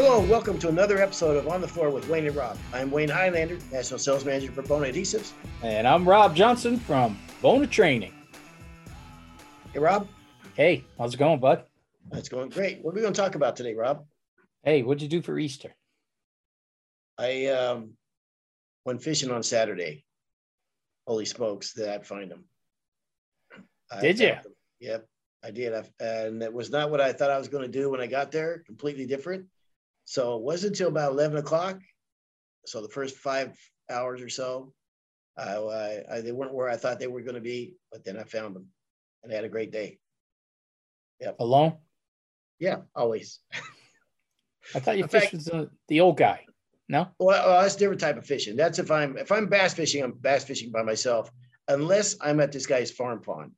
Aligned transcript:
Hello, 0.00 0.20
and 0.20 0.30
welcome 0.30 0.60
to 0.60 0.68
another 0.68 0.98
episode 0.98 1.36
of 1.36 1.48
On 1.48 1.60
the 1.60 1.66
Floor 1.66 1.90
with 1.90 2.08
Wayne 2.08 2.24
and 2.24 2.36
Rob. 2.36 2.56
I'm 2.72 2.88
Wayne 2.88 3.08
Highlander, 3.08 3.58
National 3.72 3.98
Sales 3.98 4.24
Manager 4.24 4.52
for 4.52 4.62
Bona 4.62 4.86
Adhesives. 4.86 5.32
And 5.60 5.88
I'm 5.88 6.08
Rob 6.08 6.36
Johnson 6.36 6.78
from 6.78 7.18
Bona 7.42 7.66
Training. 7.66 8.14
Hey, 9.72 9.80
Rob. 9.80 10.06
Hey, 10.54 10.84
how's 10.98 11.14
it 11.14 11.16
going, 11.16 11.40
bud? 11.40 11.64
It's 12.12 12.28
going 12.28 12.50
great. 12.50 12.78
What 12.80 12.92
are 12.92 12.94
we 12.94 13.00
going 13.00 13.12
to 13.12 13.20
talk 13.20 13.34
about 13.34 13.56
today, 13.56 13.74
Rob? 13.74 14.04
Hey, 14.62 14.84
what'd 14.84 15.02
you 15.02 15.08
do 15.08 15.20
for 15.20 15.36
Easter? 15.36 15.74
I 17.18 17.46
um, 17.46 17.94
went 18.84 19.02
fishing 19.02 19.32
on 19.32 19.42
Saturday. 19.42 20.04
Holy 21.08 21.24
smokes, 21.24 21.74
did 21.74 21.88
I 21.88 21.98
find 21.98 22.30
them? 22.30 22.44
I 23.90 24.00
Did 24.00 24.20
you? 24.20 24.28
them. 24.28 24.54
Yep, 24.78 25.08
I 25.42 25.50
did. 25.50 25.74
I, 25.74 25.82
and 25.98 26.40
it 26.40 26.54
was 26.54 26.70
not 26.70 26.88
what 26.88 27.00
I 27.00 27.12
thought 27.12 27.32
I 27.32 27.38
was 27.38 27.48
going 27.48 27.64
to 27.64 27.80
do 27.80 27.90
when 27.90 28.00
I 28.00 28.06
got 28.06 28.30
there. 28.30 28.62
Completely 28.64 29.04
different. 29.04 29.46
So 30.08 30.36
it 30.36 30.42
wasn't 30.42 30.72
until 30.72 30.88
about 30.88 31.12
eleven 31.12 31.36
o'clock. 31.36 31.80
So 32.64 32.80
the 32.80 32.88
first 32.88 33.16
five 33.18 33.54
hours 33.90 34.22
or 34.22 34.30
so, 34.30 34.72
I, 35.36 35.56
I, 35.56 36.02
I 36.10 36.20
they 36.22 36.32
weren't 36.32 36.54
where 36.54 36.70
I 36.70 36.78
thought 36.78 36.98
they 36.98 37.06
were 37.08 37.20
going 37.20 37.34
to 37.34 37.42
be, 37.42 37.74
but 37.92 38.06
then 38.06 38.16
I 38.16 38.22
found 38.22 38.56
them, 38.56 38.68
and 39.22 39.30
I 39.30 39.36
had 39.36 39.44
a 39.44 39.50
great 39.50 39.70
day. 39.70 39.98
Yeah. 41.20 41.32
Alone? 41.38 41.76
Yeah, 42.58 42.76
always. 42.96 43.40
I 44.74 44.80
thought 44.80 44.96
you 44.96 45.02
In 45.02 45.08
fished 45.10 45.24
fact- 45.24 45.34
with 45.34 45.44
the, 45.44 45.56
uh, 45.56 45.66
the 45.88 46.00
old 46.00 46.16
guy. 46.16 46.46
No? 46.88 47.08
Well, 47.18 47.46
well, 47.46 47.60
that's 47.60 47.76
a 47.76 47.78
different 47.78 48.00
type 48.00 48.16
of 48.16 48.24
fishing. 48.24 48.56
That's 48.56 48.78
if 48.78 48.90
I'm 48.90 49.18
if 49.18 49.30
I'm 49.30 49.46
bass 49.46 49.74
fishing, 49.74 50.02
I'm 50.02 50.12
bass 50.12 50.44
fishing 50.44 50.72
by 50.72 50.82
myself, 50.82 51.30
unless 51.68 52.16
I'm 52.22 52.40
at 52.40 52.50
this 52.50 52.64
guy's 52.66 52.90
farm 52.90 53.20
pond, 53.20 53.52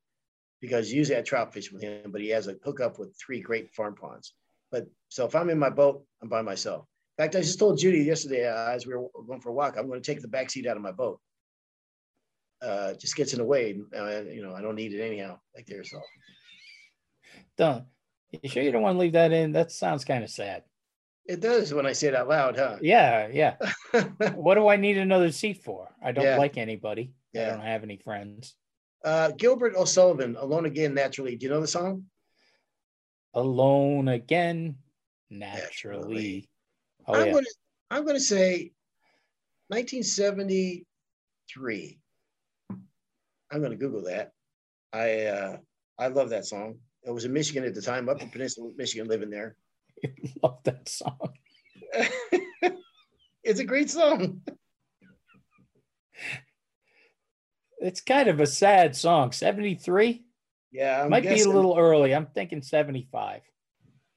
because 0.60 0.92
usually 0.92 1.16
I 1.16 1.22
trout 1.22 1.54
fish 1.54 1.70
with 1.70 1.80
him, 1.80 2.10
but 2.10 2.20
he 2.22 2.30
has 2.30 2.48
a 2.48 2.56
hookup 2.64 2.98
with 2.98 3.16
three 3.16 3.40
great 3.40 3.72
farm 3.72 3.94
ponds. 3.94 4.34
But 4.70 4.86
so 5.08 5.26
if 5.26 5.34
I'm 5.34 5.50
in 5.50 5.58
my 5.58 5.70
boat, 5.70 6.04
I'm 6.22 6.28
by 6.28 6.42
myself. 6.42 6.86
In 7.18 7.24
fact, 7.24 7.36
I 7.36 7.40
just 7.40 7.58
told 7.58 7.78
Judy 7.78 7.98
yesterday 8.02 8.46
uh, 8.48 8.70
as 8.70 8.86
we 8.86 8.94
were 8.94 9.08
going 9.26 9.40
for 9.40 9.50
a 9.50 9.52
walk, 9.52 9.76
I'm 9.76 9.88
going 9.88 10.00
to 10.00 10.06
take 10.12 10.22
the 10.22 10.28
back 10.28 10.48
seat 10.50 10.66
out 10.66 10.76
of 10.76 10.82
my 10.82 10.92
boat. 10.92 11.20
Uh, 12.62 12.92
just 12.94 13.16
gets 13.16 13.32
in 13.32 13.38
the 13.38 13.44
way, 13.44 13.78
uh, 13.96 14.20
you 14.22 14.42
know. 14.42 14.54
I 14.54 14.60
don't 14.60 14.74
need 14.76 14.92
it 14.92 15.02
anyhow, 15.02 15.38
like 15.56 15.66
there. 15.66 15.82
So 15.82 15.98
Don't. 17.56 17.84
You 18.42 18.48
sure 18.48 18.62
you 18.62 18.70
don't 18.70 18.82
want 18.82 18.94
to 18.96 19.00
leave 19.00 19.12
that 19.14 19.32
in? 19.32 19.52
That 19.52 19.72
sounds 19.72 20.04
kind 20.04 20.22
of 20.22 20.30
sad. 20.30 20.62
it 21.26 21.40
does 21.40 21.72
when 21.74 21.86
I 21.86 21.92
say 21.92 22.08
it 22.08 22.14
out 22.14 22.28
loud, 22.28 22.56
huh? 22.56 22.76
Yeah, 22.82 23.28
yeah. 23.32 23.56
what 24.34 24.54
do 24.54 24.68
I 24.68 24.76
need 24.76 24.98
another 24.98 25.32
seat 25.32 25.62
for? 25.64 25.88
I 26.04 26.12
don't 26.12 26.24
Yeah. 26.24 26.36
like 26.36 26.56
anybody. 26.58 27.12
I 27.34 27.38
don't 27.46 27.60
have 27.60 27.82
any 27.82 27.96
friends. 27.96 28.54
uh, 29.04 29.30
Gilbert 29.38 29.74
O'Sullivan, 29.76 30.36
"Alone 30.36 30.66
Again 30.66 30.92
Naturally." 30.94 31.36
Do 31.36 31.46
you 31.46 31.50
know 31.50 31.60
the 31.60 31.66
song? 31.66 32.04
Alone 33.34 34.08
again, 34.08 34.76
naturally. 35.30 36.00
Naturally. 36.00 36.48
Oh, 37.06 37.14
I'm 37.14 37.26
yeah. 37.26 37.32
gonna 37.32 37.46
I'm 37.90 38.04
gonna 38.04 38.20
say 38.20 38.72
1973. 39.68 41.98
I'm 43.52 43.62
gonna 43.62 43.76
Google 43.76 44.02
that. 44.04 44.32
I 44.92 45.26
uh, 45.26 45.56
I 45.98 46.08
love 46.08 46.30
that 46.30 46.46
song. 46.46 46.78
It 47.04 47.10
was 47.10 47.24
in 47.24 47.32
Michigan 47.32 47.64
at 47.64 47.74
the 47.74 47.82
time, 47.82 48.08
up 48.08 48.20
in 48.20 48.30
Peninsula, 48.30 48.70
Michigan, 48.76 49.08
living 49.08 49.30
there. 49.30 49.56
love 50.42 50.58
that 50.64 50.88
song. 50.88 51.34
it's 53.44 53.60
a 53.60 53.64
great 53.64 53.90
song. 53.90 54.42
It's 57.78 58.00
kind 58.00 58.28
of 58.28 58.40
a 58.40 58.46
sad 58.46 58.94
song. 58.94 59.32
73 59.32 60.24
Yeah, 60.72 61.02
I'm 61.02 61.10
might 61.10 61.22
be 61.22 61.40
a 61.40 61.48
little 61.48 61.76
early. 61.76 62.14
I'm 62.14 62.26
thinking 62.26 62.62
75. 62.62 63.36
It 63.38 63.42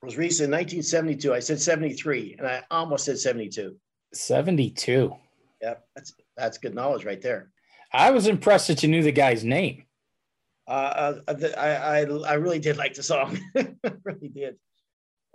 was 0.06 0.18
released 0.18 0.42
in 0.42 0.52
1972. 0.52 1.34
I 1.34 1.40
said 1.40 1.60
73, 1.60 2.36
and 2.38 2.48
I 2.48 2.62
almost 2.70 3.06
said 3.06 3.18
72. 3.18 3.76
72. 4.14 5.16
Yep, 5.62 5.88
that's 5.96 6.14
that's 6.36 6.58
good 6.58 6.76
knowledge 6.76 7.06
right 7.06 7.22
there. 7.22 7.52
I 7.92 8.12
was 8.12 8.28
impressed 8.28 8.68
that 8.68 8.84
you 8.84 8.90
knew 8.90 9.02
the 9.02 9.12
guy's 9.12 9.44
name. 9.44 9.86
Uh, 10.68 11.20
uh, 11.28 11.36
I, 11.58 11.68
I 11.68 12.00
I 12.02 12.34
really 12.34 12.60
did 12.60 12.78
like 12.78 12.94
the 12.94 13.04
song. 13.04 13.40
Really 14.04 14.30
did. 14.30 14.56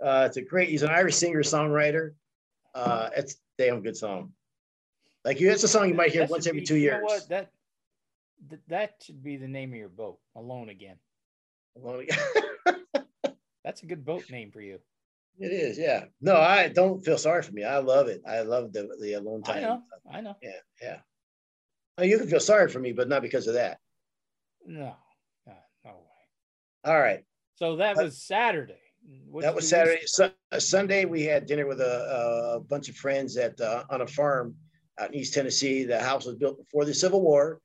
Uh, 0.03 0.25
it's 0.27 0.37
a 0.37 0.41
great. 0.41 0.69
He's 0.69 0.83
an 0.83 0.89
Irish 0.89 1.15
singer 1.15 1.41
songwriter. 1.41 2.11
Uh, 2.75 3.09
it's 3.17 3.33
a 3.33 3.37
damn 3.57 3.81
good 3.81 3.97
song. 3.97 4.31
Like 5.25 5.39
you, 5.39 5.51
it's 5.51 5.63
a 5.63 5.67
song 5.67 5.89
you 5.89 5.95
might 5.95 6.11
hear 6.11 6.21
That 6.21 6.29
once 6.29 6.47
every 6.47 6.61
be- 6.61 6.65
two 6.65 6.77
years. 6.77 7.03
That 7.29 7.51
that 8.67 8.93
should 9.03 9.21
be 9.23 9.37
the 9.37 9.47
name 9.47 9.71
of 9.71 9.77
your 9.77 9.89
boat. 9.89 10.19
Alone 10.35 10.69
again. 10.69 10.95
That's 13.63 13.83
a 13.83 13.85
good 13.85 14.05
boat 14.05 14.29
name 14.29 14.51
for 14.51 14.61
you. 14.61 14.79
it 15.39 15.51
is, 15.51 15.77
yeah. 15.77 16.05
No, 16.21 16.35
I 16.35 16.69
don't 16.69 17.03
feel 17.03 17.17
sorry 17.17 17.43
for 17.43 17.51
me. 17.51 17.63
I 17.63 17.77
love 17.79 18.07
it. 18.07 18.21
I 18.27 18.41
love 18.41 18.73
the 18.73 18.89
the 19.01 19.13
alone 19.13 19.43
time. 19.43 19.57
I 19.57 19.61
know. 19.61 19.81
I 20.11 20.21
know. 20.21 20.35
Yeah, 20.41 20.51
yeah. 20.81 20.97
Oh, 21.97 22.03
you 22.03 22.17
can 22.17 22.27
feel 22.27 22.39
sorry 22.39 22.69
for 22.69 22.79
me, 22.79 22.93
but 22.93 23.09
not 23.09 23.21
because 23.21 23.47
of 23.47 23.53
that. 23.55 23.77
No, 24.65 24.95
uh, 25.49 25.53
no 25.85 25.91
way. 25.91 26.85
All 26.85 26.99
right. 26.99 27.23
So 27.55 27.75
that 27.77 27.95
But- 27.95 28.05
was 28.05 28.21
Saturday. 28.21 28.75
What'd 29.29 29.47
that 29.47 29.55
was 29.55 29.67
Saturday. 29.67 30.01
Su- 30.05 30.29
uh, 30.51 30.59
Sunday, 30.59 31.05
we 31.05 31.23
had 31.23 31.45
dinner 31.45 31.65
with 31.65 31.79
a, 31.79 32.55
a 32.55 32.59
bunch 32.59 32.89
of 32.89 32.95
friends 32.95 33.37
at 33.37 33.59
uh, 33.61 33.83
on 33.89 34.01
a 34.01 34.07
farm 34.07 34.55
out 34.99 35.09
in 35.09 35.15
East 35.15 35.33
Tennessee. 35.33 35.83
The 35.85 35.99
house 35.99 36.25
was 36.25 36.35
built 36.35 36.57
before 36.57 36.83
the 36.85 36.93
Civil 36.93 37.21
War, 37.21 37.61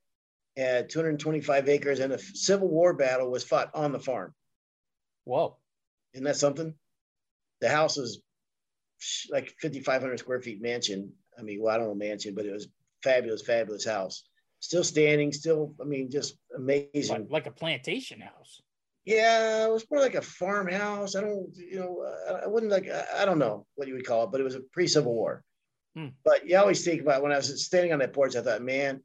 had 0.57 0.89
225 0.89 1.69
acres, 1.69 2.01
and 2.01 2.13
a 2.13 2.19
Civil 2.19 2.69
War 2.69 2.95
battle 2.95 3.31
was 3.31 3.45
fought 3.45 3.71
on 3.75 3.93
the 3.93 3.99
farm. 3.99 4.33
Whoa. 5.25 5.57
Isn't 6.13 6.25
that 6.25 6.37
something? 6.37 6.75
The 7.61 7.69
house 7.69 7.99
is 7.99 8.21
like 9.31 9.55
5,500 9.61 10.19
square 10.19 10.41
feet 10.41 10.63
mansion. 10.63 11.13
I 11.39 11.43
mean, 11.43 11.61
well, 11.61 11.75
I 11.75 11.79
don't 11.79 11.89
know 11.89 11.95
mansion, 11.95 12.35
but 12.35 12.47
it 12.47 12.53
was 12.53 12.69
fabulous, 13.03 13.43
fabulous 13.43 13.85
house. 13.85 14.25
Still 14.61 14.85
standing, 14.85 15.33
still, 15.33 15.75
I 15.81 15.85
mean, 15.85 16.11
just 16.11 16.39
amazing. 16.57 17.23
Like, 17.23 17.31
like 17.31 17.47
a 17.47 17.51
plantation 17.51 18.21
house. 18.21 18.63
Yeah, 19.05 19.67
it 19.67 19.73
was 19.73 19.85
more 19.91 20.01
like 20.01 20.15
a 20.15 20.23
farmhouse. 20.23 21.15
I 21.17 21.21
don't, 21.21 21.55
you 21.57 21.79
know, 21.79 22.07
uh, 22.07 22.41
I 22.45 22.47
wouldn't 22.47 22.73
like, 22.73 22.89
I- 22.89 23.23
I 23.23 23.25
don't 23.27 23.39
know 23.39 23.67
what 23.75 23.89
you 23.89 23.95
would 23.95 24.07
call 24.07 24.25
it, 24.25 24.31
but 24.31 24.41
it 24.41 24.45
was 24.45 24.55
a 24.55 24.61
pre-Civil 24.61 25.13
War. 25.13 25.45
Hmm. 25.95 26.09
But 26.25 26.49
you 26.49 26.57
always 26.57 26.83
think 26.85 27.03
about 27.03 27.23
when 27.23 27.33
I 27.33 27.37
was 27.37 27.65
standing 27.65 27.93
on 27.93 27.99
that 27.99 28.15
porch, 28.15 28.37
I 28.37 28.41
thought, 28.41 28.63
man, 28.63 29.03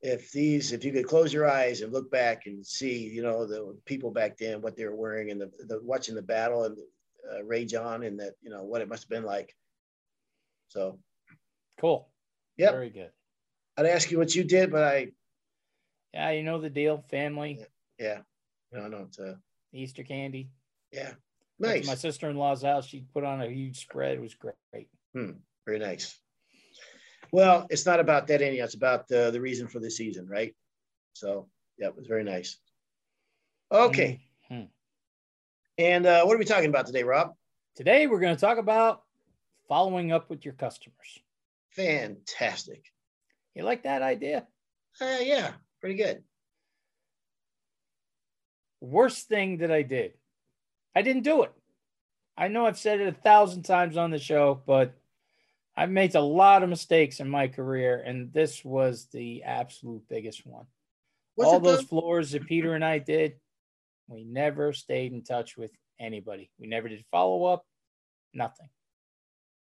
if 0.00 0.30
these, 0.30 0.72
if 0.72 0.84
you 0.84 0.92
could 0.92 1.06
close 1.06 1.32
your 1.32 1.48
eyes 1.50 1.80
and 1.80 1.92
look 1.92 2.10
back 2.10 2.46
and 2.46 2.64
see, 2.64 2.98
you 3.08 3.22
know, 3.22 3.46
the 3.46 3.76
people 3.84 4.10
back 4.10 4.36
then, 4.36 4.60
what 4.62 4.76
they 4.76 4.84
were 4.84 4.94
wearing 4.94 5.30
and 5.30 5.40
the, 5.40 5.50
the 5.66 5.80
watching 5.82 6.14
the 6.14 6.22
battle 6.22 6.64
and 6.64 6.76
uh, 7.32 7.42
rage 7.44 7.74
on 7.74 8.04
and 8.04 8.20
that, 8.20 8.34
you 8.40 8.50
know, 8.50 8.62
what 8.62 8.80
it 8.80 8.88
must 8.88 9.02
have 9.04 9.10
been 9.10 9.24
like. 9.24 9.54
So, 10.68 10.98
Cool. 11.80 12.08
yeah 12.56 12.70
Very 12.72 12.90
good. 12.90 13.10
I'd 13.76 13.86
ask 13.86 14.10
you 14.10 14.18
what 14.18 14.34
you 14.34 14.44
did, 14.44 14.70
but 14.70 14.82
I, 14.84 15.08
Yeah, 16.12 16.30
you 16.30 16.42
know 16.42 16.60
the 16.60 16.70
deal. 16.70 17.04
Family, 17.10 17.60
yeah, 17.98 18.18
no, 18.72 18.88
no, 18.88 18.98
it's, 19.08 19.18
uh, 19.18 19.34
Easter 19.72 20.02
candy. 20.02 20.50
yeah, 20.92 21.12
nice. 21.58 21.86
My 21.86 21.94
sister 21.94 22.28
in 22.30 22.36
law's 22.36 22.62
house. 22.62 22.86
She 22.86 23.04
put 23.14 23.24
on 23.24 23.40
a 23.42 23.48
huge 23.48 23.80
spread. 23.80 24.16
It 24.16 24.20
was 24.20 24.34
great. 24.34 24.88
hmm. 25.14 25.32
Very 25.66 25.78
nice. 25.78 26.18
Well, 27.32 27.66
it's 27.70 27.86
not 27.86 28.00
about 28.00 28.26
that 28.28 28.42
anyhow. 28.42 28.64
It's 28.64 28.74
about 28.74 29.08
the, 29.08 29.30
the 29.30 29.40
reason 29.40 29.68
for 29.68 29.80
the 29.80 29.90
season, 29.90 30.26
right? 30.28 30.54
So, 31.12 31.48
yeah, 31.78 31.88
it 31.88 31.96
was 31.96 32.06
very 32.06 32.24
nice. 32.24 32.56
Okay. 33.70 34.20
Mhm. 34.50 34.68
And 35.76 36.06
uh, 36.06 36.24
what 36.24 36.34
are 36.34 36.38
we 36.38 36.44
talking 36.44 36.70
about 36.70 36.86
today, 36.86 37.02
Rob? 37.02 37.34
Today 37.76 38.06
we're 38.06 38.20
going 38.20 38.34
to 38.34 38.40
talk 38.40 38.58
about 38.58 39.02
following 39.68 40.10
up 40.10 40.30
with 40.30 40.44
your 40.44 40.54
customers. 40.54 41.20
Fantastic. 41.70 42.84
You 43.54 43.62
like 43.62 43.82
that 43.84 44.02
idea? 44.02 44.46
Uh, 45.00 45.18
yeah, 45.20 45.52
pretty 45.80 45.96
good. 45.96 46.22
Worst 48.80 49.28
thing 49.28 49.58
that 49.58 49.70
I 49.70 49.82
did. 49.82 50.14
I 50.94 51.02
didn't 51.02 51.22
do 51.24 51.42
it. 51.42 51.52
I 52.36 52.48
know 52.48 52.66
I've 52.66 52.78
said 52.78 53.00
it 53.00 53.08
a 53.08 53.12
thousand 53.12 53.62
times 53.62 53.96
on 53.96 54.10
the 54.10 54.18
show, 54.18 54.60
but 54.64 54.94
I've 55.78 55.90
made 55.92 56.16
a 56.16 56.20
lot 56.20 56.64
of 56.64 56.68
mistakes 56.68 57.20
in 57.20 57.28
my 57.28 57.46
career, 57.46 58.02
and 58.04 58.32
this 58.32 58.64
was 58.64 59.06
the 59.12 59.44
absolute 59.44 60.02
biggest 60.08 60.44
one. 60.44 60.66
Was 61.36 61.46
All 61.46 61.60
those 61.60 61.82
the- 61.82 61.86
floors 61.86 62.32
that 62.32 62.46
Peter 62.46 62.74
and 62.74 62.84
I 62.84 62.98
did, 62.98 63.38
we 64.08 64.24
never 64.24 64.72
stayed 64.72 65.12
in 65.12 65.22
touch 65.22 65.56
with 65.56 65.70
anybody. 66.00 66.50
We 66.58 66.66
never 66.66 66.88
did 66.88 67.04
follow 67.12 67.44
up, 67.44 67.64
nothing. 68.34 68.68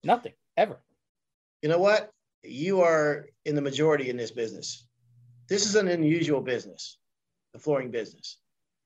Nothing 0.02 0.32
ever. 0.56 0.82
you 1.62 1.68
know 1.68 1.80
what? 1.80 2.12
You 2.42 2.82
are 2.82 3.28
in 3.44 3.56
the 3.56 3.62
majority 3.62 4.10
in 4.10 4.16
this 4.16 4.32
business. 4.32 4.88
This 5.50 5.66
is 5.66 5.76
an 5.76 5.90
unusual 5.90 6.40
business, 6.40 7.00
the 7.52 7.60
flooring 7.60 7.92
business. 7.92 8.40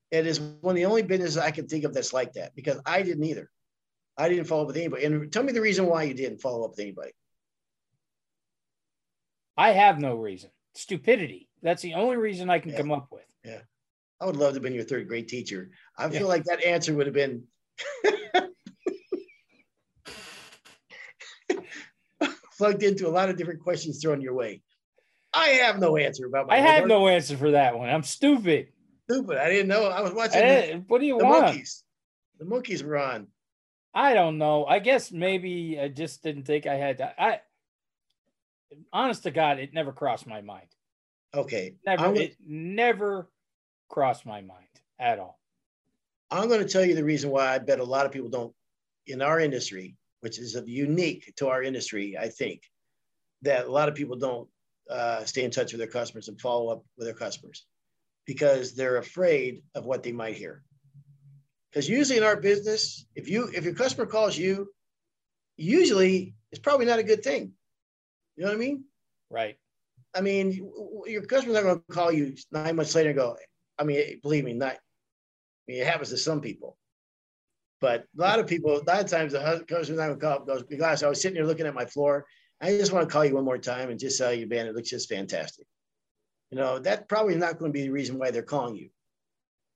It 0.10 0.26
is 0.26 0.40
one 0.40 0.74
of 0.74 0.76
the 0.78 0.86
only 0.86 1.04
businesses 1.04 1.38
I 1.38 1.52
can 1.52 1.68
think 1.68 1.84
of 1.84 1.94
that's 1.94 2.14
like 2.14 2.34
that 2.34 2.56
because 2.56 2.80
I 2.86 3.04
didn't 3.04 3.26
either. 3.26 3.52
I 4.22 4.30
didn't 4.30 4.46
follow 4.46 4.62
up 4.62 4.68
with 4.68 4.78
anybody. 4.78 5.04
And 5.06 5.32
tell 5.34 5.42
me 5.42 5.52
the 5.52 5.62
reason 5.62 5.88
why 5.88 6.04
you 6.04 6.14
didn't 6.14 6.42
follow 6.42 6.64
up 6.64 6.72
with 6.72 6.80
anybody. 6.80 7.12
I 9.58 9.72
have 9.72 10.00
no 10.00 10.16
reason. 10.16 10.52
Stupidity. 10.76 11.50
That's 11.64 11.82
the 11.82 11.96
only 11.96 12.18
reason 12.18 12.50
I 12.50 12.60
can 12.60 12.72
Yeah. 12.72 12.78
come 12.78 12.92
up 12.92 13.08
with. 13.12 13.26
Yeah. 13.44 13.62
I 14.20 14.26
would 14.28 14.36
love 14.36 14.52
to 14.52 14.56
have 14.58 14.64
been 14.64 14.76
your 14.76 14.84
third 14.84 15.08
grade 15.08 15.28
teacher. 15.28 15.72
I 15.98 16.08
feel 16.10 16.22
Yeah. 16.22 16.28
like 16.28 16.44
that 16.44 16.64
answer 16.64 16.94
would 16.94 17.08
have 17.08 17.16
been 17.16 17.48
plugged 22.58 22.84
into 22.84 23.08
a 23.08 23.10
lot 23.10 23.30
of 23.30 23.38
different 23.38 23.62
questions 23.62 24.00
thrown 24.02 24.22
your 24.22 24.34
way. 24.36 24.62
I 25.34 25.48
have 25.48 25.80
no 25.80 25.98
answer 25.98 26.26
about 26.28 26.48
my. 26.48 26.56
I 26.56 26.60
have 26.60 26.86
no 26.88 27.08
answer 27.08 27.38
for 27.38 27.52
that 27.52 27.78
one. 27.78 27.90
I'm 27.90 28.04
stupid. 28.04 28.68
Stupid. 29.10 29.38
I 29.38 29.50
didn't 29.50 29.68
know. 29.70 29.86
I 29.86 30.02
was 30.02 30.14
watching. 30.14 30.42
The, 30.42 30.84
what 30.88 31.00
do 31.02 31.08
you 31.08 31.16
want? 31.18 31.28
the 31.28 31.32
want? 31.42 31.58
Monkees. 31.58 31.84
The 32.40 32.46
Monkees 32.46 32.84
were 32.84 32.98
on. 32.98 33.28
I 33.94 34.14
don't 34.14 34.38
know. 34.38 34.66
I 34.66 34.80
guess 34.80 35.12
maybe 35.12 35.78
I 35.80 35.90
just 35.90 36.24
didn't 36.24 36.44
think 36.44 36.66
I 36.66 36.76
had 36.76 37.00
to. 37.00 37.22
I, 37.22 37.42
honest 38.94 39.24
to 39.24 39.32
God, 39.32 39.60
it 39.60 39.74
never 39.74 39.92
crossed 39.92 40.28
my 40.28 40.42
mind. 40.42 40.68
Okay. 41.34 41.76
Never. 41.86 42.06
I'm, 42.06 42.16
It 42.16 42.36
never 42.46 43.30
crossed 43.90 44.26
my 44.26 44.42
mind 44.42 44.68
at 45.00 45.20
all. 45.20 45.40
I'm 46.30 46.48
going 46.48 46.62
to 46.62 46.68
tell 46.68 46.86
you 46.86 46.96
the 46.96 47.04
reason 47.04 47.30
why 47.30 47.54
I 47.54 47.60
bet 47.60 47.80
a 47.80 47.84
lot 47.84 48.06
of 48.06 48.12
people 48.12 48.30
don't 48.30 48.54
in 49.08 49.22
our 49.22 49.40
industry, 49.40 49.98
which 50.22 50.40
is 50.40 50.58
unique 50.66 51.34
to 51.38 51.50
our 51.50 51.62
industry, 51.62 52.18
I 52.18 52.30
think, 52.30 52.62
that 53.42 53.66
a 53.66 53.72
lot 53.72 53.90
of 53.90 53.96
people 53.96 54.16
don't 54.16 54.48
uh, 54.90 55.26
stay 55.26 55.44
in 55.44 55.52
touch 55.52 55.74
with 55.74 55.80
their 55.80 55.88
customers 55.88 56.30
and 56.30 56.40
follow 56.40 56.70
up 56.70 56.86
with 56.98 57.08
their 57.08 57.16
customers 57.16 57.66
because 58.26 58.74
they're 58.74 58.98
afraid 58.98 59.64
of 59.76 59.86
what 59.86 60.04
they 60.04 60.12
might 60.12 60.36
hear. 60.36 60.64
Because 61.72 61.88
usually 61.88 62.18
in 62.18 62.24
our 62.24 62.36
business, 62.36 63.06
if 63.16 63.30
you 63.30 63.50
if 63.54 63.64
your 63.64 63.74
customer 63.74 64.06
calls 64.06 64.38
you, 64.38 64.70
usually 65.58 66.36
it's 66.52 66.60
probably 66.60 66.86
not 66.86 67.00
a 67.00 67.04
good 67.04 67.24
thing. 67.24 67.54
You 68.36 68.44
know 68.44 68.50
what 68.50 68.56
I 68.56 68.60
mean? 68.60 68.84
Right. 69.30 69.58
I 70.14 70.22
mean, 70.22 70.70
your 71.06 71.24
customer's 71.24 71.56
not 71.56 71.64
going 71.64 71.78
to 71.78 71.94
call 71.94 72.12
you 72.12 72.36
nine 72.52 72.76
months 72.76 72.94
later 72.96 73.10
and 73.10 73.18
go, 73.18 73.38
I 73.80 73.84
mean, 73.84 74.20
believe 74.22 74.44
me, 74.44 74.54
not, 74.54 74.74
I 74.74 74.80
mean, 75.68 75.82
it 75.82 75.88
happens 75.88 76.10
to 76.10 76.18
some 76.18 76.42
people. 76.42 76.78
But 77.80 78.06
a 78.18 78.22
lot 78.22 78.40
of 78.40 78.48
people, 78.48 78.74
a 78.74 78.84
lot 78.84 79.04
of 79.04 79.10
times 79.10 79.32
the 79.32 79.64
customer's 79.68 79.98
not 79.98 80.08
going 80.08 80.20
to 80.20 80.26
call 80.26 80.36
up, 80.36 80.48
goes, 80.48 80.64
because 80.64 81.02
I 81.02 81.08
was 81.08 81.22
sitting 81.22 81.38
here 81.38 81.46
looking 81.46 81.66
at 81.66 81.74
my 81.74 81.86
floor. 81.86 82.26
I 82.60 82.72
just 82.78 82.92
want 82.92 83.08
to 83.08 83.12
call 83.12 83.26
you 83.26 83.36
one 83.36 83.46
more 83.46 83.58
time 83.58 83.90
and 83.90 84.00
just 84.00 84.18
tell 84.18 84.34
you, 84.34 84.48
man, 84.48 84.68
it 84.68 84.76
looks 84.76 84.90
just 84.90 85.10
fantastic. 85.10 85.66
You 86.52 86.58
know, 86.58 86.78
that 86.80 87.08
probably 87.08 87.36
not 87.36 87.58
going 87.58 87.72
to 87.72 87.74
be 87.74 87.84
the 87.84 87.92
reason 87.92 88.20
why 88.20 88.32
they're 88.32 88.44
calling 88.44 88.76
you. 88.76 88.90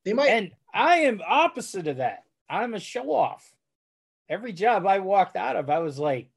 They 0.06 0.14
might. 0.14 0.30
And 0.30 0.52
I 0.74 0.98
am 0.98 1.22
opposite 1.28 1.88
of 1.88 1.98
that. 1.98 2.24
I'm 2.50 2.74
a 2.74 2.80
show 2.80 3.12
off. 3.12 3.52
Every 4.30 4.54
job 4.54 4.86
I 4.86 5.00
walked 5.00 5.36
out 5.36 5.56
of, 5.56 5.70
I 5.70 5.80
was 5.80 6.00
like, 6.00 6.30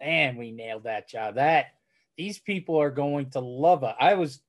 man, 0.00 0.36
we 0.36 0.50
nailed 0.52 0.84
that 0.84 1.08
job. 1.08 1.36
That 1.36 1.66
these 2.16 2.38
people 2.38 2.80
are 2.80 2.90
going 2.90 3.30
to 3.30 3.40
love 3.40 3.82
it. 3.82 3.94
I 3.98 4.14
was, 4.14 4.40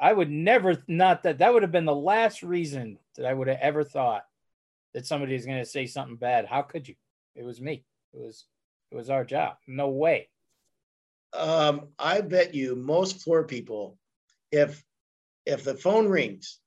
I 0.00 0.12
would 0.12 0.30
never 0.30 0.82
not 0.86 1.22
that 1.22 1.38
that 1.38 1.52
would 1.52 1.62
have 1.62 1.72
been 1.72 1.84
the 1.84 1.94
last 1.94 2.42
reason 2.42 2.98
that 3.16 3.26
I 3.26 3.32
would 3.32 3.48
have 3.48 3.58
ever 3.60 3.82
thought 3.82 4.24
that 4.92 5.06
somebody 5.06 5.34
is 5.34 5.46
going 5.46 5.58
to 5.58 5.64
say 5.64 5.86
something 5.86 6.16
bad. 6.16 6.46
How 6.46 6.62
could 6.62 6.88
you? 6.88 6.94
It 7.34 7.44
was 7.44 7.60
me. 7.60 7.84
It 8.12 8.20
was, 8.20 8.44
it 8.90 8.94
was 8.94 9.10
our 9.10 9.24
job. 9.24 9.56
No 9.66 9.88
way. 9.88 10.28
Um, 11.32 11.88
I 11.98 12.20
bet 12.22 12.54
you 12.54 12.76
most 12.76 13.22
floor 13.22 13.44
people, 13.44 13.98
if 14.50 14.82
if 15.44 15.64
the 15.64 15.74
phone 15.74 16.08
rings, 16.08 16.60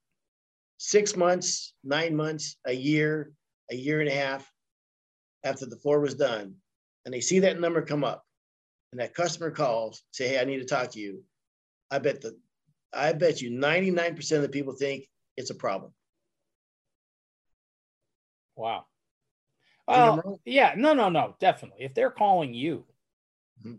six 0.79 1.15
months, 1.15 1.73
nine 1.83 2.15
months, 2.15 2.55
a 2.65 2.73
year, 2.73 3.31
a 3.69 3.75
year 3.75 3.99
and 3.99 4.09
a 4.09 4.13
half 4.13 4.49
after 5.43 5.65
the 5.65 5.75
floor 5.75 5.99
was 5.99 6.15
done, 6.15 6.55
and 7.05 7.13
they 7.13 7.21
see 7.21 7.39
that 7.39 7.59
number 7.59 7.81
come 7.83 8.03
up, 8.03 8.25
and 8.91 8.99
that 8.99 9.13
customer 9.13 9.51
calls, 9.51 10.01
say, 10.11 10.29
"Hey, 10.29 10.39
I 10.39 10.45
need 10.45 10.57
to 10.57 10.65
talk 10.65 10.91
to 10.91 10.99
you," 10.99 11.23
I 11.91 11.99
bet 11.99 12.21
the, 12.21 12.35
I 12.91 13.13
bet 13.13 13.41
you 13.41 13.51
ninety 13.51 13.91
nine 13.91 14.15
percent 14.15 14.43
of 14.43 14.49
the 14.49 14.57
people 14.57 14.73
think 14.73 15.05
it's 15.37 15.51
a 15.51 15.55
problem. 15.55 15.93
Wow. 18.55 18.85
Well, 19.87 20.39
yeah, 20.45 20.73
no, 20.77 20.93
no, 20.93 21.09
no, 21.09 21.35
definitely. 21.39 21.83
If 21.83 21.95
they're 21.95 22.11
calling 22.11 22.53
you, 22.53 22.85
mm-hmm. 23.59 23.75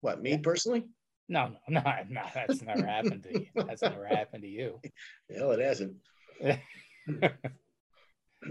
What 0.00 0.20
me 0.20 0.36
personally? 0.38 0.84
no, 1.28 1.52
no, 1.68 1.80
no, 1.80 1.94
no, 2.10 2.22
that's 2.34 2.60
never 2.60 2.84
happened 2.84 3.22
to 3.22 3.40
you. 3.40 3.46
That's 3.54 3.82
never 3.82 4.04
happened 4.04 4.42
to 4.42 4.48
you. 4.48 4.80
Hell, 5.34 5.52
it 5.52 5.60
hasn't. 5.60 5.96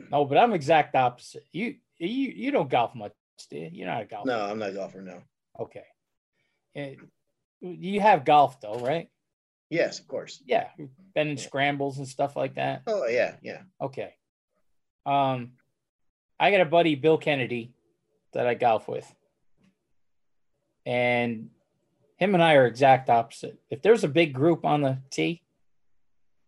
No, 0.10 0.24
but 0.24 0.38
I'm 0.38 0.54
exact 0.54 0.95
opposite. 0.95 1.44
You, 1.51 1.75
you, 1.98 2.07
you 2.07 2.51
don't 2.51 2.69
golf 2.69 2.95
much, 2.95 3.12
do 3.50 3.57
you? 3.57 3.69
You're 3.74 3.88
not 3.88 4.01
a 4.04 4.06
golfer. 4.06 4.28
No, 4.30 4.39
I'm 4.39 4.57
not 4.57 4.69
a 4.69 4.74
golfer. 4.74 5.01
No. 5.01 5.22
Okay. 5.60 6.98
You 7.60 8.00
have 8.00 8.24
golf 8.24 8.62
though, 8.62 8.80
right? 8.80 9.10
Yes, 9.69 10.00
of 10.00 10.07
course. 10.07 10.42
Yeah, 10.45 10.68
been 11.13 11.28
in 11.28 11.38
Yeah. 11.38 11.44
scrambles 11.44 11.98
and 11.98 12.07
stuff 12.07 12.38
like 12.38 12.56
that. 12.56 12.83
Oh 12.88 13.06
yeah, 13.07 13.36
yeah. 13.42 13.63
Okay. 13.81 14.13
Um, 15.06 15.54
I 16.39 16.51
got 16.51 16.62
a 16.62 16.66
buddy, 16.66 16.95
Bill 16.95 17.18
Kennedy, 17.18 17.74
that 18.34 18.48
I 18.48 18.54
golf 18.54 18.88
with, 18.88 19.13
and 20.86 21.50
him 22.18 22.34
and 22.34 22.42
I 22.44 22.54
are 22.56 22.66
exact 22.66 23.10
opposite. 23.10 23.60
If 23.69 23.81
there's 23.81 24.04
a 24.04 24.10
big 24.10 24.34
group 24.34 24.63
on 24.66 24.81
the 24.81 25.00
tee, 25.10 25.42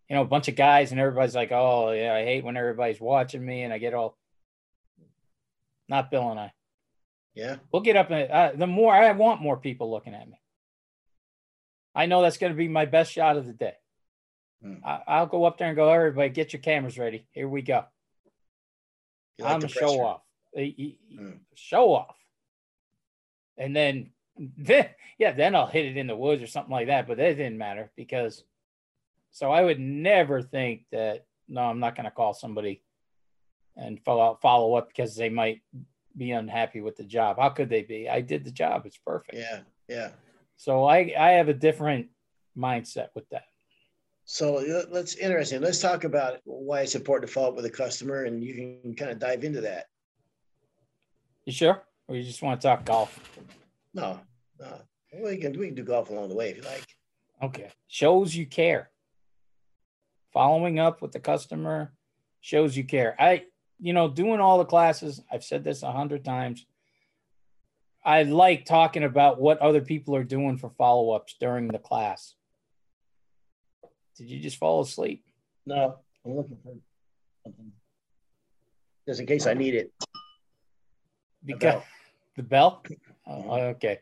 you 0.08 0.16
know, 0.16 0.22
a 0.22 0.26
bunch 0.26 0.48
of 0.48 0.56
guys, 0.56 0.90
and 0.90 1.00
everybody's 1.00 1.34
like, 1.34 1.52
"Oh 1.52 1.92
yeah, 1.92 2.14
I 2.14 2.24
hate 2.24 2.44
when 2.44 2.56
everybody's 2.56 3.00
watching 3.00 3.44
me," 3.44 3.62
and 3.62 3.72
I 3.72 3.78
get 3.78 3.94
all. 3.94 4.16
Not 5.88 6.10
Bill 6.10 6.30
and 6.30 6.40
I. 6.40 6.52
Yeah. 7.34 7.56
We'll 7.72 7.82
get 7.82 7.96
up 7.96 8.10
and 8.10 8.30
uh, 8.30 8.52
the 8.54 8.66
more 8.66 8.94
I 8.94 9.10
want 9.12 9.42
more 9.42 9.56
people 9.56 9.90
looking 9.90 10.14
at 10.14 10.28
me. 10.28 10.40
I 11.94 12.06
know 12.06 12.22
that's 12.22 12.38
going 12.38 12.52
to 12.52 12.56
be 12.56 12.68
my 12.68 12.86
best 12.86 13.12
shot 13.12 13.36
of 13.36 13.46
the 13.46 13.52
day. 13.52 13.74
Hmm. 14.62 14.76
I, 14.84 15.00
I'll 15.06 15.26
go 15.26 15.44
up 15.44 15.58
there 15.58 15.68
and 15.68 15.76
go, 15.76 15.90
everybody, 15.90 16.30
get 16.30 16.52
your 16.52 16.62
cameras 16.62 16.98
ready. 16.98 17.26
Here 17.32 17.48
we 17.48 17.62
go. 17.62 17.84
Like 19.38 19.52
I'm 19.52 19.64
a 19.64 19.68
show 19.68 20.00
off. 20.00 20.22
Hmm. 20.56 21.30
Show 21.54 21.92
off. 21.94 22.16
And 23.56 23.74
then, 23.74 24.10
then, 24.36 24.88
yeah, 25.18 25.32
then 25.32 25.54
I'll 25.54 25.66
hit 25.66 25.86
it 25.86 25.96
in 25.96 26.06
the 26.06 26.16
woods 26.16 26.42
or 26.42 26.46
something 26.46 26.72
like 26.72 26.86
that. 26.86 27.06
But 27.06 27.18
that 27.18 27.36
didn't 27.36 27.58
matter 27.58 27.90
because, 27.96 28.44
so 29.34 29.50
I 29.50 29.62
would 29.62 29.80
never 29.80 30.42
think 30.42 30.84
that, 30.92 31.26
no, 31.48 31.62
I'm 31.62 31.80
not 31.80 31.96
going 31.96 32.04
to 32.04 32.12
call 32.12 32.34
somebody 32.34 32.84
and 33.76 34.00
follow, 34.04 34.38
follow 34.40 34.74
up 34.74 34.86
because 34.86 35.16
they 35.16 35.28
might 35.28 35.60
be 36.16 36.30
unhappy 36.30 36.80
with 36.80 36.94
the 36.94 37.02
job. 37.02 37.38
How 37.40 37.48
could 37.48 37.68
they 37.68 37.82
be? 37.82 38.08
I 38.08 38.20
did 38.20 38.44
the 38.44 38.52
job. 38.52 38.86
It's 38.86 38.96
perfect. 38.96 39.36
Yeah, 39.36 39.62
yeah. 39.88 40.10
So 40.56 40.84
I, 40.84 41.12
I 41.18 41.30
have 41.32 41.48
a 41.48 41.52
different 41.52 42.10
mindset 42.56 43.08
with 43.16 43.28
that. 43.30 43.46
So 44.24 44.58
uh, 44.58 44.84
let's 44.88 45.16
interesting. 45.16 45.60
Let's 45.60 45.80
talk 45.80 46.04
about 46.04 46.38
why 46.44 46.82
it's 46.82 46.94
important 46.94 47.28
to 47.28 47.34
follow 47.34 47.48
up 47.48 47.56
with 47.56 47.64
a 47.64 47.70
customer, 47.70 48.24
and 48.26 48.40
you 48.40 48.54
can 48.82 48.94
kind 48.94 49.10
of 49.10 49.18
dive 49.18 49.42
into 49.42 49.62
that. 49.62 49.86
You 51.44 51.52
sure? 51.52 51.82
Or 52.06 52.14
you 52.14 52.22
just 52.22 52.40
want 52.40 52.60
to 52.60 52.68
talk 52.68 52.84
golf? 52.84 53.18
No, 53.94 54.20
no. 54.60 54.80
We 55.12 55.38
can 55.38 55.58
we 55.58 55.66
can 55.66 55.74
do 55.74 55.82
golf 55.82 56.10
along 56.10 56.28
the 56.28 56.36
way 56.36 56.50
if 56.50 56.56
you 56.56 56.62
like. 56.62 56.86
Okay. 57.42 57.70
Shows 57.88 58.32
you 58.34 58.46
care. 58.46 58.90
Following 60.34 60.78
up 60.80 61.00
with 61.00 61.12
the 61.12 61.20
customer 61.20 61.94
shows 62.40 62.76
you 62.76 62.84
care. 62.84 63.14
I, 63.18 63.44
you 63.78 63.92
know, 63.92 64.08
doing 64.08 64.40
all 64.40 64.58
the 64.58 64.64
classes, 64.64 65.20
I've 65.32 65.44
said 65.44 65.64
this 65.64 65.82
a 65.82 65.92
hundred 65.92 66.24
times. 66.24 66.66
I 68.04 68.24
like 68.24 68.66
talking 68.66 69.04
about 69.04 69.40
what 69.40 69.60
other 69.60 69.80
people 69.80 70.14
are 70.16 70.24
doing 70.24 70.58
for 70.58 70.70
follow 70.70 71.12
ups 71.12 71.36
during 71.40 71.68
the 71.68 71.78
class. 71.78 72.34
Did 74.18 74.28
you 74.28 74.40
just 74.40 74.58
fall 74.58 74.82
asleep? 74.82 75.24
No, 75.66 75.96
I'm 76.26 76.36
looking 76.36 76.58
for 76.62 76.74
something 77.44 77.72
just 79.06 79.20
in 79.20 79.26
case 79.26 79.46
I 79.46 79.54
need 79.54 79.74
it. 79.74 79.92
Because 81.44 81.60
bell. 81.74 81.84
the 82.36 82.42
bell? 82.42 82.82
Oh, 83.26 83.52
okay. 83.52 84.00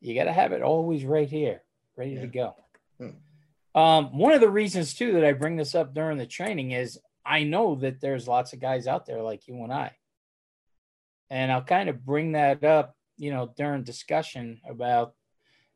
You 0.00 0.14
got 0.14 0.24
to 0.24 0.32
have 0.32 0.52
it 0.52 0.62
always 0.62 1.04
right 1.04 1.28
here, 1.28 1.62
ready 1.96 2.12
Yeah. 2.12 2.20
to 2.22 2.26
go. 2.26 2.54
Hmm. 2.98 3.08
Um, 3.76 4.16
one 4.16 4.32
of 4.32 4.40
the 4.40 4.48
reasons 4.48 4.94
too 4.94 5.12
that 5.12 5.24
I 5.24 5.32
bring 5.34 5.56
this 5.56 5.74
up 5.74 5.92
during 5.92 6.16
the 6.16 6.26
training 6.26 6.70
is 6.70 6.98
I 7.26 7.42
know 7.42 7.74
that 7.76 8.00
there's 8.00 8.26
lots 8.26 8.54
of 8.54 8.58
guys 8.58 8.86
out 8.86 9.04
there 9.04 9.20
like 9.20 9.46
you 9.46 9.62
and 9.62 9.72
I, 9.72 9.92
and 11.28 11.52
I'll 11.52 11.62
kind 11.62 11.90
of 11.90 12.04
bring 12.04 12.32
that 12.32 12.64
up, 12.64 12.96
you 13.18 13.30
know, 13.30 13.52
during 13.54 13.82
discussion 13.82 14.62
about, 14.66 15.12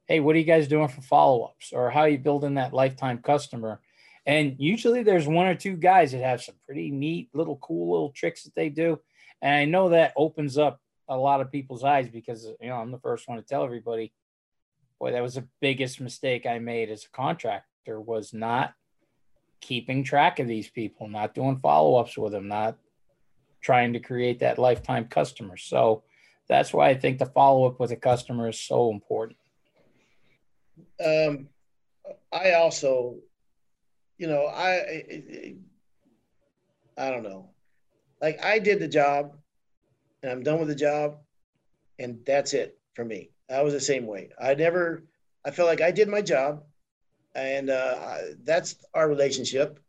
hey, 0.07 0.19
what 0.21 0.35
are 0.35 0.39
you 0.39 0.47
guys 0.47 0.67
doing 0.67 0.89
for 0.89 1.03
follow-ups, 1.03 1.73
or 1.75 1.91
how 1.91 2.01
are 2.01 2.09
you 2.09 2.19
building 2.19 2.55
that 2.55 2.73
lifetime 2.73 3.19
customer? 3.19 3.81
And 4.25 4.57
usually 4.59 5.03
there's 5.03 5.29
one 5.29 5.47
or 5.47 5.55
two 5.55 5.77
guys 5.77 6.13
that 6.13 6.23
have 6.23 6.43
some 6.43 6.55
pretty 6.65 6.91
neat 6.91 7.29
little 7.35 7.57
cool 7.57 7.91
little 7.93 8.13
tricks 8.13 8.45
that 8.45 8.55
they 8.55 8.71
do. 8.71 8.99
And 9.43 9.55
I 9.55 9.65
know 9.67 9.91
that 9.91 10.15
opens 10.17 10.57
up 10.57 10.81
a 11.07 11.17
lot 11.19 11.43
of 11.43 11.53
people's 11.53 11.85
eyes 11.85 12.09
because 12.09 12.47
you 12.63 12.69
know 12.69 12.77
I'm 12.77 12.93
the 12.93 12.99
first 12.99 13.29
one 13.29 13.37
to 13.37 13.45
tell 13.45 13.65
everybody, 13.65 14.15
boy, 14.99 15.13
that 15.13 15.23
was 15.23 15.35
the 15.35 15.49
biggest 15.61 16.01
mistake 16.01 16.47
I 16.47 16.61
made 16.61 16.91
as 16.91 17.05
a 17.05 17.11
contractor 17.11 17.70
was 17.87 18.33
not 18.33 18.75
keeping 19.61 20.05
track 20.05 20.39
of 20.39 20.47
these 20.47 20.69
people, 20.69 21.09
not 21.09 21.35
doing 21.35 21.59
follow-ups 21.59 22.17
with 22.17 22.33
them, 22.33 22.49
not 22.49 22.77
trying 23.61 23.93
to 23.93 24.01
create 24.01 24.39
that 24.41 24.59
lifetime 24.59 25.07
customer. 25.07 25.57
So 25.57 26.03
that's 26.49 26.73
why 26.73 26.89
I 26.89 26.95
think 26.95 27.19
the 27.19 27.27
follow-up 27.27 27.79
with 27.79 27.91
a 27.91 27.97
customer 27.97 28.49
is 28.49 28.61
so 28.61 28.91
important. 28.91 29.39
Um, 31.05 31.49
I 32.33 32.53
also, 32.53 33.17
you 34.19 34.27
know, 34.27 34.47
I, 34.47 35.55
I 36.97 37.11
don't 37.11 37.23
know. 37.23 37.51
Like 38.21 38.45
I 38.45 38.59
did 38.59 38.81
the 38.81 38.89
job, 38.89 39.37
and 40.23 40.31
I'm 40.31 40.43
done 40.43 40.59
with 40.59 40.69
the 40.69 40.75
job, 40.75 41.19
and 41.99 42.19
that's 42.27 42.53
it 42.53 42.79
for 42.95 43.05
me. 43.05 43.31
I 43.51 43.63
was 43.63 43.73
the 43.73 43.81
same 43.81 44.07
way. 44.07 44.31
I 44.41 44.55
never, 44.55 45.05
I 45.45 45.51
felt 45.51 45.69
like 45.69 45.81
I 45.81 45.91
did 45.91 46.09
my 46.09 46.23
job, 46.23 46.65
and 47.35 47.71
uh, 47.71 48.19
that's 48.43 48.77
our 48.95 49.09
relationship. 49.09 49.81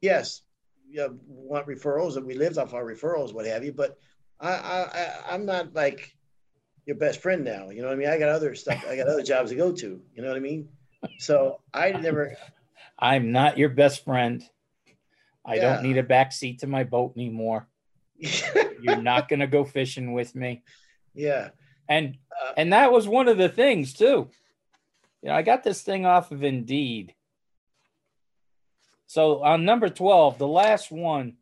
Yes, 0.00 0.42
you 0.88 1.18
want 1.26 1.66
referrals, 1.66 2.16
and 2.16 2.26
we 2.26 2.34
lived 2.34 2.58
off 2.58 2.74
our 2.74 2.84
referrals, 2.84 3.32
what 3.32 3.46
have 3.46 3.64
you. 3.64 3.72
But 3.72 3.98
I, 4.40 4.50
I, 4.50 5.14
I'm 5.30 5.46
not 5.46 5.74
like 5.74 6.16
your 6.86 6.96
best 6.96 7.20
friend 7.20 7.44
now. 7.44 7.70
You 7.70 7.82
know 7.82 7.88
what 7.88 7.94
I 7.94 7.98
mean? 7.98 8.08
I 8.08 8.18
got 8.18 8.30
other 8.30 8.54
stuff. 8.54 8.84
I 8.88 8.96
got 8.96 9.08
other 9.08 9.22
jobs 9.22 9.50
to 9.50 9.56
go 9.56 9.72
to. 9.72 10.00
You 10.14 10.22
know 10.22 10.28
what 10.28 10.36
I 10.36 10.40
mean? 10.40 10.68
So 11.18 11.60
I 11.72 11.92
never. 11.92 12.36
I'm 12.98 13.32
not 13.32 13.58
your 13.58 13.70
best 13.70 14.04
friend. 14.04 14.42
I 15.44 15.54
yeah. 15.54 15.74
don't 15.74 15.82
need 15.82 15.96
a 15.96 16.02
back 16.02 16.32
seat 16.32 16.60
to 16.60 16.66
my 16.66 16.84
boat 16.84 17.14
anymore. 17.16 17.66
You're 18.16 19.00
not 19.00 19.28
gonna 19.28 19.46
go 19.46 19.64
fishing 19.64 20.12
with 20.12 20.34
me. 20.34 20.62
Yeah. 21.14 21.50
And 21.88 22.18
uh, 22.44 22.52
and 22.56 22.72
that 22.72 22.92
was 22.92 23.08
one 23.08 23.28
of 23.28 23.38
the 23.38 23.48
things 23.48 23.94
too. 23.94 24.30
You 25.22 25.28
know, 25.28 25.34
I 25.34 25.42
got 25.42 25.62
this 25.62 25.82
thing 25.82 26.06
off 26.06 26.32
of 26.32 26.42
Indeed. 26.42 27.14
So 29.06 29.42
on 29.42 29.64
number 29.64 29.88
12, 29.88 30.38
the 30.38 30.46
last 30.46 30.90
one, 30.90 31.36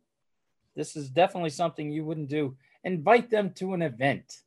this 0.75 0.95
is 0.95 1.09
definitely 1.09 1.51
something 1.51 1.91
you 1.91 2.03
wouldn't 2.03 2.29
do. 2.29 2.57
Invite 2.83 3.29
them 3.29 3.51
to 3.55 3.73
an 3.73 3.81
event. 3.81 4.41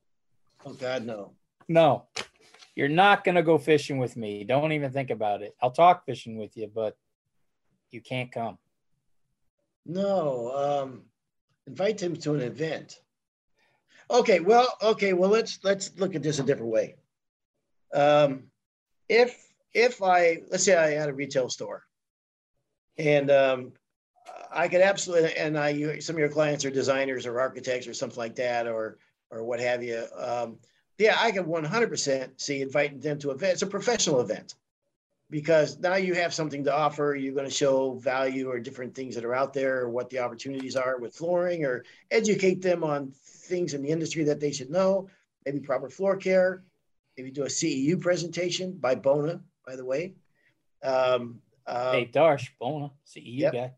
Oh 0.65 0.73
God, 0.73 1.05
no. 1.05 1.33
No. 1.69 2.07
You're 2.75 2.89
not 2.89 3.25
gonna 3.25 3.43
go 3.43 3.59
fishing 3.59 3.99
with 3.99 4.17
me. 4.17 4.45
Don't 4.45 4.73
even 4.73 4.93
think 4.93 5.11
about 5.11 5.43
it. 5.43 5.55
I'll 5.61 5.71
talk 5.71 6.05
fishing 6.05 6.37
with 6.37 6.57
you, 6.57 6.71
but 6.75 6.97
you 7.91 8.01
can't 8.01 8.33
come. 8.33 8.59
No. 9.87 10.53
Um 10.55 11.03
invite 11.67 11.99
them 11.99 12.17
to 12.17 12.35
an 12.35 12.41
event. 12.41 13.01
Okay, 14.11 14.41
well, 14.41 14.77
okay, 14.83 15.12
well 15.12 15.31
let's 15.31 15.59
let's 15.62 15.93
look 15.97 16.15
at 16.15 16.23
this 16.23 16.39
a 16.39 16.43
different 16.43 16.73
way. 16.73 16.97
Um, 17.95 18.45
if 19.09 19.52
if 19.75 20.02
I 20.02 20.42
let's 20.50 20.64
say 20.64 20.76
I 20.76 20.90
had 20.90 21.09
a 21.09 21.14
retail 21.14 21.49
store, 21.49 21.85
and 22.99 23.30
um, 23.30 23.73
I 24.52 24.68
could 24.68 24.80
absolutely, 24.80 25.35
and 25.37 25.59
I 25.59 25.99
some 26.00 26.16
of 26.16 26.21
your 26.21 26.28
clients 26.28 26.64
are 26.64 26.71
designers 26.71 27.26
or 27.26 27.40
architects 27.40 27.87
or 27.87 27.94
something 27.94 28.18
like 28.18 28.37
that, 28.37 28.66
or 28.66 28.99
or 29.30 29.44
what 29.44 29.61
have 29.61 29.82
you. 29.82 30.04
Um, 30.16 30.59
yeah, 30.99 31.16
I 31.18 31.32
can 31.32 31.47
100% 31.47 32.40
see 32.40 32.62
inviting 32.62 33.00
them 33.00 33.18
to 33.21 33.30
event. 33.30 33.54
It's 33.54 33.62
a 33.62 33.66
professional 33.66 34.21
event 34.21 34.54
because 35.30 35.78
now 35.78 35.97
you 35.97 36.14
have 36.14 36.35
something 36.35 36.62
to 36.64 36.75
offer. 36.75 37.16
You're 37.18 37.35
going 37.35 37.49
to 37.49 37.50
show 37.50 37.94
value 37.94 38.50
or 38.50 38.61
different 38.61 38.94
things 38.94 39.14
that 39.14 39.25
are 39.25 39.35
out 39.35 39.54
there, 39.54 39.80
or 39.80 39.90
what 39.90 40.11
the 40.11 40.18
opportunities 40.18 40.76
are 40.76 40.99
with 40.99 41.14
flooring, 41.14 41.64
or 41.64 41.85
educate 42.11 42.62
them 42.62 42.85
on 42.85 43.12
things 43.25 43.75
in 43.75 43.82
the 43.82 43.88
industry 43.88 44.25
that 44.25 44.38
they 44.38 44.52
should 44.52 44.71
know. 44.71 45.09
Maybe 45.44 45.61
proper 45.61 45.88
floor 45.88 46.16
care. 46.16 46.62
Maybe 47.16 47.31
do 47.31 47.42
a 47.42 47.49
CEU 47.49 48.00
presentation 48.00 48.78
by 48.78 48.95
Bona, 48.95 49.40
by 49.66 49.76
the 49.76 49.85
way. 49.85 50.14
Um, 50.83 51.40
uh, 51.66 51.92
hey, 51.92 52.11
Darsh, 52.12 52.49
Bona, 52.59 52.90
CEU 53.07 53.38
yep. 53.38 53.52
guy. 53.52 53.73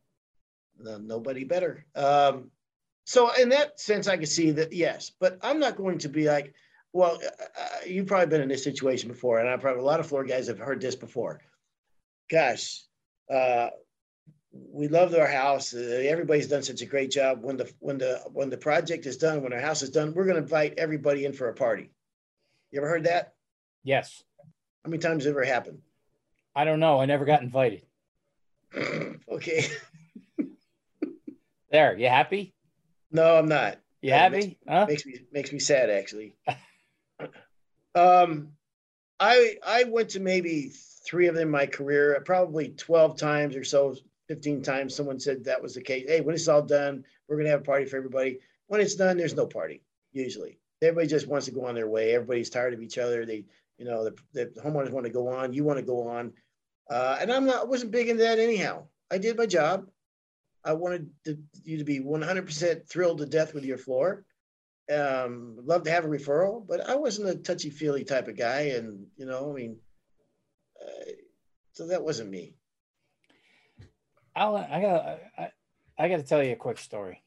No, 0.79 0.99
nobody 0.99 1.45
better. 1.45 1.85
Um, 1.95 2.51
so 3.05 3.33
in 3.35 3.51
that 3.51 3.79
sense, 3.79 4.09
I 4.09 4.17
can 4.17 4.27
see 4.27 4.53
that 4.53 4.73
yes, 4.73 5.13
but 5.21 5.39
I'm 5.43 5.61
not 5.61 5.77
going 5.77 5.99
to 5.99 6.09
be 6.09 6.27
like, 6.27 6.55
well, 6.93 7.19
uh, 7.23 7.45
uh, 7.61 7.69
you've 7.87 8.07
probably 8.07 8.27
been 8.27 8.41
in 8.41 8.49
this 8.49 8.65
situation 8.65 9.09
before, 9.09 9.41
and 9.41 9.49
I 9.49 9.57
probably 9.57 9.83
a 9.83 9.85
lot 9.85 10.01
of 10.01 10.07
floor 10.07 10.25
guys 10.25 10.47
have 10.47 10.59
heard 10.59 10.81
this 10.81 10.97
before. 10.97 11.41
Gosh, 12.31 12.83
uh, 13.33 13.71
we 14.53 14.89
love 14.89 15.15
our 15.15 15.27
house. 15.27 15.75
Uh, 15.75 16.03
everybody's 16.07 16.49
done 16.49 16.63
such 16.63 16.81
a 16.81 16.87
great 16.87 17.11
job. 17.11 17.43
When 17.43 17.57
the 17.57 17.71
when 17.81 17.99
the 17.99 18.23
when 18.33 18.49
the 18.49 18.57
project 18.57 19.07
is 19.07 19.17
done, 19.17 19.43
when 19.43 19.53
our 19.53 19.61
house 19.61 19.83
is 19.83 19.91
done, 19.91 20.15
we're 20.15 20.25
going 20.25 20.37
to 20.37 20.43
invite 20.43 20.75
everybody 20.79 21.25
in 21.25 21.33
for 21.33 21.49
a 21.49 21.55
party. 21.55 21.91
You 22.75 22.81
ever 22.81 22.89
heard 22.89 23.05
that? 23.05 23.35
Yes. 23.85 24.25
How 24.85 24.91
many 24.91 25.01
times 25.01 25.23
has 25.23 25.27
it 25.27 25.31
ever 25.31 25.45
happened? 25.45 25.79
I 26.57 26.65
don't 26.65 26.81
know. 26.81 27.01
I 27.01 27.07
never 27.07 27.25
got 27.25 27.41
invited. 27.41 27.87
okay. 29.31 29.67
there, 31.71 31.97
you 31.97 32.09
happy? 32.09 32.53
No, 33.13 33.37
I'm 33.37 33.47
not. 33.47 33.79
You 34.03 34.11
happy? 34.11 34.37
Makes, 34.39 34.57
huh? 34.67 34.87
makes 34.89 35.07
me 35.07 35.21
makes 35.33 35.53
me 35.53 35.61
sad 35.61 35.89
actually. 35.89 36.37
Um, 37.97 38.49
I 39.21 39.57
I 39.65 39.85
went 39.85 40.09
to 40.11 40.21
maybe 40.21 40.73
three 41.07 41.29
of 41.29 41.37
them 41.37 41.45
in 41.45 41.51
my 41.51 41.67
career, 41.67 42.21
probably 42.25 42.71
12 42.71 43.17
times 43.17 43.55
or 43.55 43.63
so, 43.63 43.95
15 44.27 44.63
times. 44.63 44.97
Someone 44.97 45.21
said 45.21 45.45
that 45.45 45.63
was 45.63 45.77
the 45.77 45.81
case. 45.81 46.07
Hey, 46.09 46.21
when 46.21 46.35
it's 46.35 46.49
all 46.49 46.61
done, 46.61 47.05
we're 47.29 47.37
gonna 47.37 47.51
have 47.51 47.61
a 47.61 47.65
party 47.65 47.85
for 47.85 47.99
everybody. 47.99 48.41
When 48.67 48.81
it's 48.81 48.97
done, 48.97 49.17
there's 49.17 49.37
no 49.37 49.47
party 49.47 49.81
usually. 50.13 50.59
Everybody 50.85 51.09
just 51.09 51.27
wants 51.27 51.47
to 51.47 51.53
go 51.53 51.67
on 51.67 51.75
their 51.75 51.89
way. 51.89 52.15
Everybody's 52.15 52.51
tired 52.51 52.75
of 52.75 52.83
each 52.83 52.99
other. 52.99 53.25
They, 53.25 53.45
you 53.79 53.85
know, 53.85 54.05
the, 54.05 54.15
the 54.33 54.61
homeowners 54.61 54.91
want 54.91 55.07
to 55.07 55.13
go 55.13 55.29
on. 55.29 55.53
You 55.53 55.65
want 55.65 55.79
to 55.79 55.85
go 55.85 56.09
on. 56.09 56.33
Uh, 56.91 57.19
and 57.21 57.33
I'm 57.33 57.47
not, 57.47 57.63
I 57.63 57.65
wasn't 57.65 57.93
big 57.93 58.09
into 58.09 58.23
that 58.23 58.39
anyhow. 58.39 58.85
I 59.11 59.19
did 59.19 59.37
my 59.37 59.47
job. 59.47 59.87
I 60.65 60.75
wanted 60.75 61.11
to, 61.25 61.39
you 61.63 61.79
to 61.79 61.85
be 61.85 62.01
100% 62.01 62.89
thrilled 62.89 63.19
to 63.19 63.27
death 63.27 63.55
with 63.55 63.65
your 63.65 63.79
floor 63.79 64.25
um, 64.93 65.57
love 65.65 65.85
to 65.85 65.91
have 65.91 66.05
a 66.05 66.09
referral, 66.09 66.67
but 66.67 66.89
I 66.89 66.97
wasn't 66.97 67.29
a 67.29 67.37
touchy 67.37 67.71
feely 67.71 68.05
type 68.05 68.29
of 68.29 68.37
guy. 68.37 68.73
And, 68.77 69.07
you 69.17 69.27
know, 69.27 69.51
I 69.51 69.55
mean, 69.55 69.77
uh, 70.81 71.11
so 71.73 71.87
that 71.89 72.05
wasn't 72.05 72.31
me. 72.31 72.55
I'll, 74.37 74.57
I 74.57 74.81
got, 74.81 75.21
I, 75.39 75.51
I 75.99 76.09
got 76.09 76.17
to 76.17 76.23
tell 76.23 76.43
you 76.43 76.53
a 76.53 76.57
quick 76.57 76.79
story. 76.79 77.23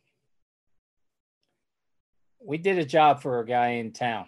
We 2.39 2.57
did 2.57 2.77
a 2.77 2.85
job 2.85 3.21
for 3.21 3.39
a 3.39 3.45
guy 3.45 3.69
in 3.69 3.91
town 3.91 4.27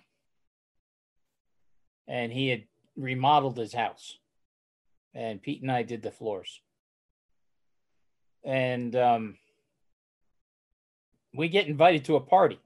and 2.07 2.31
he 2.31 2.49
had 2.49 2.63
remodeled 2.95 3.57
his 3.57 3.73
house 3.73 4.17
and 5.13 5.41
Pete 5.41 5.61
and 5.61 5.71
I 5.71 5.83
did 5.83 6.01
the 6.01 6.11
floors. 6.11 6.61
And, 8.43 8.95
um, 8.95 9.37
we 11.33 11.49
get 11.49 11.67
invited 11.67 12.05
to 12.05 12.15
a 12.15 12.21
party 12.21 12.59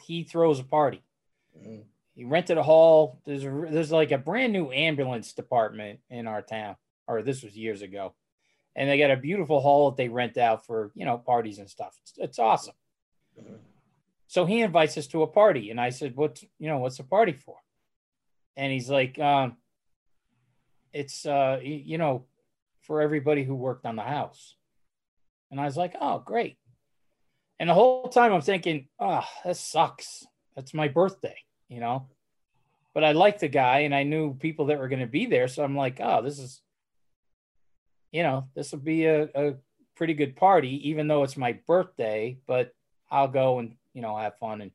he 0.00 0.24
throws 0.24 0.60
a 0.60 0.64
party. 0.64 1.02
Mm-hmm. 1.58 1.82
He 2.14 2.24
rented 2.24 2.58
a 2.58 2.62
hall. 2.62 3.20
There's 3.24 3.44
a, 3.44 3.66
there's 3.70 3.92
like 3.92 4.10
a 4.10 4.18
brand 4.18 4.52
new 4.52 4.70
ambulance 4.70 5.32
department 5.32 6.00
in 6.10 6.26
our 6.26 6.42
town, 6.42 6.76
or 7.06 7.22
this 7.22 7.42
was 7.42 7.56
years 7.56 7.82
ago, 7.82 8.14
and 8.74 8.88
they 8.88 8.98
got 8.98 9.10
a 9.10 9.16
beautiful 9.16 9.60
hall 9.60 9.90
that 9.90 9.96
they 9.96 10.08
rent 10.08 10.36
out 10.36 10.66
for 10.66 10.90
you 10.94 11.04
know 11.04 11.18
parties 11.18 11.58
and 11.58 11.70
stuff. 11.70 11.96
It's, 12.02 12.12
it's 12.16 12.38
awesome. 12.38 12.74
Mm-hmm. 13.40 13.54
So 14.28 14.44
he 14.44 14.60
invites 14.60 14.96
us 14.96 15.08
to 15.08 15.22
a 15.22 15.26
party, 15.26 15.70
and 15.70 15.80
I 15.80 15.90
said, 15.90 16.14
"What 16.14 16.42
you 16.58 16.68
know? 16.68 16.78
What's 16.78 16.98
the 16.98 17.02
party 17.02 17.32
for?" 17.32 17.56
And 18.56 18.72
he's 18.72 18.88
like, 18.88 19.18
um, 19.18 19.56
"It's 20.92 21.26
uh, 21.26 21.58
you 21.62 21.98
know, 21.98 22.26
for 22.82 23.00
everybody 23.00 23.42
who 23.42 23.56
worked 23.56 23.84
on 23.86 23.96
the 23.96 24.02
house." 24.02 24.54
And 25.50 25.60
I 25.60 25.64
was 25.64 25.76
like, 25.76 25.96
"Oh, 26.00 26.20
great." 26.20 26.58
And 27.60 27.68
the 27.68 27.74
whole 27.74 28.08
time 28.08 28.32
I'm 28.32 28.40
thinking, 28.40 28.88
oh, 29.00 29.24
that 29.44 29.56
sucks. 29.56 30.24
That's 30.54 30.74
my 30.74 30.88
birthday, 30.88 31.36
you 31.68 31.80
know? 31.80 32.08
But 32.94 33.04
I 33.04 33.12
liked 33.12 33.40
the 33.40 33.48
guy 33.48 33.80
and 33.80 33.94
I 33.94 34.04
knew 34.04 34.34
people 34.34 34.66
that 34.66 34.78
were 34.78 34.88
going 34.88 35.00
to 35.00 35.06
be 35.06 35.26
there. 35.26 35.48
So 35.48 35.64
I'm 35.64 35.76
like, 35.76 36.00
oh, 36.02 36.22
this 36.22 36.38
is, 36.38 36.62
you 38.12 38.22
know, 38.22 38.48
this 38.54 38.72
will 38.72 38.78
be 38.78 39.06
a, 39.06 39.24
a 39.34 39.54
pretty 39.96 40.14
good 40.14 40.36
party, 40.36 40.88
even 40.88 41.08
though 41.08 41.24
it's 41.24 41.36
my 41.36 41.58
birthday, 41.66 42.38
but 42.46 42.72
I'll 43.10 43.28
go 43.28 43.58
and, 43.58 43.74
you 43.98 44.02
know, 44.02 44.16
have 44.16 44.38
fun 44.38 44.60
and 44.60 44.70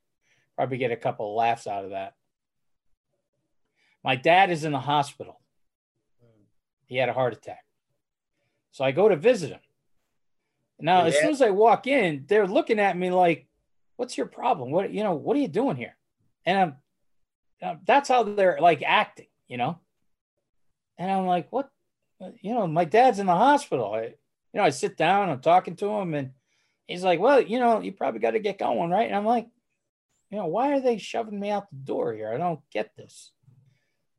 probably 0.58 0.78
get 0.78 0.92
a 0.92 0.98
couple 0.98 1.30
of 1.30 1.38
laughs 1.38 1.66
out 1.66 1.86
of 1.86 1.92
that. 1.92 2.14
My 4.04 4.18
dad 4.18 4.52
is 4.52 4.66
in 4.66 4.74
the 4.74 4.82
hospital. 4.82 5.40
He 6.88 6.98
had 6.98 7.08
a 7.08 7.14
heart 7.14 7.32
attack. 7.32 7.64
So 8.72 8.84
I 8.84 8.92
go 8.92 9.08
to 9.08 9.16
visit 9.16 9.52
him. 9.52 9.62
Now, 10.78 11.06
as 11.06 11.18
soon 11.18 11.30
as 11.30 11.42
I 11.42 11.52
walk 11.52 11.88
in, 11.88 12.26
they're 12.28 12.46
looking 12.46 12.80
at 12.80 12.98
me 12.98 13.12
like, 13.12 13.48
"What's 13.96 14.18
your 14.18 14.26
problem? 14.26 14.72
What 14.72 14.92
you 14.92 15.04
know? 15.04 15.14
What 15.14 15.38
are 15.38 15.40
you 15.40 15.48
doing 15.48 15.78
here?" 15.78 15.96
And 16.46 16.58
I'm, 16.60 16.76
uh, 17.62 17.76
that's 17.86 18.10
how 18.10 18.24
they're 18.24 18.58
like 18.60 18.84
acting, 18.86 19.28
you 19.48 19.56
know. 19.56 19.80
And 20.98 21.10
I'm 21.10 21.26
like, 21.26 21.50
"What? 21.50 21.70
You 22.42 22.54
know, 22.56 22.68
my 22.68 22.84
dad's 22.84 23.20
in 23.20 23.28
the 23.28 23.36
hospital." 23.36 23.94
I, 23.94 24.02
you 24.02 24.16
know, 24.56 24.64
I 24.64 24.72
sit 24.72 24.98
down, 24.98 25.30
I'm 25.30 25.40
talking 25.40 25.78
to 25.78 25.88
him, 25.88 26.14
and 26.14 26.32
he's 26.88 27.04
like, 27.04 27.20
"Well, 27.20 27.42
you 27.42 27.60
know, 27.60 27.82
you 27.82 27.92
probably 27.92 28.20
got 28.20 28.32
to 28.32 28.40
get 28.40 28.60
going, 28.60 28.90
right?" 28.90 29.08
And 29.08 29.16
I'm 29.16 29.26
like, 29.26 29.48
"You 30.30 30.38
know, 30.38 30.48
why 30.48 30.74
are 30.74 30.82
they 30.82 30.98
shoving 30.98 31.40
me 31.40 31.50
out 31.50 31.70
the 31.70 31.76
door 31.78 32.14
here? 32.14 32.32
I 32.34 32.38
don't 32.38 32.62
get 32.72 32.96
this." 32.96 33.32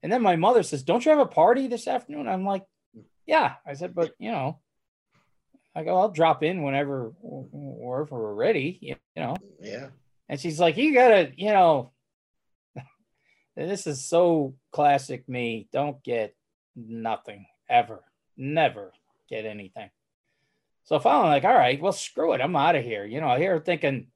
And 0.02 0.12
then 0.12 0.22
my 0.22 0.36
mother 0.36 0.62
says, 0.62 0.82
"Don't 0.82 1.04
you 1.04 1.10
have 1.10 1.20
a 1.20 1.26
party 1.26 1.66
this 1.66 1.88
afternoon?" 1.88 2.28
I'm 2.28 2.44
like, 2.44 2.64
"Yeah." 3.26 3.54
I 3.66 3.74
said, 3.74 3.94
"But 3.94 4.12
you 4.18 4.30
know." 4.30 4.60
I 5.76 5.82
go, 5.82 5.98
I'll 5.98 6.10
drop 6.10 6.44
in 6.44 6.62
whenever, 6.62 7.12
wherever 7.20 8.16
we're 8.16 8.34
ready, 8.34 8.78
you 8.80 8.96
know? 9.16 9.34
Yeah. 9.60 9.88
And 10.28 10.40
she's 10.40 10.60
like, 10.60 10.76
you 10.76 10.94
gotta, 10.94 11.32
you 11.36 11.50
know, 11.50 11.90
this 13.56 13.86
is 13.86 14.04
so 14.04 14.54
classic 14.70 15.28
me. 15.28 15.68
Don't 15.72 16.02
get 16.04 16.36
nothing 16.76 17.46
ever, 17.68 18.04
never 18.36 18.92
get 19.28 19.46
anything. 19.46 19.90
So 20.84 20.98
finally, 20.98 21.30
like, 21.30 21.44
all 21.44 21.54
right, 21.54 21.80
well, 21.80 21.92
screw 21.92 22.34
it. 22.34 22.42
I'm 22.42 22.54
out 22.56 22.76
of 22.76 22.84
here. 22.84 23.06
You 23.06 23.20
know, 23.20 23.34
here 23.36 23.58
thinking, 23.58 24.08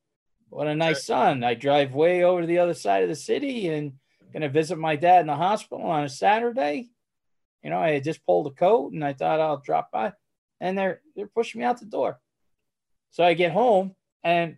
what 0.51 0.69
a 0.69 0.75
nice 0.75 1.05
son. 1.05 1.43
I 1.43 1.55
drive 1.55 1.95
way 1.95 2.25
over 2.25 2.43
to 2.43 2.47
the 2.47 2.59
other 2.59 2.75
side 2.75 3.03
of 3.03 3.09
the 3.09 3.17
city 3.17 3.69
and 3.69 3.95
gonna 4.33 4.51
visit 4.51 4.79
my 4.79 4.95
dad 4.95 5.23
in 5.23 5.27
the 5.27 5.35
hospital 5.35 5.87
on 5.87 6.05
a 6.05 6.09
Saturday. 6.09 6.91
You 7.63 7.71
know, 7.71 7.79
I 7.79 7.93
had 7.93 8.05
just 8.05 8.25
pulled 8.25 8.47
a 8.47 8.51
coat 8.51 8.93
and 8.93 9.03
I 9.03 9.15
thought 9.15 9.41
I'll 9.41 9.61
drop 9.61 9.91
by, 9.91 10.13
and 10.61 10.77
they're 10.77 11.01
they're 11.17 11.27
pushing 11.27 11.61
me 11.61 11.65
out 11.65 11.81
the 11.81 11.87
door. 11.87 12.21
So 13.11 13.25
I 13.25 13.33
get 13.33 13.53
home 13.53 13.95
and 14.23 14.57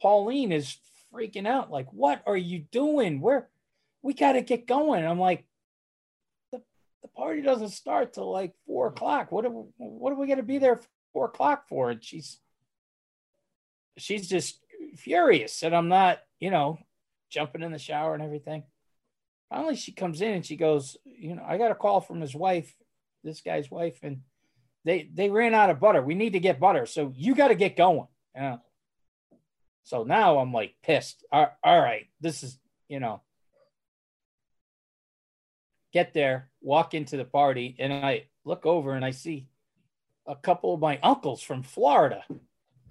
Pauline 0.00 0.52
is 0.52 0.78
freaking 1.12 1.46
out, 1.46 1.70
like, 1.70 1.92
"What 1.92 2.22
are 2.26 2.36
you 2.36 2.60
doing? 2.72 3.20
Where 3.20 3.48
we 4.00 4.14
got 4.14 4.32
to 4.32 4.40
get 4.40 4.66
going?" 4.66 5.04
I'm 5.04 5.20
like, 5.20 5.44
"The 6.52 6.62
the 7.02 7.08
party 7.08 7.42
doesn't 7.42 7.70
start 7.70 8.14
till 8.14 8.30
like 8.30 8.54
four 8.66 8.88
o'clock. 8.88 9.30
What 9.30 9.44
are 9.44 9.50
we, 9.50 9.64
what 9.76 10.12
are 10.12 10.16
we 10.16 10.26
gonna 10.26 10.42
be 10.42 10.58
there 10.58 10.80
four 11.12 11.26
o'clock 11.26 11.68
for?" 11.68 11.90
it. 11.90 12.04
she's 12.04 12.38
she's 13.96 14.28
just 14.28 14.58
furious 14.96 15.60
that 15.60 15.74
I'm 15.74 15.88
not, 15.88 16.20
you 16.40 16.50
know, 16.50 16.78
jumping 17.30 17.62
in 17.62 17.72
the 17.72 17.78
shower 17.78 18.14
and 18.14 18.22
everything. 18.22 18.62
Finally, 19.50 19.76
she 19.76 19.92
comes 19.92 20.20
in 20.20 20.32
and 20.32 20.46
she 20.46 20.56
goes, 20.56 20.96
you 21.04 21.34
know, 21.34 21.44
I 21.46 21.58
got 21.58 21.70
a 21.70 21.74
call 21.74 22.00
from 22.00 22.20
his 22.20 22.34
wife, 22.34 22.74
this 23.24 23.40
guy's 23.40 23.70
wife, 23.70 23.98
and 24.02 24.20
they 24.84 25.08
they 25.12 25.30
ran 25.30 25.54
out 25.54 25.70
of 25.70 25.80
butter. 25.80 26.02
We 26.02 26.14
need 26.14 26.34
to 26.34 26.40
get 26.40 26.60
butter, 26.60 26.86
so 26.86 27.12
you 27.16 27.34
got 27.34 27.48
to 27.48 27.54
get 27.54 27.76
going. 27.76 28.08
Yeah. 28.34 28.58
So 29.84 30.04
now 30.04 30.38
I'm 30.38 30.52
like 30.52 30.74
pissed. 30.82 31.24
All, 31.32 31.50
all 31.62 31.80
right, 31.80 32.06
this 32.20 32.42
is 32.42 32.58
you 32.88 33.00
know. 33.00 33.22
Get 35.90 36.12
there, 36.12 36.50
walk 36.60 36.92
into 36.92 37.16
the 37.16 37.24
party, 37.24 37.74
and 37.78 37.92
I 37.92 38.24
look 38.44 38.66
over 38.66 38.92
and 38.92 39.04
I 39.04 39.10
see 39.10 39.48
a 40.28 40.36
couple 40.36 40.74
of 40.74 40.80
my 40.80 40.98
uncles 41.02 41.42
from 41.42 41.62
Florida. 41.62 42.22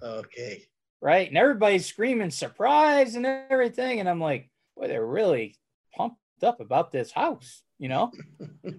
Okay. 0.02 0.64
Right. 1.00 1.28
And 1.28 1.38
everybody's 1.38 1.86
screaming 1.86 2.30
surprise 2.30 3.14
and 3.14 3.24
everything. 3.24 4.00
And 4.00 4.08
I'm 4.08 4.20
like, 4.20 4.50
boy, 4.76 4.88
they're 4.88 5.06
really 5.06 5.54
pumped 5.96 6.18
up 6.42 6.58
about 6.60 6.90
this 6.90 7.12
house, 7.12 7.62
you 7.78 7.88
know? 7.88 8.10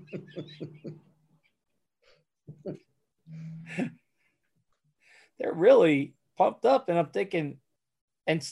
they're 5.40 5.54
really 5.54 6.14
pumped 6.38 6.66
up. 6.66 6.90
And 6.90 7.00
I'm 7.00 7.08
thinking, 7.08 7.60
and 8.28 8.46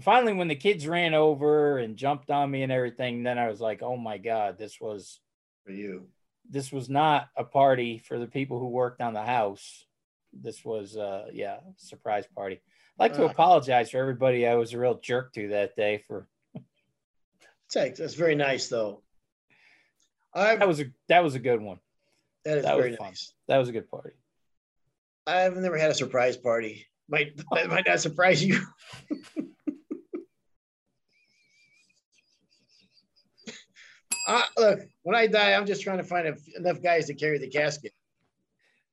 finally, 0.00 0.32
when 0.32 0.48
the 0.48 0.54
kids 0.54 0.86
ran 0.86 1.14
over 1.14 1.78
and 1.78 1.96
jumped 1.96 2.30
on 2.30 2.48
me 2.50 2.62
and 2.62 2.70
everything, 2.70 3.24
then 3.24 3.38
I 3.38 3.48
was 3.48 3.60
like, 3.60 3.82
oh 3.82 3.96
my 3.96 4.18
God, 4.18 4.58
this 4.58 4.80
was 4.80 5.18
for 5.64 5.72
you. 5.72 6.06
This 6.48 6.72
was 6.72 6.88
not 6.88 7.28
a 7.36 7.44
party 7.44 7.98
for 7.98 8.18
the 8.18 8.26
people 8.26 8.58
who 8.58 8.68
worked 8.68 9.00
on 9.00 9.14
the 9.14 9.22
house. 9.22 9.84
This 10.32 10.64
was, 10.64 10.96
uh, 10.96 11.26
yeah, 11.32 11.58
surprise 11.76 12.26
party. 12.34 12.60
I'd 12.98 13.02
like 13.02 13.14
to 13.14 13.24
uh, 13.24 13.30
apologize 13.30 13.90
for 13.90 13.98
everybody 13.98 14.46
I 14.46 14.54
was 14.54 14.72
a 14.72 14.78
real 14.78 14.98
jerk 14.98 15.32
to 15.34 15.48
that 15.48 15.76
day 15.76 16.02
for. 16.06 16.28
Thanks. 17.72 17.98
That's 17.98 18.14
very 18.14 18.34
nice, 18.34 18.68
though. 18.68 19.02
I've, 20.34 20.58
that 20.58 20.68
was 20.68 20.80
a 20.80 20.86
that 21.08 21.22
was 21.22 21.34
a 21.34 21.38
good 21.38 21.60
one. 21.60 21.78
That 22.44 22.58
is 22.58 22.64
that 22.64 22.76
very 22.76 22.96
nice. 23.00 23.32
That 23.48 23.58
was 23.58 23.68
a 23.68 23.72
good 23.72 23.88
party. 23.90 24.10
I've 25.26 25.56
never 25.56 25.78
had 25.78 25.90
a 25.90 25.94
surprise 25.94 26.36
party. 26.36 26.86
Might 27.08 27.36
that 27.52 27.70
might 27.70 27.86
not 27.86 28.00
surprise 28.00 28.44
you. 28.44 28.60
uh, 34.26 34.42
look, 34.56 34.80
when 35.02 35.14
I 35.14 35.26
die, 35.26 35.52
I'm 35.52 35.66
just 35.66 35.82
trying 35.82 35.98
to 35.98 36.04
find 36.04 36.36
enough 36.56 36.82
guys 36.82 37.06
to 37.06 37.14
carry 37.14 37.38
the 37.38 37.48
casket. 37.48 37.92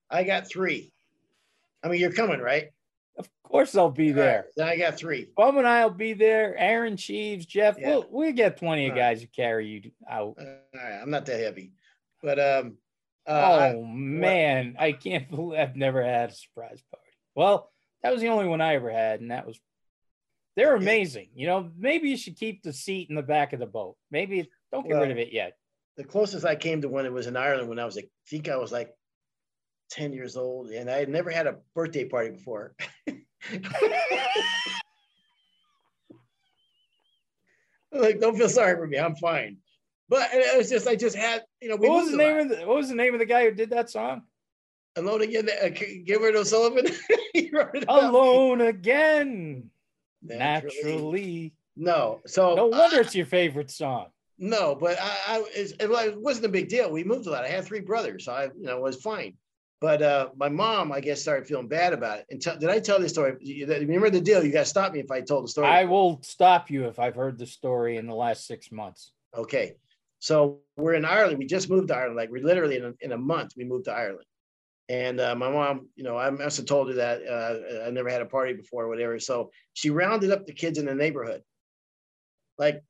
I 0.09 0.23
got 0.23 0.47
three. 0.47 0.91
I 1.83 1.87
mean, 1.87 1.99
you're 1.99 2.11
coming, 2.11 2.39
right? 2.39 2.71
Of 3.17 3.29
course, 3.43 3.75
I'll 3.75 3.89
be 3.89 4.11
there. 4.11 4.45
Right, 4.45 4.53
then 4.55 4.67
I 4.67 4.77
got 4.77 4.97
three. 4.97 5.27
Bum 5.35 5.57
and 5.57 5.67
I'll 5.67 5.89
be 5.89 6.13
there. 6.13 6.55
Aaron 6.57 6.97
Cheeves, 6.97 7.45
Jeff. 7.45 7.77
Yeah. 7.79 7.89
We'll, 7.89 8.05
we'll 8.09 8.31
get 8.33 8.57
plenty 8.57 8.89
of 8.89 8.95
guys 8.95 9.21
to 9.21 9.27
carry 9.27 9.67
you 9.67 9.91
out. 10.09 10.37
Uh, 10.39 10.43
all 10.43 10.83
right, 10.83 11.01
I'm 11.01 11.09
not 11.09 11.25
that 11.25 11.39
heavy, 11.39 11.71
but 12.21 12.39
um. 12.39 12.77
Uh, 13.27 13.31
oh 13.31 13.59
I, 13.59 13.83
man, 13.85 14.73
what? 14.73 14.83
I 14.83 14.91
can't 14.93 15.29
believe 15.29 15.59
I've 15.59 15.75
never 15.75 16.03
had 16.03 16.31
a 16.31 16.33
surprise 16.33 16.81
party. 16.91 17.07
Well, 17.35 17.69
that 18.01 18.11
was 18.11 18.21
the 18.21 18.29
only 18.29 18.47
one 18.47 18.61
I 18.61 18.75
ever 18.75 18.91
had, 18.91 19.21
and 19.21 19.31
that 19.31 19.45
was. 19.45 19.59
They're 20.57 20.75
amazing. 20.75 21.29
You 21.33 21.47
know, 21.47 21.71
maybe 21.77 22.09
you 22.09 22.17
should 22.17 22.35
keep 22.35 22.61
the 22.61 22.73
seat 22.73 23.09
in 23.09 23.15
the 23.15 23.21
back 23.21 23.53
of 23.53 23.59
the 23.59 23.65
boat. 23.65 23.95
Maybe 24.09 24.49
don't 24.71 24.83
get 24.83 24.93
well, 24.93 25.01
rid 25.01 25.11
of 25.11 25.17
it 25.17 25.33
yet. 25.33 25.57
The 25.97 26.03
closest 26.03 26.45
I 26.45 26.55
came 26.55 26.81
to 26.81 26.89
one 26.89 27.05
it 27.05 27.11
was 27.11 27.27
in 27.27 27.35
Ireland 27.35 27.69
when 27.69 27.79
I 27.79 27.85
was, 27.85 27.97
I 27.97 28.03
think 28.29 28.49
I 28.49 28.57
was 28.57 28.71
like 28.71 28.93
10 29.91 30.13
years 30.13 30.37
old 30.37 30.69
and 30.69 30.89
I 30.89 30.97
had 30.97 31.09
never 31.09 31.29
had 31.29 31.47
a 31.47 31.57
birthday 31.75 32.05
party 32.05 32.31
before. 32.31 32.73
like, 37.91 38.19
don't 38.19 38.37
feel 38.37 38.49
sorry 38.49 38.75
for 38.75 38.87
me. 38.87 38.97
I'm 38.97 39.15
fine. 39.15 39.57
But 40.09 40.29
it 40.33 40.57
was 40.57 40.69
just, 40.69 40.87
I 40.87 40.95
just 40.95 41.15
had, 41.15 41.43
you 41.61 41.69
know, 41.69 41.77
what 41.77 42.03
was 42.03 42.11
the 42.11 42.17
name 42.17 42.37
of 42.37 42.49
the, 42.49 42.65
what 42.65 42.77
was 42.77 42.89
the 42.89 42.95
name 42.95 43.13
of 43.13 43.19
the 43.19 43.25
guy 43.25 43.45
who 43.45 43.51
did 43.51 43.69
that 43.69 43.89
song? 43.89 44.23
Alone 44.97 45.21
again, 45.21 45.47
uh, 45.63 45.69
Gilbert 46.05 46.35
O'Sullivan. 46.35 46.87
Alone 47.87 48.61
again. 48.61 49.69
Naturally. 50.21 50.91
Naturally. 50.91 51.53
No, 51.77 52.19
so 52.25 52.55
no 52.55 52.67
wonder 52.67 52.97
uh, 52.97 52.99
it's 52.99 53.15
your 53.15 53.25
favorite 53.25 53.71
song. 53.71 54.07
No, 54.43 54.73
but 54.73 54.97
I, 54.99 55.17
I 55.27 55.43
it 55.55 56.19
wasn't 56.19 56.47
a 56.47 56.49
big 56.49 56.67
deal. 56.67 56.91
We 56.91 57.03
moved 57.03 57.27
a 57.27 57.29
lot. 57.29 57.45
I 57.45 57.47
had 57.47 57.63
three 57.63 57.79
brothers, 57.79 58.25
so 58.25 58.33
I, 58.33 58.45
you 58.45 58.63
know, 58.63 58.81
was 58.81 58.95
fine. 58.95 59.35
But 59.79 60.01
uh, 60.01 60.29
my 60.35 60.49
mom, 60.49 60.91
I 60.91 60.99
guess, 60.99 61.21
started 61.21 61.47
feeling 61.47 61.67
bad 61.67 61.93
about 61.93 62.19
it. 62.19 62.25
And 62.31 62.41
t- 62.41 62.57
did 62.59 62.69
I 62.69 62.79
tell 62.79 62.99
this 62.99 63.11
story? 63.11 63.33
Remember 63.67 64.09
the 64.09 64.19
deal? 64.19 64.43
You 64.43 64.51
got 64.51 64.61
to 64.61 64.65
stop 64.65 64.93
me 64.93 64.99
if 64.99 65.11
I 65.11 65.21
told 65.21 65.43
the 65.43 65.47
story. 65.47 65.67
I 65.67 65.85
will 65.85 66.21
stop 66.23 66.71
you 66.71 66.85
if 66.85 66.97
I've 66.97 67.15
heard 67.15 67.37
the 67.37 67.45
story 67.45 67.97
in 67.97 68.07
the 68.07 68.15
last 68.15 68.47
six 68.47 68.71
months. 68.71 69.11
Okay. 69.37 69.75
So 70.17 70.59
we're 70.75 70.95
in 70.95 71.05
Ireland. 71.05 71.37
We 71.37 71.45
just 71.45 71.69
moved 71.69 71.89
to 71.89 71.95
Ireland. 71.95 72.15
Like 72.15 72.31
we're 72.31 72.43
literally 72.43 72.77
in 72.77 72.85
a, 72.85 72.93
in 73.01 73.11
a 73.11 73.17
month, 73.17 73.53
we 73.55 73.63
moved 73.63 73.85
to 73.85 73.91
Ireland. 73.91 74.25
And 74.89 75.19
uh, 75.19 75.35
my 75.35 75.51
mom, 75.51 75.87
you 75.95 76.03
know, 76.03 76.17
I 76.17 76.31
must 76.31 76.57
have 76.57 76.65
told 76.65 76.89
her 76.89 76.95
that 76.95 77.21
uh, 77.27 77.85
I 77.87 77.91
never 77.91 78.09
had 78.09 78.21
a 78.21 78.25
party 78.25 78.53
before 78.53 78.85
or 78.85 78.87
whatever. 78.87 79.19
So 79.19 79.51
she 79.73 79.91
rounded 79.91 80.31
up 80.31 80.45
the 80.45 80.53
kids 80.53 80.79
in 80.79 80.85
the 80.85 80.95
neighborhood, 80.95 81.43
like 82.57 82.83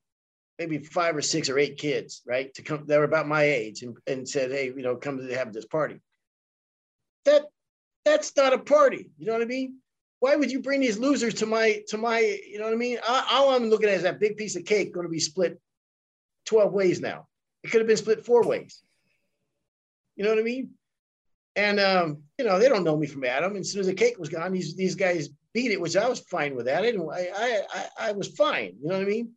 maybe 0.62 0.78
five 0.78 1.16
or 1.16 1.22
six 1.22 1.50
or 1.50 1.58
eight 1.58 1.78
kids, 1.78 2.22
right? 2.26 2.54
To 2.56 2.62
come, 2.62 2.86
they 2.86 2.98
were 2.98 3.04
about 3.04 3.28
my 3.28 3.44
age 3.44 3.82
and, 3.84 3.98
and 4.08 4.28
said, 4.28 4.52
hey, 4.52 4.66
you 4.66 4.84
know, 4.84 4.96
come 4.96 5.18
to 5.18 5.38
have 5.38 5.52
this 5.54 5.66
party 5.66 6.00
that 7.26 7.44
that's 8.06 8.36
not 8.36 8.54
a 8.54 8.58
party. 8.58 9.10
You 9.18 9.26
know 9.28 9.34
what 9.34 9.42
I 9.42 9.46
mean? 9.46 9.78
Why 10.20 10.36
would 10.36 10.52
you 10.52 10.62
bring 10.62 10.82
these 10.82 11.00
losers 11.00 11.36
to 11.36 11.46
my 11.46 11.84
to 11.90 11.98
my? 11.98 12.20
You 12.20 12.60
know 12.60 12.66
what 12.66 12.74
I 12.74 12.78
mean? 12.78 13.00
I, 13.08 13.28
all 13.32 13.56
I'm 13.56 13.70
looking 13.70 13.90
at 13.90 13.96
is 13.96 14.04
that 14.04 14.20
big 14.20 14.38
piece 14.38 14.56
of 14.56 14.66
cake 14.66 14.94
going 14.94 15.06
to 15.06 15.12
be 15.12 15.20
split 15.20 15.60
twelve 16.46 16.74
ways 16.74 17.02
now. 17.02 17.28
It 17.64 17.72
could 17.72 17.82
have 17.82 17.88
been 17.88 17.98
split 17.98 18.26
four 18.26 18.44
ways. 18.44 18.82
You 20.16 20.24
know 20.24 20.32
what 20.32 20.40
I 20.40 20.44
mean? 20.44 20.72
And 21.56 21.80
um, 21.80 22.24
you 22.38 22.46
know 22.46 22.60
they 22.60 22.70
don't 22.70 22.84
know 22.84 22.98
me 22.98 23.08
from 23.08 23.26
Adam. 23.26 23.52
And 23.52 23.62
as 23.62 23.72
soon 23.72 23.82
as 23.82 23.88
the 23.88 23.94
cake 23.94 24.20
was 24.20 24.30
gone, 24.30 24.52
these 24.52 24.76
these 24.76 24.96
guys 24.96 25.30
beat 25.54 25.72
it, 25.72 25.82
which 25.82 25.98
I 25.98 26.08
was 26.08 26.20
fine 26.20 26.56
with 26.56 26.66
that. 26.66 26.80
I 26.80 26.82
didn't. 26.84 27.10
I 27.10 27.30
I 27.36 27.62
I, 27.74 28.10
I 28.10 28.12
was 28.12 28.28
fine. 28.28 28.76
You 28.82 28.90
know 28.90 28.98
what 28.98 29.08
I 29.08 29.10
mean? 29.10 29.32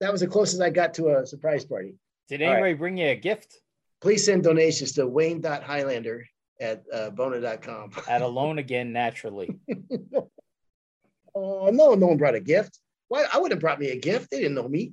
That 0.00 0.12
was 0.12 0.20
the 0.20 0.26
closest 0.26 0.62
I 0.62 0.70
got 0.70 0.94
to 0.94 1.16
a 1.16 1.26
surprise 1.26 1.64
party. 1.64 1.96
Did 2.28 2.42
anybody 2.42 2.62
right. 2.62 2.78
bring 2.78 2.96
you 2.98 3.08
a 3.08 3.16
gift? 3.16 3.60
Please 4.00 4.24
send 4.24 4.44
donations 4.44 4.92
to 4.92 5.06
Wayne.Highlander 5.06 6.24
at 6.60 6.84
uh, 6.92 7.10
Bona.com. 7.10 7.90
at 8.08 8.22
alone 8.22 8.58
again, 8.58 8.92
naturally. 8.92 9.58
oh, 11.34 11.70
no, 11.70 11.94
no 11.94 12.06
one 12.06 12.16
brought 12.16 12.34
a 12.34 12.40
gift. 12.40 12.78
Why? 13.08 13.26
I 13.32 13.38
would 13.38 13.50
have 13.50 13.60
brought 13.60 13.80
me 13.80 13.90
a 13.90 13.96
gift. 13.98 14.30
They 14.30 14.38
didn't 14.38 14.54
know 14.54 14.68
me. 14.68 14.92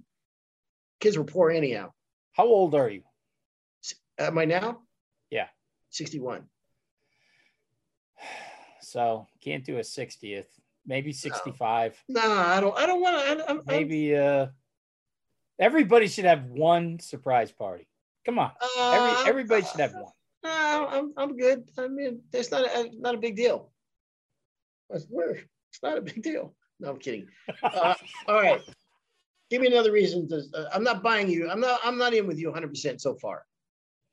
Kids 1.00 1.18
were 1.18 1.24
poor 1.24 1.52
anyhow. 1.52 1.92
How 2.34 2.46
old 2.46 2.74
are 2.74 2.90
you? 2.90 3.04
Am 4.18 4.38
I 4.38 4.46
now? 4.46 4.80
Yeah. 5.30 5.48
61. 5.92 6.44
So 8.82 9.28
can't 9.42 9.66
do 9.66 9.78
a 9.78 9.82
60th. 9.82 10.46
Maybe 10.86 11.12
65. 11.12 12.02
No, 12.08 12.22
no 12.22 12.34
I 12.34 12.62
don't. 12.62 12.78
I 12.78 12.86
don't 12.86 13.02
want 13.02 13.40
to. 13.40 13.62
Maybe 13.66 14.16
uh, 14.16 14.46
everybody 15.60 16.08
should 16.08 16.26
have 16.26 16.46
one 16.46 17.00
surprise 17.00 17.52
party. 17.52 17.88
Come 18.26 18.40
on, 18.40 18.52
uh, 18.78 18.92
Every, 18.92 19.30
everybody 19.30 19.66
should 19.66 19.80
have 19.82 19.94
one. 19.94 20.12
Uh, 20.44 20.88
I'm, 20.90 21.14
I'm 21.18 21.38
good. 21.38 21.70
I 21.78 21.88
mean, 21.88 22.22
it's 22.34 22.52
not 22.52 22.66
a, 22.66 22.90
not 22.98 23.16
a 23.16 23.18
big 23.18 23.36
deal. 23.36 23.72
It's 24.90 25.08
not 25.82 25.98
a 25.98 26.02
big 26.02 26.22
deal. 26.22 26.56
No, 26.80 26.92
I'm 26.92 27.00
kidding. 27.00 27.28
Uh, 27.64 27.94
all 28.28 28.42
right. 28.42 28.62
Give 29.50 29.62
me 29.62 29.68
another 29.68 29.92
reason 29.92 30.28
to. 30.30 30.42
Uh, 30.54 30.70
I'm 30.74 30.84
not 30.84 31.04
buying 31.04 31.30
you. 31.30 31.50
I'm 31.50 31.60
not. 31.60 31.80
I'm 31.84 31.98
not 31.98 32.14
in 32.14 32.28
with 32.28 32.40
you 32.40 32.48
100 32.48 32.68
percent 32.70 33.02
so 33.02 33.16
far. 33.16 33.46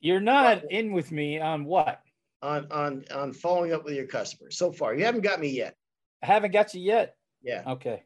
You're 0.00 0.20
not 0.20 0.70
in 0.70 0.92
with 0.92 1.12
me 1.12 1.40
on 1.40 1.64
what? 1.64 2.00
On 2.42 2.66
on 2.70 3.04
on 3.14 3.32
following 3.32 3.72
up 3.72 3.84
with 3.84 3.94
your 3.94 4.06
customers 4.06 4.56
so 4.56 4.72
far. 4.72 4.94
You 4.94 5.04
haven't 5.04 5.22
got 5.22 5.40
me 5.40 5.48
yet. 5.48 5.74
I 6.22 6.26
haven't 6.26 6.52
got 6.52 6.74
you 6.74 6.80
yet. 6.80 7.16
Yeah. 7.42 7.62
Okay. 7.66 8.02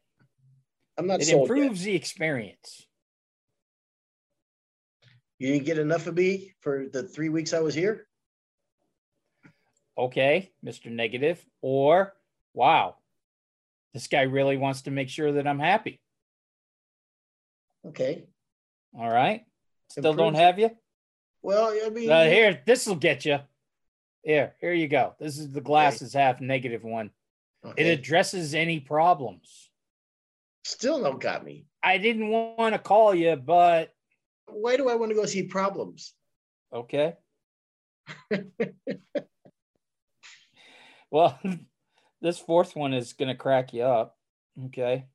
I'm 0.98 1.06
not. 1.06 1.20
It 1.20 1.28
improves 1.28 1.84
yet. 1.84 1.92
the 1.92 1.96
experience. 1.96 2.85
You 5.38 5.52
didn't 5.52 5.66
get 5.66 5.78
enough 5.78 6.06
of 6.06 6.16
me 6.16 6.54
for 6.60 6.86
the 6.92 7.02
three 7.02 7.28
weeks 7.28 7.52
I 7.52 7.60
was 7.60 7.74
here 7.74 8.06
okay, 9.98 10.52
Mr. 10.64 10.90
Negative, 10.90 11.44
or 11.62 12.14
wow, 12.54 12.96
this 13.94 14.06
guy 14.06 14.22
really 14.22 14.56
wants 14.56 14.82
to 14.82 14.90
make 14.90 15.08
sure 15.08 15.32
that 15.32 15.46
I'm 15.46 15.58
happy. 15.58 16.00
Okay. 17.86 18.24
All 18.98 19.10
right. 19.10 19.44
Still 19.88 20.14
don't 20.14 20.34
have 20.34 20.58
you? 20.58 20.70
Well, 21.42 21.72
I 21.84 21.88
mean, 21.90 22.10
Uh, 22.10 22.24
here, 22.24 22.60
this 22.66 22.86
will 22.86 22.96
get 22.96 23.24
you. 23.24 23.38
Here, 24.22 24.54
here 24.60 24.72
you 24.72 24.88
go. 24.88 25.14
This 25.20 25.38
is 25.38 25.52
the 25.52 25.60
glasses 25.60 26.12
half 26.12 26.40
negative 26.40 26.82
one. 26.82 27.10
It 27.76 27.86
addresses 27.86 28.54
any 28.54 28.80
problems. 28.80 29.70
still 30.64 31.00
don't 31.00 31.20
got 31.20 31.44
me. 31.44 31.66
I 31.82 31.98
didn't 31.98 32.28
want 32.28 32.74
to 32.74 32.78
call 32.80 33.14
you, 33.14 33.36
but 33.36 33.94
Why 34.56 34.76
do 34.76 34.88
I 34.88 34.94
want 34.94 35.10
to 35.10 35.16
go 35.16 35.26
see 35.26 35.42
problems? 35.44 36.14
okay. 36.72 37.14
well, 41.10 41.38
this 42.20 42.38
fourth 42.38 42.74
one 42.74 42.94
is 42.94 43.12
going 43.12 43.28
to 43.28 43.34
crack 43.34 43.72
you 43.72 43.82
up. 43.82 44.16
Okay. 44.66 45.06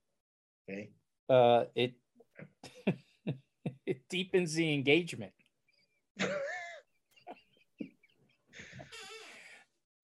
Okay. 0.70 0.90
Uh, 1.30 1.66
it 1.76 1.94
it 3.86 4.02
deepens 4.10 4.54
the 4.54 4.74
engagement. 4.74 5.34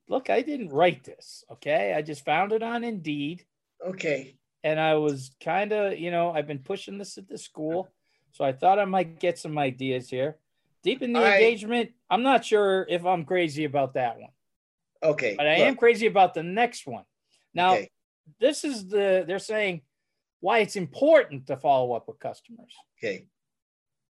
Look, 0.09 0.29
I 0.29 0.41
didn't 0.41 0.69
write 0.69 1.03
this. 1.03 1.43
Okay, 1.51 1.93
I 1.93 2.01
just 2.01 2.23
found 2.23 2.53
it 2.53 2.63
on 2.63 2.83
Indeed. 2.83 3.45
Okay. 3.85 4.37
and 4.63 4.79
I 4.79 4.95
was 4.95 5.31
kind 5.43 5.71
of, 5.71 5.99
you 5.99 6.11
know, 6.11 6.31
I've 6.31 6.47
been 6.47 6.59
pushing 6.59 6.97
this 6.97 7.17
at 7.17 7.27
the 7.27 7.37
school, 7.37 7.89
so 8.37 8.45
I 8.45 8.53
thought 8.53 8.77
I 8.77 8.85
might 8.85 9.19
get 9.19 9.39
some 9.39 9.57
ideas 9.57 10.09
here. 10.11 10.37
Deepen 10.83 11.11
the 11.11 11.19
I- 11.19 11.33
engagement. 11.33 11.89
I'm 12.09 12.21
not 12.21 12.45
sure 12.45 12.85
if 12.87 13.03
I'm 13.03 13.25
crazy 13.25 13.63
about 13.63 13.95
that 13.95 14.19
one, 14.19 14.29
Okay. 15.01 15.33
but 15.35 15.47
I 15.47 15.57
look, 15.57 15.67
am 15.67 15.75
crazy 15.75 16.05
about 16.05 16.35
the 16.35 16.43
next 16.43 16.85
one. 16.85 17.03
Now, 17.55 17.73
okay. 17.73 17.89
this 18.39 18.63
is 18.63 18.87
the 18.87 19.25
they're 19.27 19.39
saying 19.39 19.81
why 20.39 20.59
it's 20.59 20.75
important 20.75 21.47
to 21.47 21.57
follow 21.57 21.93
up 21.93 22.07
with 22.07 22.19
customers. 22.19 22.71
Okay. 22.99 23.25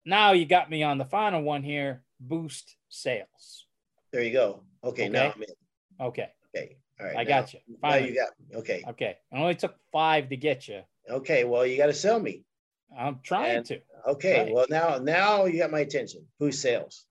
Now 0.04 0.32
you 0.32 0.44
got 0.44 0.68
me 0.70 0.82
on 0.82 0.98
the 0.98 1.04
final 1.06 1.42
one 1.42 1.62
here. 1.62 2.02
Boost 2.20 2.76
sales. 2.90 3.66
There 4.12 4.22
you 4.22 4.32
go. 4.32 4.62
Okay. 4.84 5.08
Now 5.08 5.28
Okay. 5.28 5.32
I'm 5.36 5.42
in. 5.42 6.06
Okay, 6.06 6.28
Okay. 6.54 6.76
All 7.00 7.06
right. 7.06 7.16
I 7.16 7.22
now- 7.24 7.28
got 7.40 7.54
you. 7.54 7.60
Now 7.68 7.76
Finally. 7.80 8.08
you 8.10 8.14
got 8.16 8.28
me. 8.38 8.56
Okay. 8.56 8.84
Okay, 8.88 9.16
it 9.32 9.36
only 9.36 9.54
took 9.54 9.74
five 9.90 10.28
to 10.28 10.36
get 10.36 10.68
you. 10.68 10.82
Okay. 11.08 11.44
Well, 11.44 11.64
you 11.64 11.78
got 11.78 11.86
to 11.86 11.94
sell 11.94 12.20
me. 12.20 12.44
I'm 12.96 13.20
trying 13.22 13.58
And- 13.58 13.66
to. 13.66 13.80
Okay. 14.06 14.44
Right. 14.44 14.52
Well, 14.54 14.66
now 14.70 14.98
now 14.98 15.44
you 15.44 15.58
got 15.58 15.70
my 15.70 15.80
attention. 15.80 16.26
Who 16.38 16.50
sales. 16.52 17.06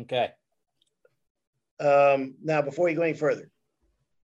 Okay. 0.00 0.30
Um, 1.80 2.34
now, 2.42 2.62
before 2.62 2.88
you 2.88 2.96
go 2.96 3.02
any 3.02 3.14
further, 3.16 3.50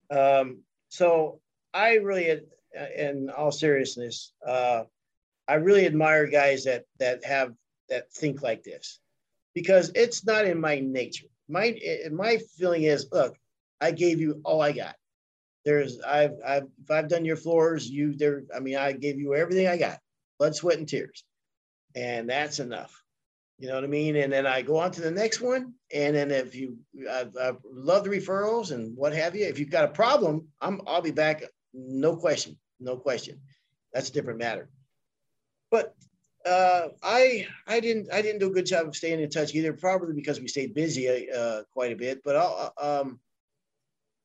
um, 0.09 0.63
so 0.89 1.41
I 1.73 1.95
really, 1.95 2.41
in 2.95 3.29
all 3.29 3.51
seriousness, 3.51 4.33
uh, 4.45 4.85
I 5.47 5.55
really 5.55 5.85
admire 5.85 6.27
guys 6.27 6.63
that 6.63 6.85
that 6.99 7.23
have 7.25 7.53
that 7.89 8.11
think 8.13 8.41
like 8.41 8.63
this, 8.63 8.99
because 9.53 9.91
it's 9.95 10.25
not 10.25 10.45
in 10.45 10.59
my 10.59 10.79
nature. 10.79 11.27
My 11.49 11.77
my 12.11 12.37
feeling 12.57 12.83
is, 12.83 13.07
look, 13.11 13.35
I 13.81 13.91
gave 13.91 14.21
you 14.21 14.41
all 14.45 14.61
I 14.61 14.71
got. 14.71 14.95
There's 15.65 15.99
I've 15.99 16.35
I've 16.45 16.67
if 16.81 16.89
I've 16.89 17.09
done 17.09 17.25
your 17.25 17.35
floors, 17.35 17.87
you 17.89 18.13
there. 18.15 18.43
I 18.55 18.59
mean, 18.61 18.77
I 18.77 18.93
gave 18.93 19.19
you 19.19 19.35
everything 19.35 19.67
I 19.67 19.77
got, 19.77 19.99
blood, 20.41 20.55
sweat, 20.55 20.79
and 20.79 20.89
tears, 20.89 21.23
and 21.95 22.27
that's 22.27 22.57
enough. 22.57 22.99
You 23.59 23.67
know 23.67 23.75
what 23.75 23.83
I 23.83 23.87
mean? 23.87 24.15
And 24.15 24.33
then 24.33 24.47
I 24.47 24.63
go 24.63 24.77
on 24.77 24.89
to 24.93 25.01
the 25.01 25.11
next 25.11 25.39
one. 25.39 25.75
And 25.93 26.15
then 26.15 26.31
if 26.31 26.55
you, 26.55 26.79
I, 27.07 27.27
I 27.39 27.51
love 27.63 28.05
the 28.05 28.09
referrals 28.09 28.71
and 28.71 28.97
what 28.97 29.13
have 29.13 29.35
you. 29.35 29.45
If 29.45 29.59
you've 29.59 29.69
got 29.69 29.85
a 29.85 29.89
problem, 29.89 30.47
I'm, 30.59 30.81
I'll 30.87 31.03
be 31.03 31.11
back. 31.11 31.43
No 31.71 32.15
question. 32.15 32.57
No 32.79 32.97
question. 32.97 33.39
That's 33.93 34.09
a 34.09 34.13
different 34.13 34.39
matter. 34.39 34.67
But 35.69 35.93
uh, 36.43 36.87
I, 37.03 37.45
I 37.67 37.79
didn't, 37.79 38.11
I 38.11 38.23
didn't 38.23 38.39
do 38.39 38.49
a 38.49 38.53
good 38.53 38.65
job 38.65 38.87
of 38.87 38.95
staying 38.95 39.21
in 39.21 39.29
touch 39.29 39.53
either. 39.53 39.73
Probably 39.73 40.15
because 40.15 40.41
we 40.41 40.47
stayed 40.47 40.73
busy 40.73 41.31
uh, 41.31 41.61
quite 41.71 41.91
a 41.91 41.95
bit. 41.95 42.23
But 42.23 42.37
I'll, 42.37 42.73
um, 42.81 43.19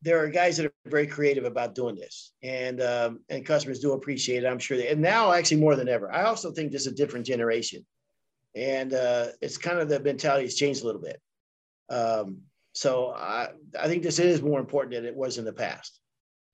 there 0.03 0.23
are 0.23 0.29
guys 0.29 0.57
that 0.57 0.67
are 0.67 0.75
very 0.87 1.07
creative 1.07 1.45
about 1.45 1.75
doing 1.75 1.97
this, 1.97 2.33
and 2.43 2.81
um, 2.83 3.21
and 3.29 3.45
customers 3.45 3.81
do 3.81 3.93
appreciate 3.93 4.45
it. 4.45 4.47
I'm 4.47 4.59
sure. 4.59 4.77
They, 4.77 4.89
and 4.89 5.01
now, 5.01 5.33
actually, 5.33 5.61
more 5.61 5.77
than 5.77 5.89
ever, 5.89 6.13
I 6.13 6.25
also 6.25 6.53
think 6.53 6.71
this 6.71 6.83
is 6.83 6.93
a 6.93 6.97
different 6.97 7.27
generation 7.27 7.85
and 8.57 8.95
uh, 8.95 9.27
it's 9.43 9.59
kind 9.59 9.79
of 9.79 9.89
the 9.89 10.01
mentality 10.01 10.45
has 10.45 10.55
changed 10.55 10.83
a 10.83 10.87
little 10.87 11.01
bit. 11.01 11.21
Um, 11.91 12.39
so 12.73 13.13
I, 13.13 13.49
I 13.79 13.87
think 13.87 14.03
this 14.03 14.19
is 14.19 14.43
more 14.43 14.59
important 14.59 14.95
than 14.95 15.05
it 15.05 15.15
was 15.15 15.39
in 15.39 15.45
the 15.45 15.53
past 15.53 16.01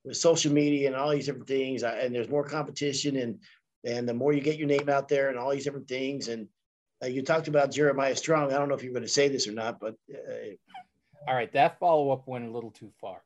with 0.05 0.17
social 0.17 0.53
media 0.53 0.89
and 0.89 0.97
all 0.97 1.11
these 1.11 1.27
different 1.27 1.47
things. 1.47 1.85
I, 1.85 1.99
and 2.01 2.15
there's 2.15 2.29
more 2.29 2.45
competition, 2.45 3.17
and 3.17 3.39
and 3.85 4.09
the 4.09 4.15
more 4.15 4.33
you 4.33 4.41
get 4.41 4.59
your 4.59 4.69
name 4.69 4.89
out 4.89 5.09
there 5.09 5.31
and 5.31 5.39
all 5.39 5.51
these 5.51 5.65
different 5.65 5.89
things. 5.89 6.29
And 6.29 6.49
uh, 7.03 7.07
you 7.07 7.23
talked 7.23 7.49
about 7.49 7.73
Jeremiah 7.73 8.17
Strong. 8.17 8.53
I 8.53 8.59
don't 8.59 8.69
know 8.69 8.75
if 8.75 8.83
you're 8.83 8.93
going 8.93 9.05
to 9.05 9.09
say 9.09 9.29
this 9.29 9.47
or 9.47 9.53
not, 9.53 9.81
but 9.81 9.95
uh, 10.13 10.55
All 11.29 11.35
right, 11.35 11.53
that 11.53 11.79
follow 11.79 12.11
up 12.11 12.27
went 12.27 12.47
a 12.47 12.51
little 12.51 12.73
too 12.73 12.93
far. 13.01 13.23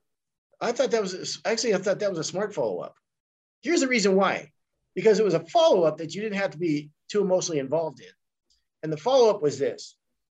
I 0.61 0.73
thought 0.73 0.91
that 0.93 1.03
was 1.03 1.41
actually 1.45 1.75
I 1.75 1.79
thought 1.79 1.99
that 2.01 2.11
was 2.11 2.19
a 2.19 2.25
smart 2.25 2.55
follow 2.55 2.81
up. 2.81 2.95
Here's 3.63 3.81
the 3.81 3.89
reason 3.89 4.17
why, 4.17 4.53
because 4.95 5.19
it 5.19 5.25
was 5.25 5.35
a 5.35 5.41
follow 5.41 5.85
up 5.85 5.99
that 5.99 6.15
you 6.15 6.23
didn't 6.23 6.39
have 6.39 6.53
to 6.53 6.59
be 6.59 6.91
too 7.11 7.21
emotionally 7.21 7.59
involved 7.59 8.01
in. 8.01 8.13
And 8.83 8.93
the 8.93 8.97
follow 8.97 9.31
up 9.31 9.43
was 9.43 9.59
this: 9.59 9.97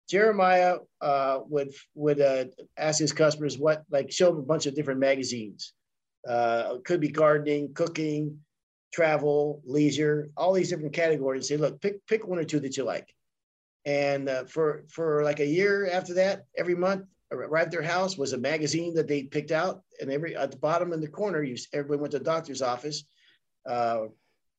Jeremiah 0.09 0.77
uh, 1.01 1.39
would 1.47 1.73
would 1.95 2.21
uh, 2.21 2.45
ask 2.77 2.99
his 2.99 3.13
customers 3.13 3.57
what, 3.57 3.83
like, 3.91 4.11
show 4.11 4.31
them 4.31 4.39
a 4.39 4.43
bunch 4.43 4.65
of 4.65 4.75
different 4.75 4.99
magazines. 4.99 5.73
Uh, 6.27 6.77
could 6.83 6.99
be 6.99 7.09
gardening, 7.09 7.73
cooking, 7.73 8.39
travel, 8.93 9.61
leisure, 9.65 10.29
all 10.35 10.53
these 10.53 10.69
different 10.69 10.93
categories. 10.93 11.47
Say, 11.47 11.57
look, 11.57 11.81
pick 11.81 12.05
pick 12.07 12.27
one 12.27 12.39
or 12.39 12.43
two 12.43 12.59
that 12.61 12.77
you 12.77 12.83
like. 12.83 13.07
And 13.85 14.27
uh, 14.27 14.43
for 14.45 14.83
for 14.89 15.23
like 15.23 15.39
a 15.39 15.45
year 15.45 15.89
after 15.89 16.15
that, 16.15 16.45
every 16.57 16.75
month, 16.75 17.05
right 17.31 17.65
at 17.65 17.71
their 17.71 17.81
house 17.81 18.17
was 18.17 18.33
a 18.33 18.37
magazine 18.37 18.93
that 18.95 19.07
they 19.07 19.23
picked 19.23 19.51
out, 19.51 19.81
and 19.99 20.11
every 20.11 20.35
at 20.35 20.51
the 20.51 20.57
bottom 20.57 20.93
in 20.93 21.01
the 21.01 21.07
corner, 21.07 21.43
you 21.43 21.57
everybody 21.73 21.99
went 21.99 22.11
to 22.11 22.19
the 22.19 22.25
doctor's 22.25 22.61
office. 22.61 23.03
Uh, 23.65 24.05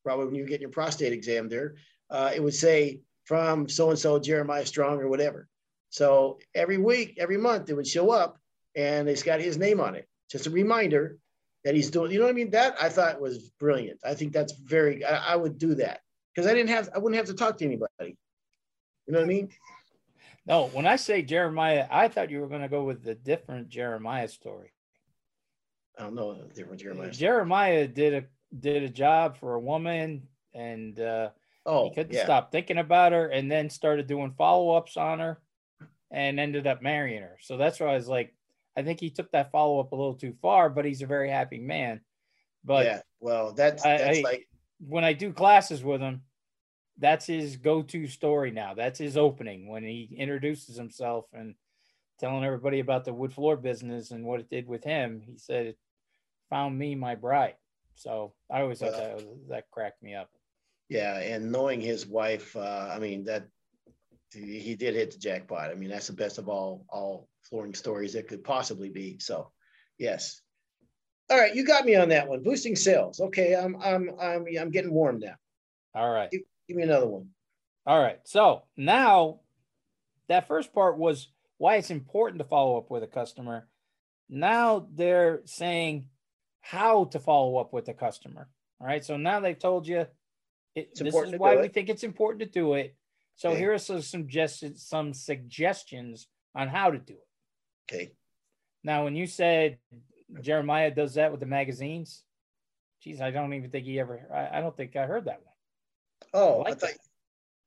probably 0.05 0.27
when 0.27 0.35
you 0.35 0.47
get 0.47 0.61
your 0.61 0.71
prostate 0.71 1.13
exam 1.13 1.49
there, 1.49 1.77
uh, 2.11 2.31
it 2.35 2.43
would 2.43 2.55
say 2.55 3.01
from 3.25 3.69
so 3.69 3.91
and 3.91 3.99
so 3.99 4.19
Jeremiah 4.19 4.67
Strong 4.67 5.01
or 5.01 5.09
whatever. 5.09 5.49
So 5.91 6.39
every 6.55 6.79
week, 6.79 7.17
every 7.19 7.39
month, 7.39 7.71
it 7.71 7.75
would 7.75 7.87
show 7.87 8.11
up, 8.11 8.39
and 8.75 9.09
it's 9.09 9.23
got 9.23 9.41
his 9.41 9.57
name 9.57 9.81
on 9.81 9.95
it. 9.95 10.07
Just 10.31 10.47
a 10.47 10.51
reminder 10.51 11.19
that 11.65 11.75
he's 11.75 11.91
doing. 11.91 12.13
You 12.13 12.19
know 12.19 12.27
what 12.27 12.31
I 12.31 12.35
mean? 12.35 12.51
That 12.51 12.77
I 12.81 12.89
thought 12.89 13.21
was 13.21 13.51
brilliant. 13.59 14.01
I 14.05 14.15
think 14.15 14.33
that's 14.33 14.53
very. 14.53 15.05
I, 15.05 15.33
I 15.33 15.37
would 15.37 15.59
do 15.59 15.75
that 15.77 16.01
because 16.35 16.51
I 16.51 16.55
didn't 16.55 16.71
have. 16.71 16.91
I 16.95 16.99
wouldn't 16.99 17.17
have 17.17 17.27
to 17.27 17.35
talk 17.35 17.59
to 17.59 17.65
anybody. 17.65 18.17
You 19.07 19.13
know 19.15 19.21
what 19.21 19.25
I 19.25 19.29
mean? 19.29 19.49
No, 20.49 20.69
when 20.69 20.87
I 20.87 20.97
say 20.97 21.21
Jeremiah, 21.21 21.87
I 21.91 22.09
thought 22.09 22.31
you 22.31 22.41
were 22.41 22.49
going 22.49 22.63
to 22.63 22.69
go 22.69 22.83
with 22.83 23.05
the 23.05 23.15
different 23.15 23.69
Jeremiah 23.69 24.29
story. 24.29 24.73
I 25.99 26.05
don't 26.05 26.15
know 26.15 26.35
the 26.35 26.55
different 26.55 26.81
Jeremiah. 26.81 27.11
Jeremiah 27.11 27.87
did 27.87 28.15
a 28.15 28.25
did 28.59 28.83
a 28.83 28.89
job 28.89 29.37
for 29.37 29.55
a 29.55 29.61
woman, 29.61 30.27
and 30.55 30.99
uh, 30.99 31.31
oh, 31.67 31.85
he 31.85 31.95
couldn't 31.95 32.15
yeah. 32.15 32.25
stop 32.25 32.51
thinking 32.51 32.79
about 32.79 33.13
her, 33.13 33.29
and 33.29 33.53
then 33.53 33.69
started 33.69 34.07
doing 34.07 34.33
follow 34.39 34.71
ups 34.71 34.97
on 34.97 35.19
her, 35.19 35.39
and 36.11 36.41
ended 36.41 36.67
up 36.67 36.81
marrying 36.81 37.23
her. 37.23 37.37
So 37.43 37.59
that's 37.59 37.79
why 37.79 37.89
I 37.89 37.95
was 37.95 38.09
like, 38.09 38.35
I 38.75 38.83
think 38.83 39.01
he 39.01 39.11
took 39.11 39.31
that 39.33 39.53
follow 39.53 39.81
up 39.81 39.93
a 39.93 39.97
little 39.97 40.15
too 40.15 40.35
far, 40.41 40.71
but 40.71 40.87
he's 40.87 41.03
a 41.03 41.07
very 41.07 41.29
happy 41.29 41.59
man. 41.59 42.01
But 42.65 42.87
yeah. 42.87 43.01
Well, 43.21 43.53
that's 43.53 43.83
that's 43.83 44.19
I- 44.19 44.23
like 44.23 44.49
when 44.79 45.05
I 45.05 45.13
do 45.13 45.33
classes 45.33 45.85
with 45.85 46.01
him, 46.01 46.23
that's 46.99 47.27
his 47.27 47.57
go-to 47.57 48.07
story 48.07 48.51
now. 48.51 48.75
That's 48.75 48.99
his 48.99 49.17
opening 49.17 49.69
when 49.69 49.83
he 49.85 50.15
introduces 50.17 50.77
himself 50.77 51.27
and 51.33 51.55
telling 52.19 52.45
everybody 52.45 52.81
about 52.81 53.05
the 53.05 53.15
wood 53.15 53.33
floor 53.33 53.57
business 53.57 54.11
and 54.11 54.25
what 54.25 54.41
it 54.41 54.51
did 54.51 54.67
with 54.67 54.83
him. 54.85 55.23
He 55.25 55.39
said 55.39 55.67
it 55.67 55.79
found 56.51 56.77
me 56.79 56.95
my 56.95 57.15
bride. 57.15 57.55
So 57.95 58.33
I 58.51 58.63
always 58.63 58.81
thought 58.81 58.93
Well- 58.93 59.01
that 59.01 59.15
was, 59.17 59.25
that 59.49 59.71
cracked 59.71 60.03
me 60.03 60.15
up. 60.15 60.31
Yeah, 60.89 61.19
and 61.19 61.53
knowing 61.53 61.83
his 61.83 62.07
wife, 62.07 62.57
uh, 62.57 62.89
I 62.91 62.99
mean 62.99 63.25
that 63.25 63.47
he 64.33 64.59
he 64.59 64.75
did 64.75 64.95
hit 64.95 65.11
the 65.11 65.19
jackpot. 65.19 65.71
I 65.71 65.75
mean 65.75 65.91
that's 65.91 66.07
the 66.07 66.15
best 66.15 66.39
of 66.39 66.49
all 66.49 66.87
all 66.89 67.29
flooring 67.43 67.75
stories 67.75 68.15
that 68.15 68.27
could 68.27 68.43
possibly 68.43 68.89
be. 68.89 69.19
So, 69.19 69.53
yes. 69.99 70.41
All 71.31 71.39
right, 71.39 71.55
you 71.55 71.67
got 71.67 71.85
me 71.85 71.95
on 71.95 72.09
that 72.09 72.27
one. 72.27 72.43
Boosting 72.43 72.75
sales. 72.75 73.21
Okay, 73.21 73.55
I'm 73.55 73.77
I'm 73.83 74.11
I'm 74.19 74.47
I'm 74.59 74.71
getting 74.71 74.95
warm 74.95 75.19
now. 75.19 75.35
All 75.95 76.11
right. 76.11 76.31
Give 76.69 76.77
me 76.77 76.83
another 76.83 77.07
one. 77.09 77.31
All 77.87 78.01
right. 78.01 78.21
So 78.25 78.63
now 78.77 79.41
that 80.29 80.47
first 80.47 80.73
part 80.73 80.99
was 80.99 81.29
why 81.57 81.77
it's 81.77 81.91
important 81.91 82.39
to 82.41 82.49
follow 82.49 82.77
up 82.77 82.91
with 82.91 83.03
a 83.03 83.07
customer. 83.07 83.67
Now 84.29 84.87
they're 84.95 85.41
saying 85.47 86.07
how 86.61 87.07
to 87.07 87.19
follow 87.19 87.57
up 87.57 87.73
with 87.73 87.89
a 87.89 87.95
customer. 87.95 88.49
All 88.81 88.87
right. 88.87 89.05
So 89.05 89.17
now 89.17 89.41
they've 89.41 89.59
told 89.59 89.87
you 89.89 90.01
it, 90.01 90.13
It's 90.75 91.01
this 91.01 91.07
important 91.09 91.35
is 91.37 91.41
why 91.41 91.57
we 91.57 91.63
it. 91.67 91.75
think 91.75 91.89
it's 91.89 92.05
important 92.05 92.41
to 92.41 92.47
do 92.61 92.75
it. 92.75 92.95
So 93.37 93.51
Okay. 93.51 93.59
here 93.61 93.73
are 93.73 93.79
some 93.79 94.03
suggestions, 94.03 94.85
some 94.87 95.15
suggestions 95.15 96.27
on 96.55 96.69
how 96.69 96.91
to 96.91 96.99
do 96.99 97.15
it. 97.15 97.93
Okay. 97.95 98.13
Now, 98.85 99.05
when 99.05 99.17
you 99.17 99.27
said 99.27 99.79
Jeremiah 100.43 100.91
does 100.91 101.15
that 101.15 101.31
with 101.31 101.41
the 101.41 101.47
magazines, 101.47 102.23
geez, 103.03 103.21
I 103.21 103.31
don't 103.31 103.55
even 103.55 103.71
think 103.71 103.87
he 103.87 103.99
ever. 103.99 104.21
I, 104.33 104.59
I 104.59 104.61
don't 104.61 104.77
think 104.77 104.95
I 104.95 105.07
heard 105.07 105.25
that 105.25 105.41
one. 105.43 105.48
Oh, 106.35 106.63
I 106.63 106.71
I 106.71 106.75
thought 106.75 106.91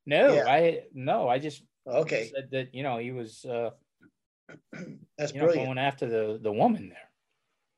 No, 0.06 0.36
Yeah. 0.36 0.46
I 0.48 0.84
no, 0.94 1.28
I 1.28 1.40
just 1.40 1.64
Okay, 1.88 2.32
said 2.34 2.50
that 2.52 2.76
you 2.76 2.84
know 2.84 2.98
he 3.00 3.12
was 3.12 3.44
uh, 3.46 3.72
that's 5.18 5.34
you 5.34 5.40
know 5.40 5.46
brilliant. 5.46 5.66
going 5.68 5.78
after 5.78 6.08
the 6.08 6.40
the 6.42 6.52
woman 6.52 6.90
there. 6.90 7.10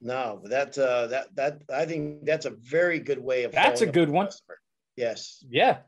No, 0.01 0.39
but 0.41 0.51
that 0.51 0.77
uh, 0.77 1.07
that 1.07 1.33
that 1.35 1.61
I 1.73 1.85
think 1.85 2.25
that's 2.25 2.45
a 2.45 2.49
very 2.51 2.99
good 2.99 3.19
way 3.19 3.43
of. 3.45 3.53
That's 3.53 3.81
a 3.81 3.85
good 3.87 4.09
one. 4.09 4.25
customer. 4.27 4.59
Yes, 4.97 5.43
Yeah, 5.49 5.79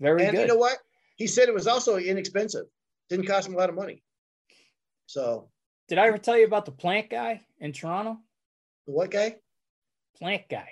very 0.00 0.24
and 0.24 0.32
good. 0.32 0.40
you 0.42 0.46
know 0.48 0.56
what? 0.56 0.78
He 1.16 1.26
said 1.26 1.48
it 1.48 1.54
was 1.54 1.66
also 1.68 1.96
inexpensive. 1.96 2.66
Didn't 3.08 3.26
cost 3.26 3.46
him 3.48 3.54
a 3.54 3.58
lot 3.58 3.68
of 3.68 3.74
money. 3.76 4.02
So 5.06 5.50
Did 5.88 5.98
I 5.98 6.06
ever 6.08 6.18
tell 6.18 6.36
you 6.36 6.44
about 6.46 6.64
the 6.66 6.72
plant 6.72 7.10
guy 7.10 7.40
in 7.58 7.72
Toronto? 7.72 8.18
the 8.86 8.92
what 8.92 9.10
guy? 9.10 9.36
Plant 10.16 10.48
guy. 10.50 10.68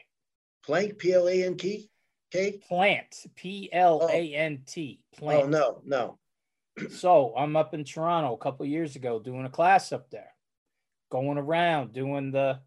Plank 0.64 0.98
P 0.98 1.12
L 1.12 1.28
A 1.28 1.44
N 1.44 1.54
K 1.57 1.88
K. 2.30 2.60
Plant. 2.68 3.26
P 3.34 3.70
L 3.72 4.08
A 4.10 4.34
N 4.34 4.62
T. 4.66 5.00
Oh, 5.14 5.18
plant. 5.18 5.42
Oh 5.44 5.48
no, 5.48 5.82
no. 5.84 6.18
So 6.90 7.34
I'm 7.36 7.56
up 7.56 7.74
in 7.74 7.84
Toronto 7.84 8.34
a 8.34 8.38
couple 8.38 8.64
years 8.66 8.96
ago 8.96 9.18
doing 9.18 9.44
a 9.44 9.50
class 9.50 9.92
up 9.92 10.10
there, 10.10 10.32
going 11.10 11.38
around 11.38 11.92
doing 11.92 12.30
the, 12.30 12.60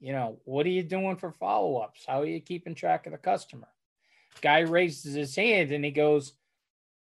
you 0.00 0.12
know, 0.12 0.38
what 0.44 0.66
are 0.66 0.70
you 0.70 0.82
doing 0.82 1.16
for 1.16 1.32
follow 1.32 1.78
ups? 1.78 2.04
How 2.06 2.20
are 2.20 2.26
you 2.26 2.40
keeping 2.40 2.74
track 2.74 3.06
of 3.06 3.12
the 3.12 3.18
customer? 3.18 3.68
Guy 4.40 4.60
raises 4.60 5.14
his 5.14 5.34
hand 5.34 5.72
and 5.72 5.84
he 5.84 5.90
goes, 5.90 6.34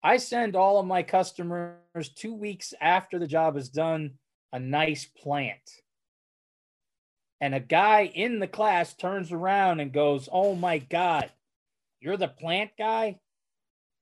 I 0.03 0.16
send 0.16 0.57
all 0.57 0.81
of 0.81 0.87
my 0.87 1.03
customers 1.03 2.09
two 2.14 2.35
weeks 2.35 2.75
after 2.81 3.18
the 3.18 3.27
job 3.27 3.57
is 3.57 3.68
done 3.68 4.12
a 4.53 4.59
nice 4.59 5.05
plant. 5.05 5.83
And 7.40 7.55
a 7.55 7.61
guy 7.61 8.11
in 8.14 8.38
the 8.38 8.47
class 8.47 8.95
turns 8.95 9.33
around 9.33 9.81
and 9.81 9.92
goes, 9.92 10.29
Oh 10.31 10.55
my 10.55 10.79
God, 10.79 11.31
you're 12.03 12.17
the 12.17 12.29
plant 12.29 12.73
guy? 12.77 13.19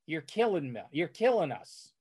You're 0.07 0.23
killing 0.23 0.73
me. 0.73 0.81
You're 0.91 1.09
killing 1.09 1.53
us 1.53 1.93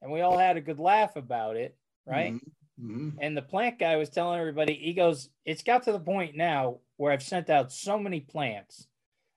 and 0.00 0.12
we 0.12 0.20
all 0.20 0.38
had 0.38 0.56
a 0.56 0.60
good 0.60 0.78
laugh 0.78 1.16
about 1.16 1.56
it, 1.56 1.76
right? 2.06 2.34
Mhm, 2.34 2.50
mhm. 2.80 3.18
And 3.20 3.36
the 3.36 3.42
plant 3.42 3.78
guy 3.78 3.96
was 3.96 4.10
telling 4.10 4.38
everybody, 4.40 4.74
he 4.74 4.94
goes, 4.94 5.30
It's 5.44 5.62
got 5.62 5.82
to 5.84 5.92
the 5.92 6.00
point 6.00 6.36
now 6.36 6.80
where 6.96 7.12
I've 7.12 7.22
sent 7.22 7.50
out 7.50 7.72
so 7.72 7.98
many 7.98 8.20
plants 8.20 8.86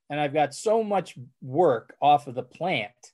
and 0.10 0.20
I've 0.20 0.34
got 0.34 0.54
so 0.54 0.84
much 0.84 1.18
work 1.42 1.96
off 2.02 2.28
of 2.28 2.36
the 2.36 2.44
plant 2.44 3.14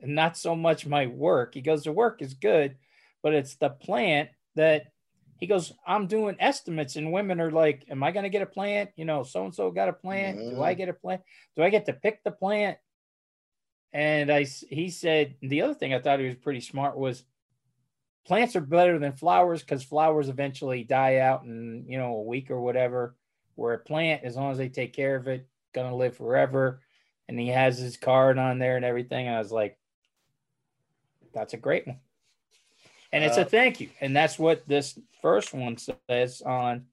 and 0.00 0.14
not 0.14 0.36
so 0.36 0.54
much 0.54 0.86
my 0.86 1.06
work. 1.06 1.54
He 1.54 1.60
goes, 1.62 1.84
The 1.84 1.92
work 1.92 2.22
is 2.22 2.34
good, 2.34 2.76
but 3.22 3.34
it's 3.34 3.56
the 3.56 3.70
plant 3.70 4.30
that 4.54 4.92
he 5.38 5.46
goes, 5.46 5.72
I'm 5.86 6.06
doing 6.08 6.36
estimates, 6.40 6.96
and 6.96 7.12
women 7.12 7.40
are 7.40 7.50
like, 7.50 7.84
Am 7.88 8.02
I 8.02 8.10
going 8.10 8.24
to 8.24 8.28
get 8.30 8.42
a 8.42 8.46
plant? 8.46 8.90
You 8.96 9.04
know, 9.04 9.22
so 9.22 9.44
and 9.44 9.54
so 9.54 9.70
got 9.70 9.88
a 9.88 9.92
plant. 9.92 10.38
Do 10.38 10.62
I 10.62 10.74
get 10.74 10.88
a 10.88 10.92
plant? 10.92 11.22
Do 11.56 11.62
I 11.62 11.70
get 11.70 11.86
to 11.86 11.92
pick 11.92 12.22
the 12.24 12.32
plant? 12.32 12.78
And 13.92 14.30
I, 14.30 14.44
he 14.68 14.90
said 14.90 15.36
the 15.40 15.62
other 15.62 15.74
thing 15.74 15.94
I 15.94 16.00
thought 16.00 16.20
he 16.20 16.26
was 16.26 16.34
pretty 16.34 16.60
smart 16.60 16.98
was 16.98 17.22
plants 18.26 18.56
are 18.56 18.60
better 18.60 18.98
than 18.98 19.12
flowers 19.12 19.62
because 19.62 19.82
flowers 19.82 20.28
eventually 20.28 20.84
die 20.84 21.18
out 21.18 21.44
in 21.44 21.84
you 21.88 21.98
know 21.98 22.16
a 22.16 22.22
week 22.22 22.50
or 22.50 22.60
whatever. 22.60 23.16
Where 23.54 23.74
a 23.74 23.78
plant, 23.78 24.24
as 24.24 24.36
long 24.36 24.52
as 24.52 24.58
they 24.58 24.68
take 24.68 24.92
care 24.92 25.16
of 25.16 25.26
it, 25.26 25.48
gonna 25.72 25.96
live 25.96 26.16
forever. 26.16 26.80
And 27.28 27.38
he 27.38 27.48
has 27.48 27.78
his 27.78 27.96
card 27.96 28.38
on 28.38 28.58
there 28.58 28.76
and 28.76 28.84
everything. 28.84 29.26
And 29.26 29.36
I 29.36 29.38
was 29.38 29.52
like, 29.52 29.78
that's 31.32 31.54
a 31.54 31.58
great 31.58 31.86
one. 31.86 31.98
And 33.12 33.24
it's 33.24 33.36
a 33.36 33.42
Uh, 33.42 33.44
thank 33.44 33.80
you. 33.80 33.90
And 34.00 34.14
that's 34.14 34.38
what 34.38 34.66
this 34.68 34.98
first 35.22 35.54
one 35.54 35.76
says 35.76 36.42
on 36.42 36.86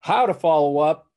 how 0.00 0.26
to 0.26 0.34
follow 0.34 0.78
up 0.78 1.08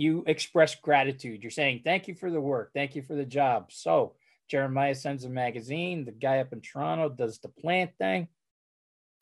you 0.00 0.24
express 0.26 0.74
gratitude. 0.76 1.42
You're 1.42 1.50
saying, 1.50 1.82
thank 1.84 2.08
you 2.08 2.14
for 2.14 2.30
the 2.30 2.40
work. 2.40 2.70
Thank 2.72 2.96
you 2.96 3.02
for 3.02 3.14
the 3.14 3.24
job. 3.24 3.70
So 3.70 4.14
Jeremiah 4.48 4.94
sends 4.94 5.24
a 5.24 5.28
magazine. 5.28 6.04
The 6.04 6.12
guy 6.12 6.38
up 6.38 6.52
in 6.52 6.62
Toronto 6.62 7.10
does 7.10 7.38
the 7.38 7.48
plant 7.48 7.90
thing. 7.98 8.28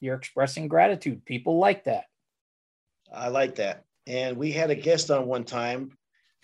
You're 0.00 0.14
expressing 0.14 0.68
gratitude. 0.68 1.24
People 1.24 1.58
like 1.58 1.84
that. 1.84 2.04
I 3.12 3.28
like 3.28 3.56
that. 3.56 3.84
And 4.06 4.36
we 4.36 4.52
had 4.52 4.70
a 4.70 4.76
guest 4.76 5.10
on 5.10 5.26
one 5.26 5.44
time, 5.44 5.98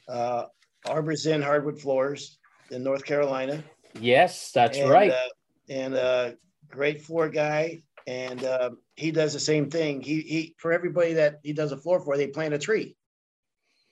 uh, 0.08 0.46
Arbor 0.86 1.14
Zen 1.14 1.40
Hardwood 1.40 1.80
Floors 1.80 2.38
in 2.70 2.82
North 2.82 3.04
Carolina. 3.04 3.62
Yes, 4.00 4.50
that's 4.52 4.76
and, 4.76 4.90
right. 4.90 5.12
Uh, 5.12 5.28
and 5.68 5.94
uh, 5.94 6.30
great 6.68 7.02
floor 7.02 7.28
guy, 7.28 7.82
and 8.06 8.42
uh, 8.44 8.70
he 8.96 9.10
does 9.10 9.32
the 9.32 9.40
same 9.40 9.70
thing. 9.70 10.00
He 10.00 10.20
he 10.20 10.54
for 10.58 10.72
everybody 10.72 11.14
that 11.14 11.40
he 11.42 11.52
does 11.52 11.72
a 11.72 11.76
floor 11.76 12.00
for, 12.00 12.16
they 12.16 12.28
plant 12.28 12.54
a 12.54 12.58
tree. 12.58 12.96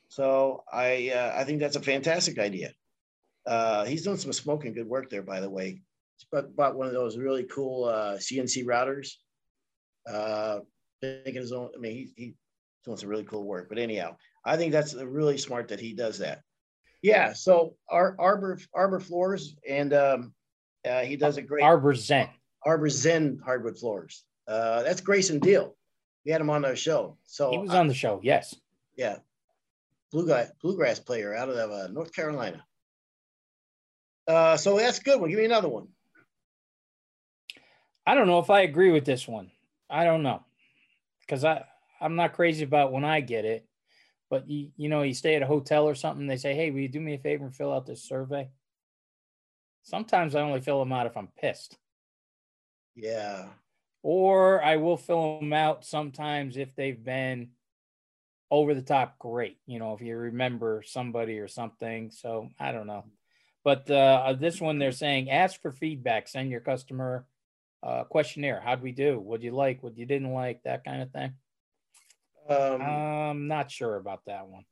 So 0.08 0.64
I 0.72 1.12
uh, 1.14 1.34
I 1.36 1.44
think 1.44 1.60
that's 1.60 1.76
a 1.76 1.82
fantastic 1.82 2.38
idea. 2.38 2.72
Uh, 3.46 3.84
he's 3.84 4.04
doing 4.04 4.18
some 4.18 4.32
smoking 4.32 4.72
good 4.72 4.86
work 4.86 5.10
there, 5.10 5.22
by 5.22 5.40
the 5.40 5.50
way. 5.50 5.82
He's 6.16 6.26
bought, 6.30 6.54
bought 6.54 6.76
one 6.76 6.86
of 6.86 6.92
those 6.92 7.16
really 7.16 7.44
cool 7.44 7.84
uh, 7.84 8.16
CNC 8.16 8.64
routers. 8.64 9.14
Uh, 10.08 10.60
making 11.02 11.34
his 11.34 11.52
own. 11.52 11.70
I 11.74 11.78
mean, 11.78 11.94
he, 11.94 12.12
he's 12.16 12.34
doing 12.84 12.96
some 12.96 13.08
really 13.08 13.24
cool 13.24 13.44
work. 13.44 13.68
But 13.68 13.78
anyhow, 13.78 14.16
I 14.44 14.56
think 14.56 14.72
that's 14.72 14.94
really 14.94 15.38
smart 15.38 15.68
that 15.68 15.80
he 15.80 15.92
does 15.94 16.18
that. 16.18 16.40
Yeah. 17.02 17.32
So 17.32 17.74
our 17.88 18.14
Arbor 18.18 18.58
Arbor 18.74 19.00
Floors, 19.00 19.56
and 19.68 19.92
um, 19.92 20.34
uh, 20.88 21.00
he 21.00 21.16
does 21.16 21.36
a 21.36 21.42
great 21.42 21.64
Arbor 21.64 21.94
Zen. 21.94 22.28
Arbor 22.64 22.88
Zen 22.88 23.40
hardwood 23.44 23.78
floors. 23.78 24.24
Uh, 24.46 24.82
that's 24.82 25.00
Grayson 25.00 25.38
Deal. 25.38 25.76
We 26.24 26.32
had 26.32 26.40
him 26.40 26.50
on 26.50 26.64
our 26.64 26.76
show. 26.76 27.16
So 27.24 27.50
He 27.50 27.58
was 27.58 27.70
uh, 27.70 27.78
on 27.78 27.88
the 27.88 27.94
show. 27.94 28.20
Yes. 28.22 28.54
yeah, 28.96 29.18
bluegrass 30.10 30.50
bluegrass 30.60 30.98
player 31.00 31.34
out 31.34 31.48
of 31.48 31.70
uh, 31.70 31.88
North 31.88 32.12
Carolina. 32.12 32.64
Uh, 34.26 34.56
so 34.56 34.76
that's 34.76 34.98
a 34.98 35.02
good 35.02 35.20
one. 35.20 35.30
Give 35.30 35.38
me 35.38 35.44
another 35.44 35.68
one. 35.68 35.88
I 38.06 38.14
don't 38.14 38.26
know 38.26 38.38
if 38.38 38.50
I 38.50 38.60
agree 38.62 38.90
with 38.92 39.04
this 39.04 39.26
one. 39.26 39.50
I 39.90 40.04
don't 40.04 40.22
know. 40.22 40.42
Because 41.20 41.44
I, 41.44 41.64
I'm 42.00 42.16
not 42.16 42.32
crazy 42.32 42.64
about 42.64 42.92
when 42.92 43.04
I 43.04 43.20
get 43.20 43.44
it. 43.44 43.66
But 44.30 44.48
you, 44.48 44.70
you 44.76 44.88
know, 44.88 45.02
you 45.02 45.14
stay 45.14 45.34
at 45.34 45.42
a 45.42 45.46
hotel 45.46 45.84
or 45.88 45.94
something, 45.94 46.26
they 46.26 46.36
say, 46.36 46.54
Hey, 46.54 46.70
will 46.70 46.80
you 46.80 46.88
do 46.88 47.00
me 47.00 47.14
a 47.14 47.18
favor 47.18 47.44
and 47.44 47.54
fill 47.54 47.72
out 47.72 47.86
this 47.86 48.02
survey? 48.02 48.48
Sometimes 49.82 50.34
I 50.34 50.40
only 50.40 50.60
fill 50.60 50.78
them 50.78 50.92
out 50.92 51.06
if 51.06 51.16
I'm 51.16 51.28
pissed. 51.38 51.76
Yeah, 52.94 53.48
Or 54.02 54.62
I 54.62 54.76
will 54.76 54.96
fill 54.96 55.38
them 55.38 55.52
out 55.52 55.84
sometimes 55.84 56.56
if 56.56 56.74
they've 56.74 57.02
been 57.02 57.50
over 58.50 58.74
the 58.74 58.82
top 58.82 59.18
great, 59.18 59.58
you 59.66 59.78
know, 59.78 59.94
if 59.94 60.02
you 60.02 60.16
remember 60.16 60.82
somebody 60.84 61.38
or 61.38 61.48
something. 61.48 62.10
So 62.10 62.50
I 62.58 62.72
don't 62.72 62.86
know. 62.86 63.04
But 63.64 63.88
uh, 63.90 64.34
this 64.38 64.60
one, 64.60 64.78
they're 64.78 64.92
saying 64.92 65.30
ask 65.30 65.60
for 65.62 65.70
feedback, 65.70 66.28
send 66.28 66.50
your 66.50 66.60
customer 66.60 67.26
uh, 67.82 68.04
questionnaire. 68.04 68.60
How'd 68.60 68.82
we 68.82 68.92
do? 68.92 69.18
What 69.18 69.42
you 69.42 69.52
like? 69.52 69.82
What 69.82 69.96
you 69.96 70.06
didn't 70.06 70.32
like? 70.32 70.62
That 70.64 70.84
kind 70.84 71.02
of 71.02 71.10
thing. 71.12 71.32
um, 72.48 72.82
I'm 72.82 73.48
not 73.48 73.70
sure 73.70 73.96
about 73.96 74.24
that 74.26 74.46
one. 74.48 74.64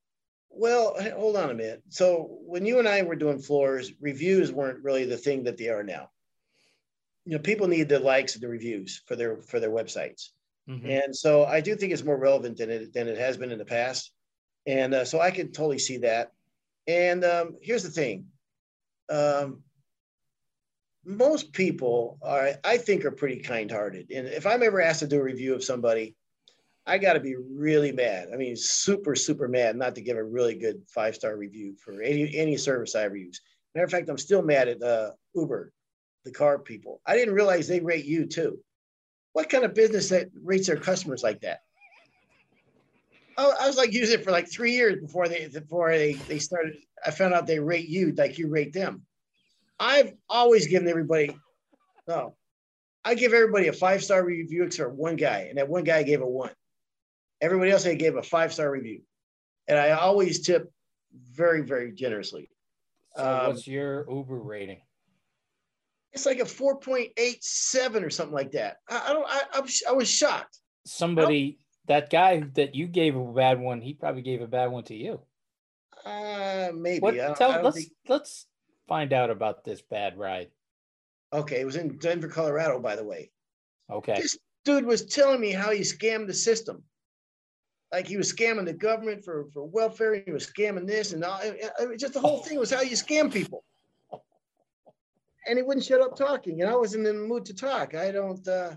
Well, 0.51 0.97
hold 1.17 1.37
on 1.37 1.51
a 1.51 1.55
minute. 1.55 1.83
So 1.89 2.39
when 2.45 2.67
you 2.67 2.81
and 2.81 2.89
I 2.89 3.03
were 3.03 3.15
doing 3.15 3.39
floors, 3.39 3.93
reviews 4.01 4.51
weren't 4.51 4.83
really 4.83 5.05
the 5.05 5.17
thing 5.17 5.45
that 5.45 5.57
they 5.57 5.69
are 5.69 5.85
now. 5.85 6.11
You 7.25 7.33
know, 7.37 7.39
people 7.39 7.69
need 7.69 7.89
the 7.89 7.99
likes 7.99 8.35
and 8.35 8.43
the 8.43 8.49
reviews 8.49 9.03
for 9.07 9.17
their 9.17 9.41
for 9.43 9.61
their 9.61 9.71
websites, 9.71 10.31
Mhm. 10.69 11.05
and 11.05 11.17
so 11.17 11.45
I 11.45 11.61
do 11.61 11.77
think 11.77 11.93
it's 11.93 12.03
more 12.05 12.17
relevant 12.19 12.57
than 12.59 12.71
it 12.71 12.93
than 12.93 13.09
it 13.09 13.19
has 13.19 13.37
been 13.37 13.53
in 13.53 13.59
the 13.59 13.65
past. 13.65 14.13
And 14.67 14.95
uh, 14.95 15.05
so 15.05 15.21
I 15.21 15.31
can 15.31 15.53
totally 15.53 15.79
see 15.79 15.99
that. 15.99 16.33
And 16.87 17.25
um, 17.25 17.57
here's 17.61 17.83
the 17.83 17.91
thing: 17.91 18.27
um, 19.09 19.63
most 21.05 21.53
people 21.53 22.19
are, 22.23 22.53
I 22.65 22.77
think, 22.79 23.05
are 23.05 23.11
pretty 23.11 23.41
kind-hearted. 23.41 24.11
And 24.11 24.27
if 24.29 24.47
I'm 24.47 24.63
ever 24.63 24.81
asked 24.81 25.01
to 25.01 25.07
do 25.07 25.19
a 25.19 25.23
review 25.23 25.55
of 25.55 25.65
somebody, 25.65 26.15
I 26.87 26.99
got 26.99 27.15
to 27.15 27.21
be 27.21 27.37
really 27.37 27.93
mad. 27.93 28.29
I 28.33 28.37
mean, 28.37 28.57
super, 28.57 29.15
super 29.15 29.49
mad 29.49 29.77
not 29.77 29.95
to 29.95 30.03
give 30.03 30.17
a 30.17 30.25
really 30.25 30.55
good 30.55 30.83
five 30.89 31.15
star 31.15 31.37
review 31.37 31.77
for 31.77 32.03
any 32.03 32.35
any 32.37 32.57
service 32.57 32.95
I 32.95 33.05
ever 33.05 33.17
use. 33.17 33.41
Matter 33.75 33.85
of 33.85 33.91
fact, 33.91 34.09
I'm 34.09 34.19
still 34.19 34.43
mad 34.43 34.69
at 34.69 34.83
uh, 34.83 35.13
Uber, 35.35 35.73
the 36.25 36.31
car 36.31 36.59
people. 36.59 37.01
I 37.07 37.17
didn't 37.17 37.35
realize 37.35 37.67
they 37.67 37.81
rate 37.81 38.05
you 38.05 38.27
too. 38.27 38.59
What 39.33 39.49
kind 39.49 39.65
of 39.65 39.75
business 39.75 40.09
that 40.11 40.29
rates 40.43 40.67
their 40.67 40.77
customers 40.77 41.23
like 41.23 41.41
that? 41.43 41.61
I, 43.39 43.55
I 43.63 43.67
was 43.67 43.77
like 43.77 43.93
using 43.93 44.19
it 44.21 44.25
for 44.25 44.31
like 44.33 44.51
three 44.51 44.73
years 44.73 45.01
before 45.01 45.29
they 45.29 45.47
before 45.49 45.91
they 45.91 46.15
they 46.15 46.39
started. 46.39 46.77
I 47.05 47.11
found 47.11 47.33
out 47.35 47.47
they 47.47 47.59
rate 47.59 47.89
you 47.89 48.13
like 48.13 48.39
you 48.39 48.49
rate 48.49 48.73
them. 48.73 49.03
I've 49.79 50.13
always 50.29 50.67
given 50.67 50.89
everybody 50.89 51.37
no. 52.07 52.37
I 53.03 53.15
give 53.15 53.33
everybody 53.33 53.69
a 53.69 53.73
five 53.73 54.05
star 54.05 54.23
review 54.25 54.65
except 54.65 54.93
one 54.93 55.17
guy, 55.17 55.47
and 55.49 55.57
that 55.57 55.69
one 55.69 55.85
guy 55.85 56.03
gave 56.03 56.21
a 56.21 56.27
one. 56.27 56.51
Everybody 57.41 57.71
else 57.71 57.87
I 57.87 57.95
gave 57.95 58.17
a 58.17 58.23
five 58.23 58.53
star 58.53 58.71
review, 58.71 59.03
and 59.69 59.79
I 59.79 59.93
always 59.93 60.41
tip 60.41 60.71
very 61.33 61.63
very 61.63 61.93
generously. 61.93 62.51
So 63.17 63.25
Um, 63.25 63.47
what's 63.47 63.67
your 63.67 64.07
Uber 64.11 64.39
rating? 64.39 64.83
It's 66.13 66.27
like 66.27 66.41
a 66.41 66.47
four 66.47 66.79
point 66.79 67.11
eight 67.17 67.43
seven 67.43 68.05
or 68.05 68.11
something 68.11 68.35
like 68.35 68.53
that. 68.53 68.79
I, 68.89 69.05
I 69.09 69.13
don't. 69.13 69.27
I, 69.29 69.43
I'm, 69.55 69.65
I 69.89 69.93
was 69.93 70.09
shocked. 70.09 70.59
Somebody, 70.87 71.59
that 71.87 72.11
guy 72.11 72.45
that 72.55 72.75
you 72.75 72.87
gave 72.87 73.17
a 73.17 73.25
bad 73.25 73.61
one, 73.61 73.81
he 73.81 73.95
probably 73.95 74.23
gave 74.23 74.43
a 74.43 74.47
bad 74.47 74.71
one 74.73 74.85
to 74.85 74.95
you. 74.95 75.21
Uh, 76.05 76.71
maybe. 76.75 77.01
What? 77.01 77.15
Tell 77.37 77.63
let's 77.63 77.77
think- 77.77 77.93
let's 78.09 78.47
find 78.89 79.13
out 79.13 79.31
about 79.31 79.65
this 79.65 79.83
bad 79.83 80.19
ride? 80.19 80.49
Okay, 81.33 81.61
it 81.61 81.65
was 81.65 81.77
in 81.77 81.97
Denver, 81.99 82.27
Colorado, 82.27 82.81
by 82.81 82.97
the 82.97 83.05
way. 83.05 83.31
Okay. 83.89 84.15
This 84.17 84.37
dude 84.65 84.85
was 84.85 85.05
telling 85.05 85.41
me 85.41 85.53
how 85.53 85.71
he 85.71 85.81
scammed 85.81 86.27
the 86.27 86.35
system. 86.35 86.83
Like 87.93 88.07
he 88.07 88.17
was 88.17 88.33
scamming 88.33 88.67
the 88.67 88.73
government 88.73 89.25
for, 89.25 89.47
for 89.53 89.65
welfare, 89.65 90.23
he 90.25 90.33
was 90.33 90.47
scamming 90.47 90.87
this 90.87 91.13
and 91.13 91.25
all. 91.25 91.41
It, 91.41 91.71
it, 91.79 91.99
just 92.01 92.15
the 92.15 92.21
whole 92.21 92.39
thing 92.39 92.59
was 92.59 92.71
how 92.71 92.81
you 92.81 92.97
scam 92.97 93.33
people. 93.33 93.65
And 95.47 95.57
he 95.59 95.63
wouldn't 95.63 95.85
shut 95.87 96.01
up 96.01 96.17
talking, 96.17 96.61
and 96.61 96.71
I 96.71 96.75
wasn't 96.77 97.07
in 97.07 97.17
the 97.17 97.27
mood 97.27 97.47
to 97.47 97.55
talk. 97.55 97.95
I 97.95 98.11
don't. 98.11 98.47
uh 98.47 98.75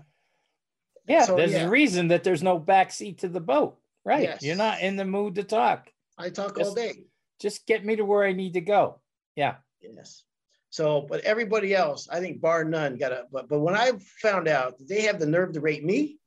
Yeah, 1.06 1.24
So, 1.24 1.36
there's 1.36 1.52
yeah. 1.52 1.66
a 1.66 1.70
reason 1.70 2.08
that 2.08 2.24
there's 2.24 2.42
no 2.42 2.58
backseat 2.58 3.18
to 3.18 3.28
the 3.28 3.40
boat, 3.40 3.78
right? 4.04 4.22
Yes. 4.22 4.42
You're 4.42 4.56
not 4.56 4.80
in 4.80 4.96
the 4.96 5.04
mood 5.04 5.34
to 5.36 5.44
talk. 5.44 5.90
I 6.16 6.30
talk 6.30 6.56
Yes. 6.56 6.68
all 6.68 6.74
day. 6.74 7.04
Just 7.40 7.66
get 7.66 7.84
me 7.84 7.96
to 7.96 8.04
where 8.04 8.24
I 8.24 8.32
need 8.32 8.54
to 8.54 8.60
go. 8.62 9.00
Yeah. 9.36 9.56
Yes. 9.82 10.24
So, 10.70 11.02
but 11.02 11.20
everybody 11.20 11.74
else, 11.74 12.08
I 12.10 12.20
think 12.20 12.40
bar 12.40 12.64
none 12.64 12.96
got 12.96 13.12
a, 13.12 13.26
but, 13.30 13.48
but 13.48 13.60
when 13.60 13.74
I 13.76 13.92
found 14.22 14.48
out 14.48 14.78
that 14.78 14.88
they 14.88 15.02
have 15.02 15.20
the 15.20 15.26
nerve 15.26 15.52
to 15.52 15.60
rate 15.60 15.84
me, 15.84 16.18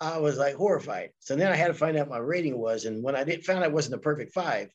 I 0.00 0.18
was 0.18 0.38
like 0.38 0.54
horrified. 0.54 1.10
So 1.20 1.36
then 1.36 1.52
I 1.52 1.56
had 1.56 1.68
to 1.68 1.74
find 1.74 1.96
out 1.96 2.08
what 2.08 2.18
my 2.18 2.24
rating 2.24 2.58
was. 2.58 2.84
And 2.84 3.02
when 3.04 3.14
I 3.14 3.22
did 3.24 3.44
found 3.44 3.60
out 3.60 3.66
it 3.70 3.72
wasn't 3.72 3.94
a 3.96 3.98
perfect 3.98 4.32
five, 4.32 4.70
then 4.70 4.72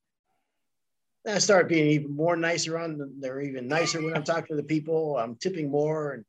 I 1.30 1.40
started 1.40 1.68
being 1.68 1.88
even 1.92 2.16
more 2.16 2.36
nicer 2.36 2.78
on 2.78 2.98
them. 2.98 3.16
They're 3.20 3.42
even 3.42 3.68
nicer 3.68 4.02
when 4.02 4.16
I'm 4.16 4.24
talking 4.24 4.56
to 4.56 4.56
the 4.56 4.64
people. 4.64 5.18
I'm 5.18 5.36
tipping 5.36 5.70
more. 5.70 6.14
And 6.14 6.26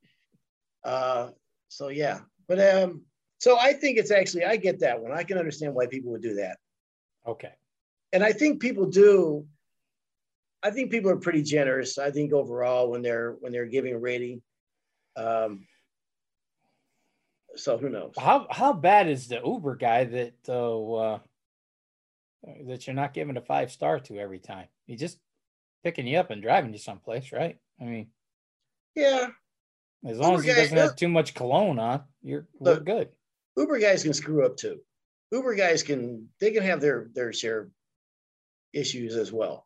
uh, 0.85 1.31
so, 1.69 1.89
yeah. 1.89 2.21
But 2.49 2.61
um, 2.75 3.03
so 3.39 3.59
I 3.59 3.73
think 3.73 3.99
it's 3.99 4.11
actually, 4.11 4.45
I 4.45 4.57
get 4.57 4.81
that 4.81 5.01
one. 5.01 5.13
I 5.13 5.23
can 5.23 5.39
understand 5.39 5.75
why 5.75 5.87
people 5.87 6.13
would 6.13 6.23
do 6.23 6.35
that 6.35 6.59
Okay. 7.27 7.53
and 8.13 8.25
I 8.25 8.33
think 8.33 8.61
people 8.61 8.87
do. 8.87 9.47
I 10.63 10.71
think 10.71 10.91
people 10.91 11.11
are 11.11 11.17
pretty 11.17 11.43
generous. 11.43 11.97
I 11.99 12.11
think 12.11 12.33
overall 12.33 12.91
when 12.91 13.03
they're 13.03 13.33
when 13.41 13.53
they're 13.53 13.67
giving 13.67 13.95
a 13.95 13.99
rating. 13.99 14.43
Um, 15.17 15.67
so 17.57 17.79
who 17.79 17.89
knows? 17.89 18.15
How 18.19 18.47
how 18.51 18.73
bad 18.73 19.09
is 19.09 19.29
the 19.29 19.41
Uber 19.45 19.77
guy 19.77 20.05
that 20.05 20.35
uh, 20.49 20.95
uh 20.95 21.19
that 22.67 22.87
you're 22.87 22.95
not 22.95 23.15
giving 23.15 23.37
a 23.37 23.41
five 23.41 23.71
star 23.71 24.01
to 24.01 24.19
every 24.19 24.39
time? 24.39 24.69
He's 24.91 24.99
just 24.99 25.21
picking 25.85 26.05
you 26.09 26.19
up 26.19 26.31
and 26.31 26.43
driving 26.43 26.73
you 26.73 26.79
someplace, 26.81 27.31
right? 27.31 27.57
I 27.81 27.85
mean, 27.85 28.09
Yeah, 28.97 29.29
as 30.05 30.19
long 30.19 30.35
as 30.35 30.41
Uber 30.41 30.43
he 30.43 30.49
guy- 30.49 30.63
doesn't 30.63 30.77
have 30.77 30.97
too 30.97 31.09
much 31.09 31.33
cologne 31.33 31.79
on, 31.79 32.03
you're 32.23 32.49
we're 32.59 32.81
good. 32.81 33.09
Uber 33.57 33.79
guys 33.79 34.03
can 34.03 34.13
screw 34.13 34.45
up 34.45 34.57
too. 34.57 34.81
Uber 35.31 35.55
guys 35.55 35.85
can 35.85 36.29
they 36.41 36.51
can 36.51 36.65
have 36.65 36.81
their 36.81 37.09
their 37.15 37.33
share 37.33 37.71
issues 38.73 39.15
as 39.15 39.31
well. 39.31 39.65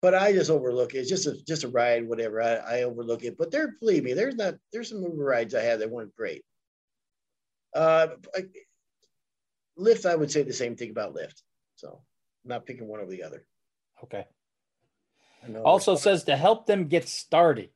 But 0.00 0.14
I 0.14 0.32
just 0.32 0.50
overlook 0.50 0.94
it. 0.94 1.00
It's 1.00 1.10
just 1.10 1.26
a 1.26 1.36
just 1.44 1.64
a 1.64 1.68
ride, 1.68 2.08
whatever. 2.08 2.40
I, 2.40 2.78
I 2.78 2.82
overlook 2.84 3.22
it. 3.22 3.36
But 3.36 3.50
there, 3.50 3.76
believe 3.80 4.02
me, 4.02 4.14
there's 4.14 4.36
not 4.36 4.54
there's 4.72 4.88
some 4.88 5.02
Uber 5.02 5.22
rides 5.22 5.54
I 5.54 5.60
had 5.60 5.80
that 5.80 5.90
weren't 5.90 6.16
great. 6.16 6.42
Uh, 7.76 8.08
I, 8.34 8.44
Lyft, 9.78 10.06
I 10.08 10.14
would 10.14 10.30
say 10.30 10.42
the 10.42 10.54
same 10.54 10.74
thing 10.74 10.90
about 10.90 11.14
Lyft. 11.14 11.42
So 11.76 12.00
I'm 12.44 12.48
not 12.48 12.64
picking 12.64 12.88
one 12.88 13.00
over 13.00 13.10
the 13.10 13.24
other. 13.24 13.44
Okay. 14.04 14.24
Also 15.64 15.96
says 15.96 16.24
to 16.24 16.36
help 16.36 16.66
them 16.66 16.88
get 16.88 17.08
started 17.08 17.70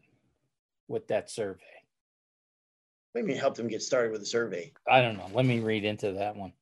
with 0.89 1.09
that 1.09 1.31
survey. 1.31 1.63
What 3.13 3.23
do 3.23 3.27
you 3.27 3.29
mean 3.29 3.37
help 3.39 3.57
them 3.57 3.69
get 3.69 3.83
started 3.83 4.13
with 4.13 4.21
the 4.21 4.27
survey? 4.27 4.73
I 4.89 5.01
don't 5.01 5.17
know. 5.17 5.29
Let 5.33 5.47
me 5.47 5.61
read 5.61 5.85
into 5.85 6.13
that 6.13 6.37
one. 6.37 6.53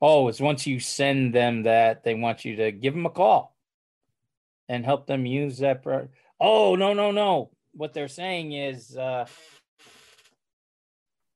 Oh, 0.00 0.28
it's 0.28 0.40
once 0.40 0.66
you 0.66 0.80
send 0.80 1.34
them 1.34 1.62
that, 1.64 2.04
they 2.04 2.14
want 2.14 2.44
you 2.44 2.56
to 2.56 2.72
give 2.72 2.94
them 2.94 3.06
a 3.06 3.10
call 3.10 3.56
and 4.68 4.84
help 4.84 5.06
them 5.06 5.24
use 5.26 5.58
that. 5.58 5.82
Pro- 5.82 6.08
oh, 6.40 6.74
no, 6.76 6.92
no, 6.92 7.10
no. 7.10 7.50
What 7.72 7.92
they're 7.92 8.08
saying 8.08 8.52
is 8.52 8.96
uh, 8.96 9.26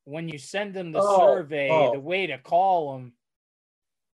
when 0.05 0.29
you 0.29 0.39
send 0.39 0.75
them 0.75 0.93
the 0.93 1.01
Oh, 1.03 1.19
survey, 1.19 1.71
oh. 1.71 1.93
the 1.93 2.01
way 2.01 2.27
to 2.27 2.39
call 2.39 2.95
them 2.95 3.13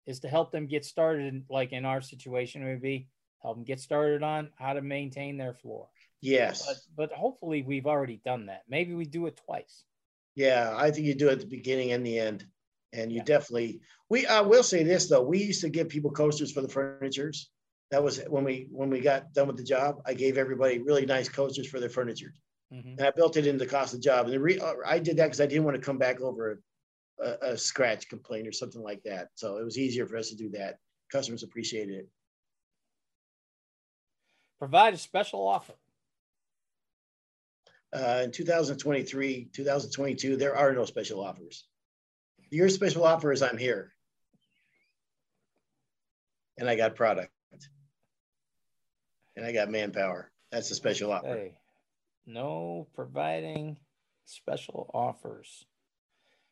is 0.07 0.21
to 0.21 0.29
help 0.29 0.53
them 0.53 0.67
get 0.67 0.85
started. 0.85 1.45
Like 1.49 1.73
in 1.73 1.85
our 1.85 2.01
situation, 2.01 2.65
would 2.65 2.83
be 2.83 3.09
help 3.45 3.57
them 3.59 3.65
get 3.65 3.79
started 3.79 4.23
on 4.23 4.49
how 4.57 4.73
to 4.73 4.81
maintain 4.81 5.37
their 5.37 5.53
floor. 5.53 5.87
Yes. 6.21 6.67
But, 6.67 7.11
but 7.11 7.17
hopefully, 7.17 7.63
we've 7.63 7.87
already 7.87 8.21
done 8.25 8.47
that. 8.47 8.63
Maybe 8.69 8.95
we 8.95 9.05
do 9.05 9.27
it 9.27 9.39
twice. 9.47 9.85
Yeah, 10.35 10.75
I 10.77 10.91
think 10.91 11.07
you 11.07 11.15
do 11.15 11.29
it 11.29 11.33
at 11.35 11.41
the 11.41 11.47
beginning 11.47 11.93
and 11.93 12.05
the 12.05 12.19
end. 12.19 12.47
And 12.93 13.13
you 13.13 13.19
Yeah. 13.19 13.25
definitely 13.25 13.81
we 14.09 14.27
I 14.27 14.41
will 14.41 14.63
say 14.63 14.83
this 14.83 15.09
though, 15.09 15.23
we 15.23 15.39
used 15.43 15.61
to 15.61 15.69
give 15.69 15.89
people 15.89 16.11
coasters 16.11 16.53
for 16.53 16.63
the 16.63 16.69
furnitures. 16.69 17.51
That 17.91 18.03
was 18.03 18.21
when 18.29 18.45
we 18.45 18.69
when 18.71 18.89
we 18.89 19.01
got 19.01 19.33
done 19.35 19.49
with 19.49 19.57
the 19.57 19.65
job. 19.65 20.01
I 20.07 20.15
gave 20.15 20.39
everybody 20.39 20.79
really 20.79 21.05
nice 21.05 21.29
coasters 21.29 21.69
for 21.69 21.81
their 21.81 21.91
furniture. 21.91 22.33
Mhm. 22.73 22.97
And 22.99 23.03
I 23.03 23.11
built 23.11 23.37
it 23.37 23.47
into 23.47 23.65
the 23.65 23.71
cost 23.71 23.93
of 23.95 24.01
the 24.01 24.05
job. 24.05 24.27
And 24.27 24.35
the 24.35 24.41
re, 24.41 24.59
uh, 24.59 24.75
I 24.87 24.99
did 24.99 25.17
that 25.19 25.27
because 25.27 25.41
I 25.41 25.47
didn't 25.47 25.65
want 25.65 25.77
to 25.77 25.83
come 25.83 25.99
back 25.99 26.21
over 26.21 26.63
a, 27.21 27.25
a, 27.25 27.53
a 27.53 27.59
scratch 27.59 28.09
complaint 28.09 28.49
or 28.49 28.53
something 28.53 28.83
like 28.83 29.03
that. 29.03 29.29
So 29.35 29.59
it 29.59 29.65
was 29.65 29.77
easier 29.77 30.07
for 30.07 30.17
us 30.17 30.31
to 30.31 30.37
do 30.37 30.49
that. 30.51 30.79
Customers 31.13 31.43
appreciated 31.43 31.95
it. 31.97 32.09
Provide 34.59 34.95
a 34.95 34.99
special 34.99 35.47
offer. 35.47 35.75
Uh, 37.95 38.23
in 38.25 38.33
2023, 38.33 39.51
2022, 39.53 40.37
there 40.37 40.57
are 40.57 40.73
no 40.73 40.85
special 40.85 41.25
offers. 41.25 41.65
Your 42.51 42.69
special 42.69 43.05
offer 43.05 43.33
is 43.33 43.43
I'm 43.43 43.59
here. 43.59 43.93
And 46.59 46.69
I 46.69 46.77
got 46.77 46.97
product. 46.97 47.31
And 49.37 49.45
I 49.45 49.53
got 49.53 49.71
manpower. 49.71 50.31
That's 50.51 50.71
a 50.71 50.75
special 50.75 51.13
offer. 51.13 51.27
Hey, 51.27 51.53
no 52.27 52.87
providing 52.95 53.79
special 54.25 54.91
offers. 54.95 55.67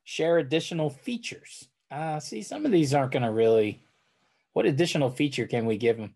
Share 0.05 0.39
additional 0.39 0.91
features. 0.91 1.69
Uh, 1.91 2.19
see, 2.19 2.43
some 2.43 2.67
of 2.67 2.73
these 2.73 2.95
aren't 2.95 3.13
going 3.13 3.23
to 3.23 3.31
really. 3.31 3.81
What 4.53 4.67
additional 4.67 5.11
feature 5.11 5.47
can 5.47 5.67
we 5.67 5.77
give 5.77 5.97
them 5.97 6.15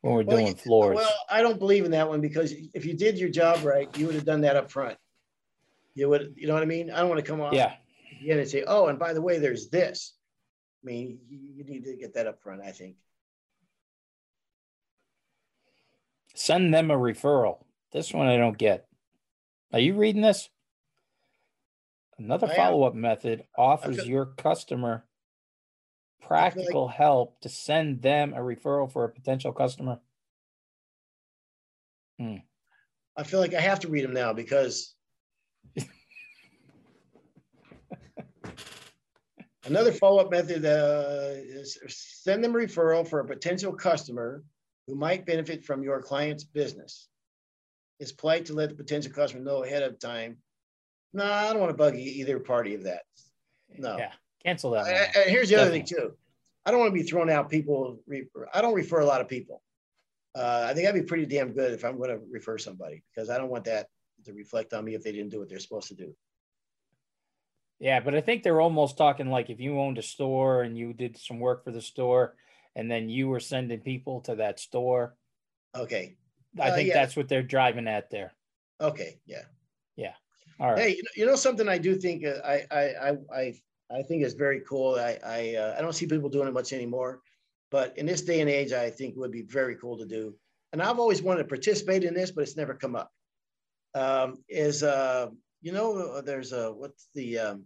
when 0.00 0.14
we're 0.14 0.22
Well, 0.24 0.36
doing 0.36 0.48
you- 0.48 0.54
floors? 0.54 0.96
Well, 0.96 1.24
I 1.28 1.42
don't 1.42 1.58
believe 1.58 1.84
in 1.84 1.90
that 1.92 2.08
one 2.08 2.20
because 2.20 2.52
if 2.74 2.84
you 2.84 2.94
did 2.94 3.18
your 3.18 3.28
job 3.28 3.64
right, 3.64 3.94
you 3.96 4.06
would 4.06 4.14
have 4.14 4.24
done 4.24 4.42
that 4.42 4.56
up 4.56 4.70
front. 4.70 4.98
You 5.94 6.08
would, 6.08 6.34
you 6.36 6.46
know 6.46 6.54
what 6.54 6.62
I 6.62 6.66
mean? 6.66 6.90
I 6.90 6.98
don't 7.00 7.08
want 7.08 7.24
to 7.24 7.28
come 7.28 7.40
off 7.40 7.54
yeah. 7.54 7.74
again 8.20 8.38
and 8.38 8.48
say, 8.48 8.62
oh, 8.66 8.86
and 8.86 8.98
by 8.98 9.12
the 9.12 9.22
way, 9.22 9.38
there's 9.38 9.68
this. 9.68 10.14
I 10.82 10.86
mean, 10.86 11.18
you, 11.28 11.64
need 11.64 11.84
to 11.84 11.96
get 11.96 12.14
that 12.14 12.28
up 12.28 12.40
front, 12.40 12.62
I 12.62 12.70
think. 12.70 12.96
Send 16.34 16.72
them 16.72 16.92
a 16.92 16.96
referral. 16.96 17.64
This 17.92 18.14
one 18.14 18.28
I 18.28 18.36
don't 18.36 18.56
get. 18.56 18.86
Are 19.72 19.80
you 19.80 19.94
reading 19.94 20.22
this? 20.22 20.48
Another 22.16 22.46
follow 22.46 22.84
up 22.84 22.94
method 22.94 23.44
offers 23.56 24.06
your 24.06 24.26
customer 24.26 25.04
like- 26.20 26.28
practical 26.28 26.88
help 26.88 27.40
to 27.40 27.48
send 27.48 28.02
them 28.02 28.34
a 28.34 28.38
referral 28.38 28.90
for 28.90 29.04
a 29.04 29.08
potential 29.08 29.52
customer. 29.52 29.98
I 32.20 33.22
feel 33.24 33.40
like 33.40 33.54
I 33.54 33.60
have 33.60 33.80
to 33.80 33.88
read 33.88 34.04
them 34.04 34.12
now 34.12 34.32
because 34.32 34.94
another 39.66 39.92
follow-up 39.92 40.30
method 40.30 40.64
uh, 40.64 41.34
is 41.34 41.78
send 41.88 42.42
them 42.42 42.54
a 42.54 42.58
referral 42.58 43.06
for 43.06 43.20
a 43.20 43.24
potential 43.24 43.72
customer 43.72 44.42
who 44.86 44.94
might 44.94 45.26
benefit 45.26 45.64
from 45.64 45.82
your 45.82 46.00
client's 46.00 46.44
business. 46.44 47.08
It's 48.00 48.12
polite 48.12 48.46
to 48.46 48.54
let 48.54 48.68
the 48.70 48.74
potential 48.74 49.12
customer 49.12 49.42
know 49.42 49.64
ahead 49.64 49.82
of 49.82 49.98
time. 49.98 50.38
No, 51.12 51.24
I 51.24 51.50
don't 51.50 51.60
want 51.60 51.70
to 51.70 51.76
bug 51.76 51.96
either 51.96 52.38
party 52.38 52.74
of 52.74 52.84
that. 52.84 53.02
No. 53.76 53.96
Yeah. 53.96 54.12
Cancel 54.48 54.70
that. 54.70 54.86
I- 55.16 55.28
here's 55.28 55.50
the 55.50 55.56
other 55.56 55.70
thing 55.70 55.84
too. 55.84 56.16
I 56.64 56.70
don't 56.70 56.80
want 56.80 56.94
to 56.94 57.00
be 57.02 57.06
throwing 57.06 57.30
out 57.30 57.50
people. 57.50 58.00
I 58.54 58.60
don't 58.62 58.74
refer 58.74 59.00
a 59.00 59.04
lot 59.06 59.20
of 59.20 59.28
people. 59.28 59.62
Uh, 60.34 60.66
I 60.68 60.74
think 60.74 60.88
I'd 60.88 60.94
be 60.94 61.02
pretty 61.02 61.26
damn 61.26 61.52
good 61.52 61.72
if 61.72 61.84
I'm 61.84 61.96
going 61.98 62.10
to 62.10 62.20
refer 62.30 62.56
somebody 62.58 63.02
because 63.10 63.28
I 63.30 63.38
don't 63.38 63.50
want 63.50 63.64
that 63.64 63.88
to 64.24 64.32
reflect 64.32 64.72
on 64.72 64.84
me 64.84 64.94
if 64.94 65.02
they 65.02 65.12
didn't 65.12 65.30
do 65.30 65.38
what 65.40 65.48
they're 65.48 65.58
supposed 65.58 65.88
to 65.88 65.94
do. 65.94 66.14
Yeah, 67.80 68.00
but 68.00 68.14
I 68.14 68.20
think 68.20 68.42
they're 68.42 68.60
almost 68.60 68.96
talking 68.96 69.30
like 69.30 69.50
if 69.50 69.60
you 69.60 69.78
owned 69.78 69.98
a 69.98 70.02
store 70.02 70.62
and 70.62 70.76
you 70.76 70.92
did 70.92 71.16
some 71.18 71.40
work 71.40 71.62
for 71.64 71.70
the 71.72 71.80
store 71.80 72.34
and 72.74 72.90
then 72.90 73.08
you 73.08 73.28
were 73.28 73.40
sending 73.40 73.80
people 73.80 74.20
to 74.22 74.36
that 74.36 74.58
store. 74.60 75.14
Okay. 75.74 76.16
I 76.60 76.70
Uh, 76.70 76.74
think 76.74 76.88
yeah. 76.88 76.94
that's 76.94 77.16
what 77.16 77.28
they're 77.28 77.42
driving 77.42 77.86
at 77.86 78.10
there. 78.10 78.32
Okay. 78.80 79.20
Yeah. 79.26 79.42
Yeah. 79.96 80.14
All 80.60 80.70
right. 80.72 80.78
Hey, 80.78 80.88
you 80.96 81.02
know, 81.02 81.10
you 81.16 81.26
know 81.26 81.36
something 81.36 81.68
I 81.68 81.78
do 81.78 81.96
think 81.96 82.24
uh, 82.24 82.40
I 82.44 82.66
I 82.70 82.82
I 83.10 83.16
I, 83.32 83.54
I 83.90 84.02
think 84.02 84.22
is 84.22 84.34
very 84.34 84.60
cool. 84.68 84.96
I 84.96 85.18
I 85.24 85.54
uh, 85.56 85.74
I 85.78 85.80
don't 85.80 85.94
see 85.94 86.06
people 86.06 86.28
doing 86.28 86.48
it 86.48 86.54
much 86.54 86.72
anymore, 86.72 87.20
but 87.70 87.96
in 87.98 88.06
this 88.06 88.22
day 88.22 88.40
and 88.40 88.50
age, 88.50 88.72
I 88.72 88.90
think 88.90 89.16
would 89.16 89.32
be 89.32 89.42
very 89.42 89.76
cool 89.76 89.98
to 89.98 90.06
do. 90.06 90.34
And 90.72 90.82
I've 90.82 90.98
always 90.98 91.22
wanted 91.22 91.44
to 91.44 91.48
participate 91.48 92.04
in 92.04 92.14
this, 92.14 92.30
but 92.30 92.42
it's 92.42 92.56
never 92.56 92.74
come 92.74 92.94
up. 92.94 93.10
Um, 93.94 94.36
is 94.48 94.82
uh, 94.82 95.28
you 95.62 95.72
know, 95.72 96.20
there's 96.20 96.52
a 96.52 96.72
what's 96.72 97.08
the 97.14 97.38
um, 97.38 97.64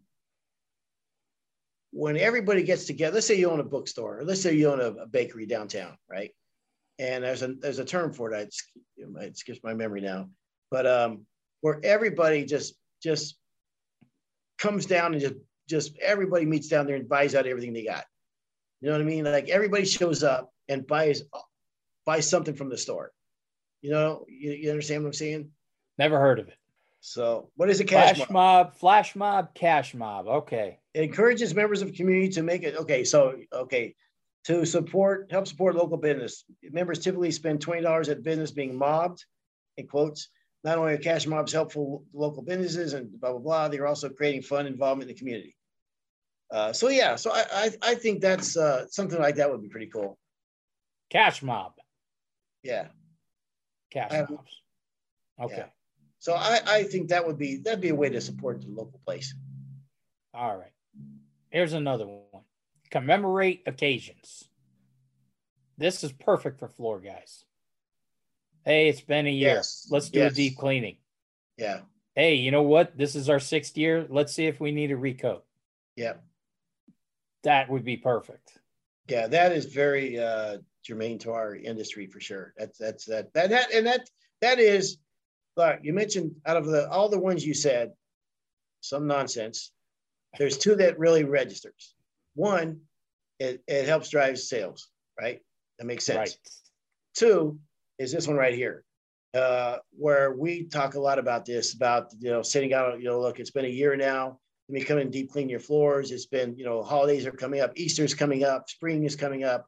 when 1.90 2.16
everybody 2.16 2.62
gets 2.62 2.86
together. 2.86 3.14
Let's 3.14 3.26
say 3.26 3.38
you 3.38 3.50
own 3.50 3.60
a 3.60 3.64
bookstore, 3.64 4.20
or 4.20 4.24
let's 4.24 4.40
say 4.40 4.54
you 4.54 4.70
own 4.70 4.80
a, 4.80 5.02
a 5.02 5.06
bakery 5.06 5.46
downtown, 5.46 5.96
right? 6.08 6.30
and 6.98 7.24
there's 7.24 7.42
a 7.42 7.54
there's 7.54 7.78
a 7.78 7.84
term 7.84 8.12
for 8.12 8.32
it. 8.32 8.36
I 8.36 9.22
it 9.24 9.36
skips 9.36 9.60
my 9.64 9.74
memory 9.74 10.00
now, 10.00 10.28
but 10.70 10.86
um, 10.86 11.26
where 11.60 11.80
everybody 11.82 12.44
just 12.44 12.74
just 13.02 13.36
comes 14.58 14.86
down 14.86 15.12
and 15.12 15.20
just 15.20 15.34
just 15.72 15.98
everybody 15.98 16.44
meets 16.44 16.68
down 16.68 16.86
there 16.86 16.96
and 16.96 17.08
buys 17.08 17.34
out 17.34 17.46
everything 17.46 17.72
they 17.72 17.84
got. 17.84 18.04
You 18.80 18.88
know 18.88 18.94
what 18.94 19.00
I 19.00 19.04
mean? 19.04 19.24
Like 19.24 19.48
everybody 19.48 19.86
shows 19.86 20.22
up 20.22 20.52
and 20.68 20.86
buys 20.86 21.22
buys 22.04 22.28
something 22.28 22.54
from 22.54 22.68
the 22.68 22.76
store. 22.76 23.10
You 23.80 23.90
know, 23.90 24.26
you, 24.28 24.52
you 24.52 24.70
understand 24.70 25.02
what 25.02 25.08
I'm 25.08 25.14
saying? 25.14 25.50
Never 25.98 26.20
heard 26.20 26.38
of 26.38 26.48
it. 26.48 26.58
So, 27.00 27.50
what 27.56 27.70
is 27.70 27.80
a 27.80 27.84
cash 27.84 28.16
flash 28.16 28.30
mob? 28.30 28.66
mob? 28.66 28.74
Flash 28.74 29.16
mob, 29.16 29.54
cash 29.54 29.94
mob. 29.94 30.28
Okay. 30.28 30.78
It 30.94 31.02
encourages 31.02 31.54
members 31.54 31.82
of 31.82 31.88
the 31.88 31.96
community 31.96 32.28
to 32.34 32.42
make 32.42 32.62
it 32.62 32.76
okay. 32.76 33.02
So, 33.02 33.38
okay, 33.52 33.94
to 34.44 34.64
support, 34.64 35.28
help 35.30 35.48
support 35.48 35.74
local 35.74 35.96
business. 35.96 36.44
Members 36.62 37.00
typically 37.00 37.32
spend 37.32 37.60
twenty 37.60 37.82
dollars 37.82 38.08
at 38.08 38.22
business 38.22 38.50
being 38.50 38.76
mobbed. 38.76 39.24
In 39.78 39.86
quotes, 39.86 40.28
not 40.64 40.78
only 40.78 40.92
are 40.92 40.98
cash 40.98 41.26
mobs 41.26 41.52
helpful 41.52 42.04
to 42.12 42.18
local 42.18 42.42
businesses 42.42 42.92
and 42.92 43.10
blah 43.20 43.30
blah 43.30 43.40
blah, 43.40 43.68
they're 43.68 43.86
also 43.86 44.08
creating 44.08 44.42
fun 44.42 44.66
involvement 44.66 45.10
in 45.10 45.14
the 45.14 45.18
community. 45.18 45.56
Uh, 46.52 46.70
so 46.72 46.88
yeah, 46.88 47.16
so 47.16 47.32
I, 47.32 47.44
I 47.52 47.70
I 47.80 47.94
think 47.94 48.20
that's 48.20 48.58
uh, 48.58 48.86
something 48.88 49.18
like 49.18 49.36
that 49.36 49.50
would 49.50 49.62
be 49.62 49.68
pretty 49.70 49.86
cool. 49.86 50.18
Cash 51.08 51.42
mob. 51.42 51.72
Yeah. 52.62 52.88
Cash 53.90 54.28
mobs. 54.28 54.60
Okay. 55.40 55.56
yeah. 55.56 55.66
So 56.18 56.34
I, 56.34 56.60
I 56.66 56.82
think 56.84 57.08
that 57.08 57.26
would 57.26 57.38
be 57.38 57.56
that'd 57.56 57.80
be 57.80 57.88
a 57.88 57.94
way 57.94 58.10
to 58.10 58.20
support 58.20 58.60
the 58.60 58.68
local 58.68 59.00
place. 59.06 59.34
All 60.34 60.56
right. 60.56 60.72
Here's 61.48 61.72
another 61.72 62.06
one. 62.06 62.44
Commemorate 62.90 63.62
occasions. 63.66 64.44
This 65.78 66.04
is 66.04 66.12
perfect 66.12 66.58
for 66.58 66.68
floor 66.68 67.00
guys. 67.00 67.44
Hey, 68.64 68.88
it's 68.88 69.00
been 69.00 69.26
a 69.26 69.30
year. 69.30 69.54
Yes. 69.54 69.88
Let's 69.90 70.10
do 70.10 70.20
Yes. 70.20 70.32
a 70.32 70.34
deep 70.34 70.56
cleaning. 70.58 70.98
Yeah. 71.56 71.80
Hey, 72.14 72.34
you 72.34 72.50
know 72.50 72.62
what? 72.62 72.96
This 72.96 73.16
is 73.16 73.28
our 73.30 73.40
sixth 73.40 73.76
year. 73.76 74.06
Let's 74.08 74.34
see 74.34 74.46
if 74.46 74.60
we 74.60 74.70
need 74.70 74.90
a 74.92 74.96
recoat. 74.96 75.42
Yeah. 75.96 76.14
That 77.44 77.68
would 77.68 77.84
be 77.84 77.96
perfect. 77.96 78.58
Yeah, 79.08 79.26
that 79.26 79.52
is 79.52 79.66
very 79.66 80.18
uh, 80.18 80.58
germane 80.84 81.18
to 81.20 81.32
our 81.32 81.54
industry 81.56 82.06
for 82.06 82.20
sure. 82.20 82.54
That's 82.56 82.78
that's 82.78 83.04
that 83.06 83.32
that 83.34 83.50
that 83.50 83.72
and 83.72 83.86
that 83.86 84.08
that 84.40 84.58
is. 84.58 84.98
Look, 85.54 85.80
you 85.82 85.92
mentioned 85.92 86.36
out 86.46 86.56
of 86.56 86.66
the 86.66 86.88
all 86.88 87.08
the 87.10 87.18
ones 87.18 87.44
you 87.44 87.52
said, 87.52 87.92
some 88.80 89.06
nonsense. 89.06 89.72
There's 90.38 90.56
two 90.56 90.76
that 90.76 90.98
really 90.98 91.24
registers. 91.24 91.94
One, 92.34 92.80
it, 93.38 93.62
it 93.66 93.86
helps 93.86 94.08
drive 94.08 94.38
sales, 94.38 94.88
right? 95.20 95.40
That 95.78 95.86
makes 95.86 96.06
sense. 96.06 96.18
Right. 96.18 96.36
Two 97.14 97.58
is 97.98 98.12
this 98.12 98.26
one 98.26 98.36
right 98.36 98.54
here, 98.54 98.84
uh, 99.34 99.78
where 99.90 100.32
we 100.32 100.64
talk 100.64 100.94
a 100.94 101.00
lot 101.00 101.18
about 101.18 101.44
this 101.44 101.74
about 101.74 102.12
you 102.18 102.30
know 102.30 102.42
sitting 102.42 102.72
out. 102.72 102.98
You 102.98 103.06
know, 103.06 103.20
look, 103.20 103.40
it's 103.40 103.50
been 103.50 103.64
a 103.64 103.68
year 103.68 103.96
now. 103.96 104.38
Let 104.72 104.80
me 104.80 104.84
come 104.86 104.96
and 104.96 105.12
deep 105.12 105.30
clean 105.30 105.50
your 105.50 105.60
floors. 105.60 106.10
It's 106.10 106.24
been 106.24 106.56
you 106.56 106.64
know 106.64 106.82
holidays 106.82 107.26
are 107.26 107.30
coming 107.30 107.60
up, 107.60 107.72
Easter's 107.76 108.14
coming 108.14 108.42
up, 108.42 108.70
spring 108.70 109.04
is 109.04 109.14
coming 109.14 109.44
up. 109.44 109.66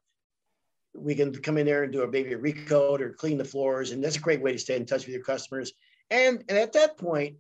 We 0.94 1.14
can 1.14 1.30
come 1.30 1.58
in 1.58 1.66
there 1.66 1.82
and 1.82 1.92
do 1.92 2.00
a 2.00 2.06
a 2.06 2.38
recoat 2.38 3.02
or 3.02 3.12
clean 3.12 3.36
the 3.36 3.44
floors, 3.44 3.90
and 3.90 4.02
that's 4.02 4.16
a 4.16 4.20
great 4.20 4.40
way 4.40 4.52
to 4.52 4.58
stay 4.58 4.76
in 4.76 4.86
touch 4.86 5.04
with 5.04 5.14
your 5.14 5.22
customers. 5.22 5.74
And 6.10 6.42
and 6.48 6.56
at 6.56 6.72
that 6.72 6.96
point, 6.96 7.36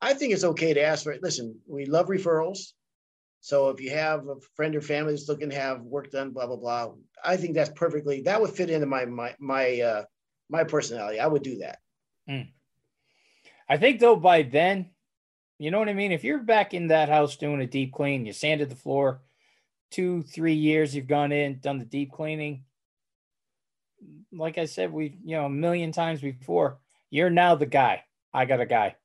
I 0.00 0.14
think 0.14 0.32
it's 0.32 0.44
okay 0.44 0.72
to 0.72 0.82
ask 0.82 1.04
for 1.04 1.12
it. 1.12 1.22
Listen, 1.22 1.60
we 1.66 1.84
love 1.84 2.06
referrals. 2.06 2.72
So 3.42 3.68
if 3.68 3.82
you 3.82 3.90
have 3.90 4.26
a 4.26 4.36
friend 4.56 4.74
or 4.74 4.80
family 4.80 5.12
that's 5.12 5.28
looking 5.28 5.50
to 5.50 5.56
have 5.56 5.82
work 5.82 6.10
done, 6.10 6.30
blah 6.30 6.46
blah 6.46 6.56
blah, 6.56 6.92
I 7.22 7.36
think 7.36 7.54
that's 7.54 7.70
perfectly 7.76 8.22
that 8.22 8.40
would 8.40 8.54
fit 8.54 8.70
into 8.70 8.86
my 8.86 9.04
my 9.04 9.34
my 9.38 9.78
uh, 9.78 10.04
my 10.48 10.64
personality. 10.64 11.20
I 11.20 11.26
would 11.26 11.42
do 11.42 11.58
that. 11.58 11.80
I 13.68 13.76
think 13.76 14.00
though 14.00 14.16
by 14.16 14.40
then, 14.40 14.93
you 15.58 15.70
know 15.70 15.78
what 15.78 15.88
I 15.88 15.94
mean? 15.94 16.12
If 16.12 16.24
you're 16.24 16.38
back 16.38 16.74
in 16.74 16.88
that 16.88 17.08
house 17.08 17.36
doing 17.36 17.60
a 17.60 17.66
deep 17.66 17.92
clean, 17.92 18.26
you 18.26 18.32
sanded 18.32 18.70
the 18.70 18.76
floor, 18.76 19.22
two, 19.90 20.22
three 20.22 20.54
years 20.54 20.94
you've 20.94 21.06
gone 21.06 21.32
in, 21.32 21.58
done 21.60 21.78
the 21.78 21.84
deep 21.84 22.12
cleaning. 22.12 22.64
Like 24.32 24.58
I 24.58 24.66
said, 24.66 24.92
we 24.92 25.16
you 25.24 25.36
know 25.36 25.46
a 25.46 25.50
million 25.50 25.92
times 25.92 26.20
before, 26.20 26.78
you're 27.10 27.30
now 27.30 27.54
the 27.54 27.66
guy. 27.66 28.04
I 28.32 28.44
got 28.44 28.60
a 28.60 28.66
guy. 28.66 28.96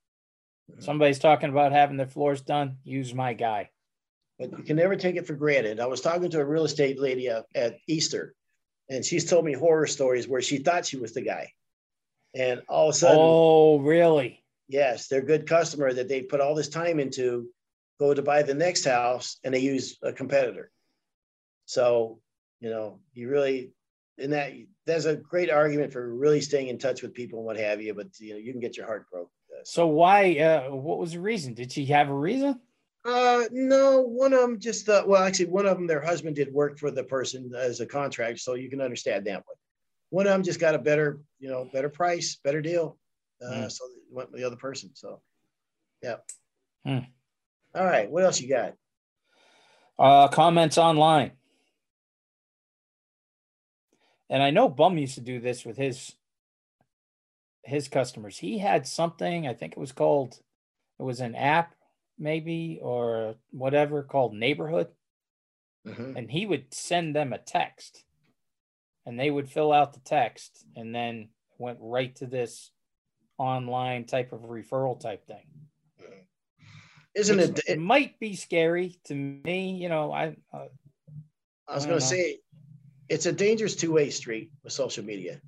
Somebody's 0.80 1.20
talking 1.20 1.50
about 1.50 1.72
having 1.72 1.98
their 1.98 2.08
floors 2.08 2.42
done. 2.42 2.78
Use 2.84 3.14
my 3.14 3.34
guy. 3.34 3.70
But 4.38 4.52
you 4.58 4.64
can 4.64 4.78
never 4.78 4.96
take 4.96 5.16
it 5.16 5.28
for 5.28 5.34
granted. 5.34 5.80
I 5.80 5.86
was 5.88 6.02
talking 6.02 6.30
to 6.30 6.40
a 6.40 6.46
real 6.46 6.64
estate 6.66 7.00
lady 7.00 7.30
uh, 7.30 7.44
at 7.56 7.78
Easter, 7.88 8.36
and 8.90 9.04
she's 9.04 9.30
told 9.30 9.46
me 9.46 9.54
horror 9.54 9.88
stories 9.88 10.28
where 10.28 10.42
she 10.42 10.58
thought 10.58 10.86
she 10.86 10.98
was 10.98 11.14
the 11.14 11.22
guy, 11.22 11.54
and 12.34 12.62
all 12.70 12.90
of 12.90 12.96
a 12.96 12.98
sudden, 12.98 13.18
Oh, 13.20 13.80
really? 13.80 14.44
Yes, 14.70 15.08
their 15.08 15.22
good 15.22 15.48
customer 15.48 15.92
that 15.92 16.08
they 16.08 16.22
put 16.22 16.40
all 16.40 16.56
this 16.56 16.70
time 16.70 17.00
into 17.00 17.50
go 18.00 18.14
to 18.14 18.22
buy 18.22 18.44
the 18.44 18.54
next 18.54 18.86
house 18.86 19.38
and 19.44 19.54
they 19.54 19.60
use 19.60 19.98
a 20.02 20.14
competitor. 20.14 20.72
So, 21.66 22.20
you 22.62 22.70
know, 22.70 23.00
you 23.14 23.28
really, 23.30 23.74
and 24.18 24.32
that 24.32 24.54
there's 24.86 25.06
a 25.06 25.18
great 25.18 25.50
argument 25.50 25.92
for 25.92 26.16
really 26.16 26.40
staying 26.40 26.70
in 26.70 26.78
touch 26.78 27.02
with 27.02 27.14
people 27.14 27.40
and 27.40 27.46
what 27.46 27.58
have 27.58 27.82
you, 27.82 27.94
but 27.94 28.08
you 28.20 28.34
know, 28.34 28.40
you 28.40 28.54
can 28.54 28.62
get 28.62 28.78
your 28.78 28.86
heart 28.86 29.06
broke. 29.12 29.30
So 29.64 29.88
why? 29.88 30.38
Uh, 30.38 30.76
what 30.76 31.00
was 31.00 31.12
the 31.12 31.20
reason? 31.20 31.54
Did 31.54 31.72
she 31.72 31.86
have 31.88 32.10
a 32.10 32.14
reason? 32.14 32.62
Uh, 33.04 33.44
no, 33.52 34.02
one 34.02 34.34
of 34.34 34.42
them 34.42 34.60
just, 34.60 34.88
uh, 34.88 35.04
well, 35.06 35.24
actually, 35.24 35.48
one 35.48 35.66
of 35.66 35.78
them, 35.78 35.88
their 35.88 36.02
husband 36.02 36.36
did 36.36 36.54
work 36.54 36.78
for 36.78 36.92
the 36.92 37.04
person 37.04 37.52
as 37.58 37.80
a 37.80 37.86
contract, 37.86 38.40
so 38.40 38.54
you 38.54 38.70
can 38.70 38.82
understand 38.82 39.26
that 39.26 39.44
one. 39.46 39.56
One 40.12 40.28
of 40.28 40.34
them 40.34 40.44
just 40.44 40.60
got 40.60 40.76
a 40.76 40.80
better, 40.80 41.20
you 41.40 41.50
know, 41.50 41.70
better 41.72 41.90
price, 41.90 42.38
better 42.44 42.62
deal. 42.62 42.98
Uh, 43.42 43.64
Hmm. 43.64 43.68
So 43.70 43.88
they 43.88 44.02
went 44.12 44.32
with 44.32 44.42
the 44.42 44.48
other 44.48 44.56
person. 44.56 44.92
So, 44.94 45.22
yeah. 46.02 46.18
Hmm. 46.86 47.00
All 47.76 47.86
right. 47.86 48.10
What 48.10 48.24
else 48.24 48.42
you 48.42 48.50
got? 48.50 48.76
Uh, 49.98 50.28
comments 50.30 50.78
online. 50.78 51.32
And 54.30 54.44
I 54.44 54.52
know 54.52 54.70
Bum 54.70 54.98
used 54.98 55.16
to 55.16 55.22
do 55.22 55.40
this 55.40 55.66
with 55.66 55.78
his 55.78 56.16
his 57.64 57.88
customers. 57.88 58.38
He 58.38 58.58
had 58.58 58.88
something, 58.88 59.48
I 59.48 59.54
think 59.54 59.74
it 59.74 59.80
was 59.80 59.92
called 59.92 60.40
it 61.00 61.04
was 61.04 61.20
an 61.20 61.36
app 61.36 61.76
maybe 62.18 62.80
or 62.82 63.36
whatever 63.52 64.04
called 64.04 64.34
neighborhood 64.34 64.88
Mhm. 65.86 66.18
and 66.18 66.30
he 66.32 66.46
would 66.46 66.74
send 66.74 67.16
them 67.16 67.32
a 67.32 67.38
text 67.38 68.04
and 69.06 69.18
they 69.18 69.32
would 69.32 69.50
fill 69.50 69.72
out 69.72 69.94
the 69.94 70.02
text 70.02 70.66
and 70.76 70.94
then 70.94 71.30
went 71.58 71.78
right 71.82 72.14
to 72.18 72.26
this 72.26 72.72
online 73.40 74.06
type 74.06 74.34
of 74.34 74.42
referral 74.42 75.00
type 75.00 75.26
thing. 75.26 75.46
Isn't 77.16 77.40
it? 77.40 77.60
it 77.68 77.80
might 77.80 78.20
be 78.20 78.36
scary 78.36 79.00
to 79.06 79.16
me, 79.16 79.72
you 79.72 79.90
know, 79.90 80.12
I 80.12 80.36
uh, 80.54 80.68
I 81.68 81.76
was 81.76 81.86
going 81.86 82.00
to 82.00 82.06
say, 82.06 82.40
it's 83.10 83.26
a 83.26 83.32
dangerous 83.32 83.76
two-way 83.76 84.10
street 84.12 84.52
with 84.64 84.74
social 84.74 85.04
media. 85.04 85.42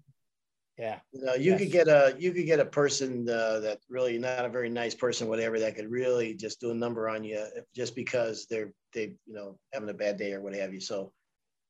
yeah. 0.77 0.99
You 1.13 1.23
know, 1.25 1.33
you 1.35 1.51
Yes. 1.51 1.59
could 1.59 1.71
get 1.71 1.87
a 1.87 2.15
you 2.17 2.31
could 2.31 2.45
get 2.45 2.59
a 2.59 2.65
person 2.65 3.29
uh, 3.29 3.59
that 3.59 3.79
really 3.89 4.17
not 4.17 4.45
a 4.45 4.49
very 4.49 4.69
nice 4.69 4.95
person, 4.95 5.27
whatever, 5.27 5.59
that 5.59 5.75
could 5.75 5.91
really 5.91 6.33
just 6.33 6.59
do 6.59 6.71
a 6.71 6.75
number 6.75 7.07
on 7.09 7.23
you 7.23 7.45
just 7.75 7.95
because 7.95 8.47
they're 8.47 8.73
they 8.93 9.13
you 9.25 9.33
know 9.33 9.57
having 9.73 9.89
a 9.89 9.93
bad 9.93 10.17
day 10.17 10.33
or 10.33 10.41
what 10.41 10.55
have 10.55 10.73
you. 10.73 10.79
So, 10.81 11.13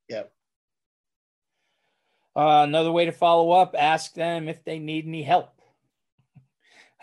yeah, 0.08 0.24
Uh, 2.36 2.64
another 2.64 2.92
way 2.92 3.06
to 3.06 3.12
follow 3.12 3.52
up, 3.52 3.76
ask 3.78 4.14
them 4.14 4.48
if 4.48 4.64
they 4.64 4.80
need 4.80 5.06
any 5.06 5.24
help. 5.24 5.61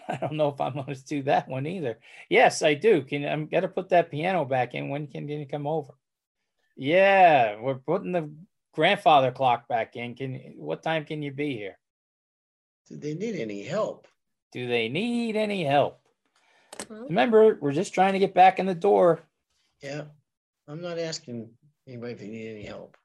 I 0.12 0.16
don't 0.16 0.34
know 0.34 0.48
if 0.48 0.60
I'm 0.60 0.74
going 0.74 0.94
to 0.94 1.04
do 1.04 1.22
that 1.24 1.48
one 1.48 1.66
either. 1.66 1.98
Yes, 2.28 2.62
I 2.62 2.74
do. 2.74 3.02
Can 3.02 3.26
I'm 3.26 3.46
got 3.46 3.60
to 3.60 3.68
put 3.68 3.90
that 3.90 4.10
piano 4.10 4.44
back 4.44 4.74
in. 4.74 4.88
When 4.88 5.06
can 5.06 5.28
you 5.28 5.46
come 5.46 5.66
over? 5.66 5.92
Yeah, 6.76 7.60
we're 7.60 7.74
putting 7.74 8.12
the 8.12 8.30
grandfather 8.72 9.32
clock 9.32 9.68
back 9.68 9.96
in. 9.96 10.14
Can 10.14 10.54
what 10.56 10.82
time 10.82 11.04
can 11.04 11.22
you 11.22 11.32
be 11.32 11.56
here? 11.56 11.78
do 12.88 12.96
they 12.96 13.14
need 13.14 13.36
any 13.36 13.62
help? 13.62 14.08
Do 14.52 14.66
they 14.66 14.88
need 14.88 15.36
any 15.36 15.64
help? 15.64 16.00
Remember, 16.88 17.58
we're 17.60 17.72
just 17.72 17.92
trying 17.92 18.14
to 18.14 18.18
get 18.18 18.34
back 18.34 18.58
in 18.58 18.66
the 18.66 18.74
door. 18.74 19.20
Yeah, 19.82 20.04
I'm 20.66 20.80
not 20.80 20.98
asking 20.98 21.50
anybody 21.86 22.12
if 22.12 22.20
they 22.20 22.28
need 22.28 22.48
any 22.48 22.64
help. 22.64 22.96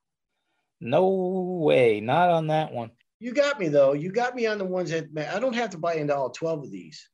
No 0.79 1.09
way, 1.09 1.99
not 1.99 2.29
on 2.29 2.47
that 2.47 2.71
one. 2.71 2.91
You 3.23 3.33
got 3.33 3.57
me 3.57 3.69
though. 3.69 3.93
You 3.93 4.11
got 4.11 4.35
me 4.35 4.47
on 4.47 4.57
the 4.57 4.65
ones 4.65 4.89
that 4.89 5.07
I 5.33 5.39
don't 5.39 5.55
have 5.55 5.69
to 5.69 5.77
buy 5.77 5.93
into 5.93 6.13
all 6.13 6.29
twelve 6.29 6.61
of 6.61 6.69
these, 6.69 7.07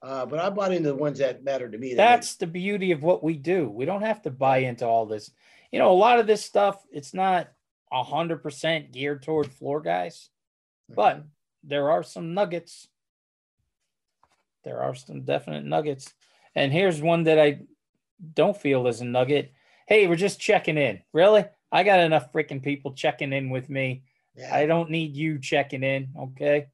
uh, 0.00 0.24
but 0.24 0.38
I 0.38 0.48
bought 0.48 0.72
into 0.72 0.90
the 0.90 0.94
ones 0.94 1.18
that 1.18 1.42
matter 1.42 1.68
to 1.68 1.76
me. 1.76 1.94
that 1.94 1.96
That's 1.96 2.36
the 2.36 2.46
beauty 2.46 2.92
of 2.92 3.02
what 3.02 3.24
we 3.24 3.34
do. 3.34 3.68
We 3.68 3.84
don't 3.84 4.02
have 4.02 4.22
to 4.22 4.30
buy 4.30 4.58
into 4.58 4.86
all 4.86 5.06
this. 5.06 5.28
You 5.72 5.80
know, 5.80 5.90
a 5.90 5.92
lot 5.98 6.20
of 6.20 6.28
this 6.28 6.44
stuff, 6.44 6.80
it's 6.92 7.12
not 7.12 7.48
a 7.90 8.04
hundred 8.04 8.44
percent 8.44 8.92
geared 8.92 9.24
toward 9.24 9.52
floor 9.52 9.80
guys, 9.80 10.30
make- 10.88 10.94
but 10.94 11.24
there 11.64 11.90
are 11.90 12.04
some 12.04 12.32
nuggets. 12.32 12.86
There 14.62 14.80
are 14.80 14.94
some 14.94 15.22
definite 15.22 15.64
nuggets. 15.64 16.14
And 16.54 16.72
here's 16.72 17.02
one 17.02 17.24
that 17.24 17.40
I 17.40 17.62
don't 18.34 18.56
feel 18.56 18.86
is 18.86 19.00
a 19.00 19.04
nugget. 19.04 19.52
Hey, 19.88 20.06
we're 20.06 20.14
just 20.14 20.38
checking 20.38 20.78
in. 20.78 21.02
Really? 21.12 21.44
I 21.72 21.82
got 21.82 21.98
enough 21.98 22.32
freaking 22.32 22.62
people 22.62 22.92
checking 22.92 23.32
in 23.32 23.50
with 23.50 23.68
me 23.68 24.04
Yeah. 24.36 24.54
I 24.54 24.66
don't 24.66 24.90
need 24.90 25.16
you 25.16 25.38
checking 25.38 25.82
in. 25.82 26.08
Okay. 26.18 26.66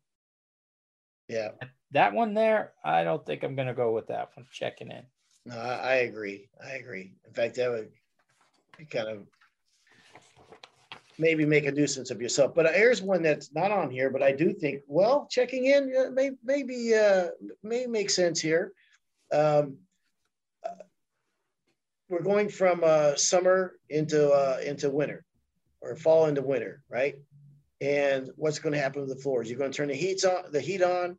yeah. 1.29 1.51
That 1.93 2.15
one 2.15 2.35
there, 2.35 2.73
I 2.83 3.05
don't 3.05 3.25
think 3.25 3.43
I'm 3.43 3.55
gonna 3.55 3.75
go 3.75 3.93
with 3.93 4.09
that 4.09 4.31
one. 4.35 4.47
Checking 4.51 4.91
in. 4.91 5.05
No, 5.45 5.57
I, 5.57 5.75
I 5.75 5.95
agree. 5.95 6.49
I 6.65 6.73
agree. 6.73 7.15
In 7.27 7.33
fact, 7.33 7.57
that 7.57 7.71
would 7.71 7.91
be 8.79 8.85
kind 8.87 9.09
of 9.09 9.27
maybe 11.19 11.45
make 11.45 11.67
a 11.67 11.73
nuisance 11.73 12.11
of 12.11 12.21
yourself. 12.21 12.55
But 12.55 12.73
here's 12.75 13.03
one 13.03 13.23
that's 13.23 13.53
not 13.53 13.71
on 13.71 13.91
here, 13.91 14.11
but 14.11 14.23
I 14.23 14.33
do 14.33 14.53
think, 14.53 14.83
well, 14.87 15.27
checking 15.31 15.67
in 15.67 15.93
uh, 15.97 16.11
may, 16.11 16.31
maybe 16.43 16.95
uh, 16.95 17.29
may 17.63 17.87
make 17.87 18.11
sense 18.11 18.41
here. 18.41 18.73
Um, 19.33 19.77
uh, 20.65 20.83
we're 22.09 22.23
going 22.23 22.49
from 22.49 22.83
uh, 22.85 23.17
summer 23.17 23.75
into 23.89 24.31
uh, 24.31 24.59
into 24.65 24.91
winter, 24.91 25.25
or 25.81 25.97
fall 25.97 26.27
into 26.27 26.43
winter, 26.43 26.83
right? 26.89 27.17
And 27.83 28.31
what's 28.37 28.61
going 28.61 28.75
to 28.75 28.79
happen 28.81 29.03
to 29.07 29.13
the 29.13 29.21
floors? 29.21 29.51
You're 29.51 29.59
going 29.59 29.73
to 29.73 29.77
turn 29.77 29.89
the 29.89 29.95
heat 29.95 30.25
on, 30.25 30.53
the 30.53 30.61
heat 30.61 30.83
on. 30.83 31.19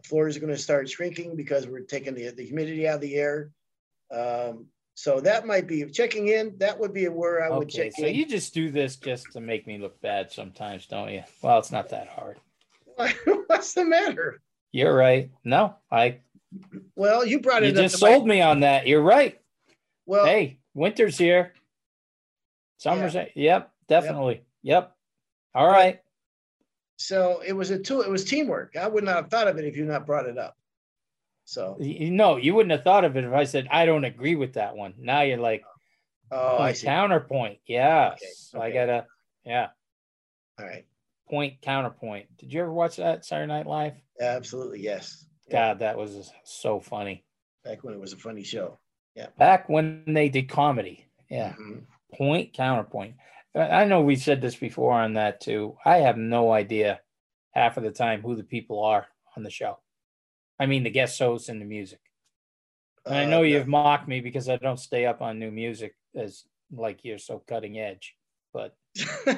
The 0.00 0.08
floors 0.08 0.36
are 0.36 0.40
going 0.40 0.52
to 0.52 0.58
start 0.58 0.88
shrinking 0.88 1.34
because 1.34 1.66
we're 1.66 1.80
taking 1.80 2.14
the, 2.14 2.30
the 2.30 2.44
humidity 2.44 2.86
out 2.86 2.96
of 2.96 3.00
the 3.00 3.16
air. 3.16 3.50
Um, 4.12 4.66
so 4.94 5.18
that 5.22 5.44
might 5.44 5.66
be 5.66 5.84
checking 5.86 6.28
in. 6.28 6.54
That 6.58 6.78
would 6.78 6.94
be 6.94 7.08
where 7.08 7.42
I 7.42 7.48
would 7.50 7.66
Okay, 7.66 7.88
check 7.90 7.96
so 7.98 8.06
in. 8.06 8.14
you 8.14 8.26
just 8.26 8.54
do 8.54 8.70
this 8.70 8.94
just 8.94 9.32
to 9.32 9.40
make 9.40 9.66
me 9.66 9.78
look 9.78 10.00
bad 10.00 10.30
sometimes, 10.30 10.86
don't 10.86 11.10
you? 11.10 11.24
Well, 11.42 11.58
it's 11.58 11.72
not 11.72 11.88
that 11.88 12.06
hard. 12.06 12.38
What's 13.48 13.74
the 13.74 13.84
matter? 13.84 14.40
You're 14.70 14.94
right. 14.94 15.32
No, 15.42 15.74
I 15.90 16.18
Well, 16.94 17.26
you 17.26 17.40
brought 17.40 17.64
it 17.64 17.70
up. 17.70 17.76
You 17.76 17.82
just 17.88 18.00
my- 18.00 18.08
sold 18.12 18.28
me 18.28 18.40
on 18.40 18.60
that. 18.60 18.86
You're 18.86 19.02
right. 19.02 19.40
well, 20.06 20.26
Hey, 20.26 20.60
winter's 20.74 21.18
here. 21.18 21.54
Summer's 22.78 23.16
yep, 23.34 23.72
definitely. 23.88 24.42
Yep. 24.62 24.94
All 25.56 25.66
right. 25.66 26.02
So 26.96 27.42
it 27.44 27.52
was 27.52 27.70
a 27.70 27.78
tool. 27.78 28.02
It 28.02 28.10
was 28.10 28.24
teamwork. 28.24 28.76
I 28.76 28.88
would 28.88 29.04
not 29.04 29.16
have 29.16 29.30
thought 29.30 29.48
of 29.48 29.58
it 29.58 29.64
if 29.64 29.76
you 29.76 29.84
not 29.84 30.06
brought 30.06 30.26
it 30.26 30.38
up. 30.38 30.56
So, 31.46 31.76
no, 31.78 32.36
you 32.36 32.54
wouldn't 32.54 32.72
have 32.72 32.84
thought 32.84 33.04
of 33.04 33.16
it 33.16 33.24
if 33.24 33.32
I 33.32 33.44
said 33.44 33.68
I 33.70 33.84
don't 33.84 34.04
agree 34.04 34.34
with 34.34 34.54
that 34.54 34.76
one. 34.76 34.94
Now 34.98 35.22
you're 35.22 35.36
like 35.36 35.62
oh, 36.30 36.58
I 36.58 36.72
see. 36.72 36.86
counterpoint. 36.86 37.58
Yes. 37.66 38.50
Okay, 38.54 38.64
I 38.64 38.68
okay. 38.68 38.74
gotta 38.74 39.06
yeah. 39.44 39.68
All 40.58 40.66
right. 40.66 40.86
Point 41.28 41.60
counterpoint. 41.62 42.26
Did 42.38 42.52
you 42.52 42.60
ever 42.60 42.72
watch 42.72 42.96
that 42.96 43.24
Saturday 43.24 43.48
Night 43.48 43.66
Live? 43.66 43.94
Absolutely. 44.20 44.80
Yes. 44.80 45.26
God, 45.50 45.80
that 45.80 45.98
was 45.98 46.30
so 46.44 46.80
funny. 46.80 47.24
Back 47.64 47.84
when 47.84 47.94
it 47.94 48.00
was 48.00 48.12
a 48.12 48.16
funny 48.16 48.42
show. 48.42 48.78
Yeah. 49.14 49.26
Back 49.38 49.68
when 49.68 50.04
they 50.06 50.28
did 50.28 50.48
comedy. 50.48 51.06
Yeah. 51.30 51.54
Mhm. 51.60 51.84
point 52.14 52.52
counterpoint 52.52 53.16
I- 53.56 53.84
know 53.84 54.00
we 54.02 54.16
said 54.16 54.40
this 54.40 54.56
before 54.56 54.92
on 54.94 55.14
that 55.14 55.40
too 55.40 55.76
i 55.84 55.98
have 55.98 56.16
no 56.16 56.52
idea 56.52 57.00
half 57.52 57.76
of 57.76 57.84
the 57.84 57.90
time 57.92 58.20
who 58.22 58.34
the 58.36 58.42
people 58.44 58.82
are 58.82 59.06
on 59.36 59.42
the 59.42 59.50
show 59.50 59.78
i 60.58 60.66
mean 60.66 60.82
the 60.82 60.90
guest 60.90 61.18
hosts 61.18 61.48
and 61.48 61.60
the 61.60 61.64
music 61.66 62.00
and 63.06 63.14
i 63.14 63.24
Uh, 63.24 63.28
know 63.28 63.42
the- 63.42 63.50
you've 63.50 63.68
mocked 63.68 64.08
me 64.08 64.20
because 64.20 64.48
i 64.48 64.56
don't 64.56 64.78
stay 64.80 65.06
up 65.06 65.22
on 65.22 65.38
new 65.38 65.50
music 65.50 65.94
as 66.16 66.44
like 66.72 67.04
you're 67.04 67.18
so 67.18 67.38
cutting 67.46 67.78
edge 67.78 68.16
but 68.52 68.76
I 69.26 69.36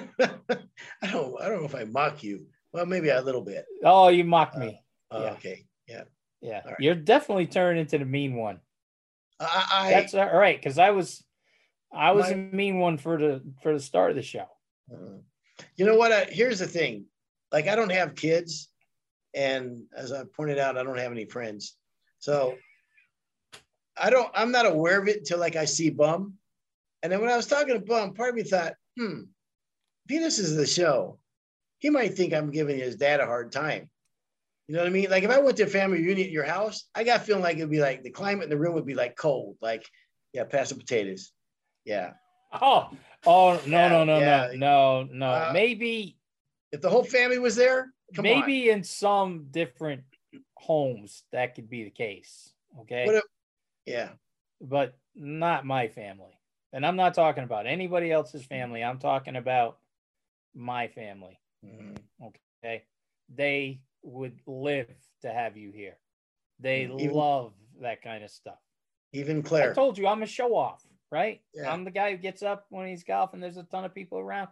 don't. 1.10 1.40
I 1.40 1.48
don't 1.48 1.60
know 1.60 1.64
if 1.64 1.74
I 1.74 1.84
mock 1.84 2.22
you. 2.22 2.46
Well, 2.72 2.84
maybe 2.84 3.08
a 3.08 3.20
little 3.22 3.40
bit. 3.40 3.64
oh 3.84 4.08
you 4.08 4.24
mocked 4.24 4.56
Uh, 4.56 4.60
me 4.60 4.80
Uh, 5.10 5.20
Yeah. 5.22 5.30
Okay. 5.32 5.66
Yeah. 5.88 6.02
yeah 6.42 6.60
right. 6.66 6.74
you're 6.78 6.94
definitely 6.94 7.46
turning 7.46 7.80
into 7.80 7.96
the 7.98 8.04
mean 8.04 8.34
one 8.36 8.60
I. 9.40 9.64
I 9.72 9.90
that's 9.90 10.14
all 10.14 10.34
right 10.36 10.58
because 10.58 10.78
i 10.78 10.90
was 10.90 11.24
i 11.92 12.12
was 12.12 12.26
My- 12.26 12.34
a 12.34 12.36
mean 12.36 12.78
one 12.78 12.98
for 12.98 13.18
the 13.18 13.42
for 13.62 13.72
the 13.72 13.80
start 13.80 14.10
of 14.10 14.16
the 14.16 14.22
show 14.22 14.46
Uh, 14.92 15.18
You 15.76 15.86
know 15.86 15.96
what? 15.96 16.12
I, 16.12 16.24
here's 16.24 16.58
the 16.58 16.66
thing. 16.66 17.06
Like, 17.50 17.66
I 17.66 17.76
don't 17.76 17.92
have 17.92 18.14
kids, 18.14 18.68
and 19.34 19.84
as 19.96 20.12
I 20.12 20.24
pointed 20.24 20.58
out, 20.58 20.76
I 20.76 20.82
don't 20.82 20.98
have 20.98 21.12
any 21.12 21.24
friends. 21.24 21.76
So 22.18 22.56
I 23.96 24.10
don't. 24.10 24.30
I'm 24.34 24.52
not 24.52 24.66
aware 24.66 25.00
of 25.00 25.08
it 25.08 25.18
until 25.18 25.38
like 25.38 25.56
I 25.56 25.64
see 25.64 25.90
Bum, 25.90 26.34
and 27.02 27.10
then 27.10 27.20
when 27.20 27.30
I 27.30 27.36
was 27.36 27.46
talking 27.46 27.74
to 27.74 27.80
Bum, 27.80 28.14
part 28.14 28.30
of 28.30 28.34
me 28.36 28.42
thought, 28.42 28.74
hmm, 28.98 29.22
if 30.08 30.22
is 30.38 30.56
the 30.56 30.66
show, 30.66 31.18
he 31.78 31.88
might 31.90 32.14
think 32.14 32.32
I'm 32.34 32.50
giving 32.50 32.78
his 32.78 32.96
dad 32.96 33.20
a 33.20 33.26
hard 33.26 33.50
time. 33.52 33.88
You 34.68 34.74
know 34.74 34.80
what 34.82 34.88
I 34.88 34.90
mean? 34.90 35.10
Like 35.10 35.22
if 35.22 35.30
I 35.30 35.38
went 35.38 35.56
to 35.58 35.62
a 35.64 35.68
family 35.68 36.02
reunion 36.02 36.26
at 36.26 36.32
your 36.32 36.44
house, 36.44 36.84
I 36.94 37.04
got 37.04 37.24
feeling 37.24 37.42
like 37.42 37.56
it'd 37.56 37.70
be 37.70 37.80
like 37.80 38.02
the 38.02 38.10
climate 38.10 38.44
in 38.44 38.50
the 38.50 38.58
room 38.58 38.74
would 38.74 38.86
be 38.86 38.94
like 38.94 39.16
cold. 39.16 39.56
Like, 39.62 39.84
yeah, 40.32 40.44
pass 40.44 40.68
the 40.70 40.74
potatoes. 40.74 41.32
Yeah. 41.86 42.12
oh 42.60 42.90
oh 43.26 43.60
no 43.66 43.78
Yeah, 43.78 43.88
no 43.88 44.04
no 44.04 44.18
yeah. 44.18 44.48
no 44.54 45.02
no 45.04 45.08
no 45.12 45.26
Uh, 45.30 45.50
maybe 45.52 46.18
If 46.72 46.80
the 46.82 46.90
whole 46.90 47.04
family 47.04 47.38
was 47.38 47.56
there, 47.56 47.92
come 48.14 48.26
on. 48.26 48.30
maybe 48.40 48.70
in 48.70 48.82
some 48.84 49.46
different 49.50 50.02
homes 50.56 51.22
that 51.32 51.54
could 51.54 51.68
be 51.70 51.84
the 51.84 51.90
case 51.90 52.52
okay 52.80 53.06
if- 53.08 53.22
Yeah. 53.86 54.10
but 54.60 54.98
not 55.14 55.64
my 55.64 55.88
family 55.88 56.38
and 56.72 56.84
i'm 56.84 56.96
not 56.96 57.14
talking 57.14 57.44
about 57.44 57.66
anybody 57.66 58.10
else's 58.12 58.44
family 58.44 58.82
i'm 58.84 58.98
talking 58.98 59.36
about 59.36 59.78
my 60.54 60.88
family 60.88 61.38
Mhm. 61.64 61.96
okay 62.22 62.84
they 63.34 63.80
would 64.02 64.38
live 64.46 64.90
to 65.22 65.32
have 65.32 65.56
you 65.56 65.70
here 65.72 65.96
they 66.58 66.82
Even- 66.84 67.12
love 67.12 67.52
that 67.80 68.02
kind 68.02 68.24
of 68.24 68.30
stuff 68.30 68.58
Even 69.12 69.42
Claire. 69.42 69.70
i 69.70 69.74
told 69.74 69.96
you 69.98 70.06
i'm 70.06 70.22
a 70.22 70.26
show 70.26 70.54
off 70.54 70.84
right 71.10 71.40
Yeah. 71.54 71.72
i'm 71.72 71.84
the 71.84 71.90
guy 71.90 72.10
who 72.10 72.16
gets 72.16 72.42
up 72.42 72.66
when 72.70 72.86
he's 72.86 73.04
golfing 73.04 73.40
there's 73.40 73.56
a 73.56 73.62
ton 73.62 73.84
of 73.84 73.94
people 73.94 74.18
around 74.18 74.48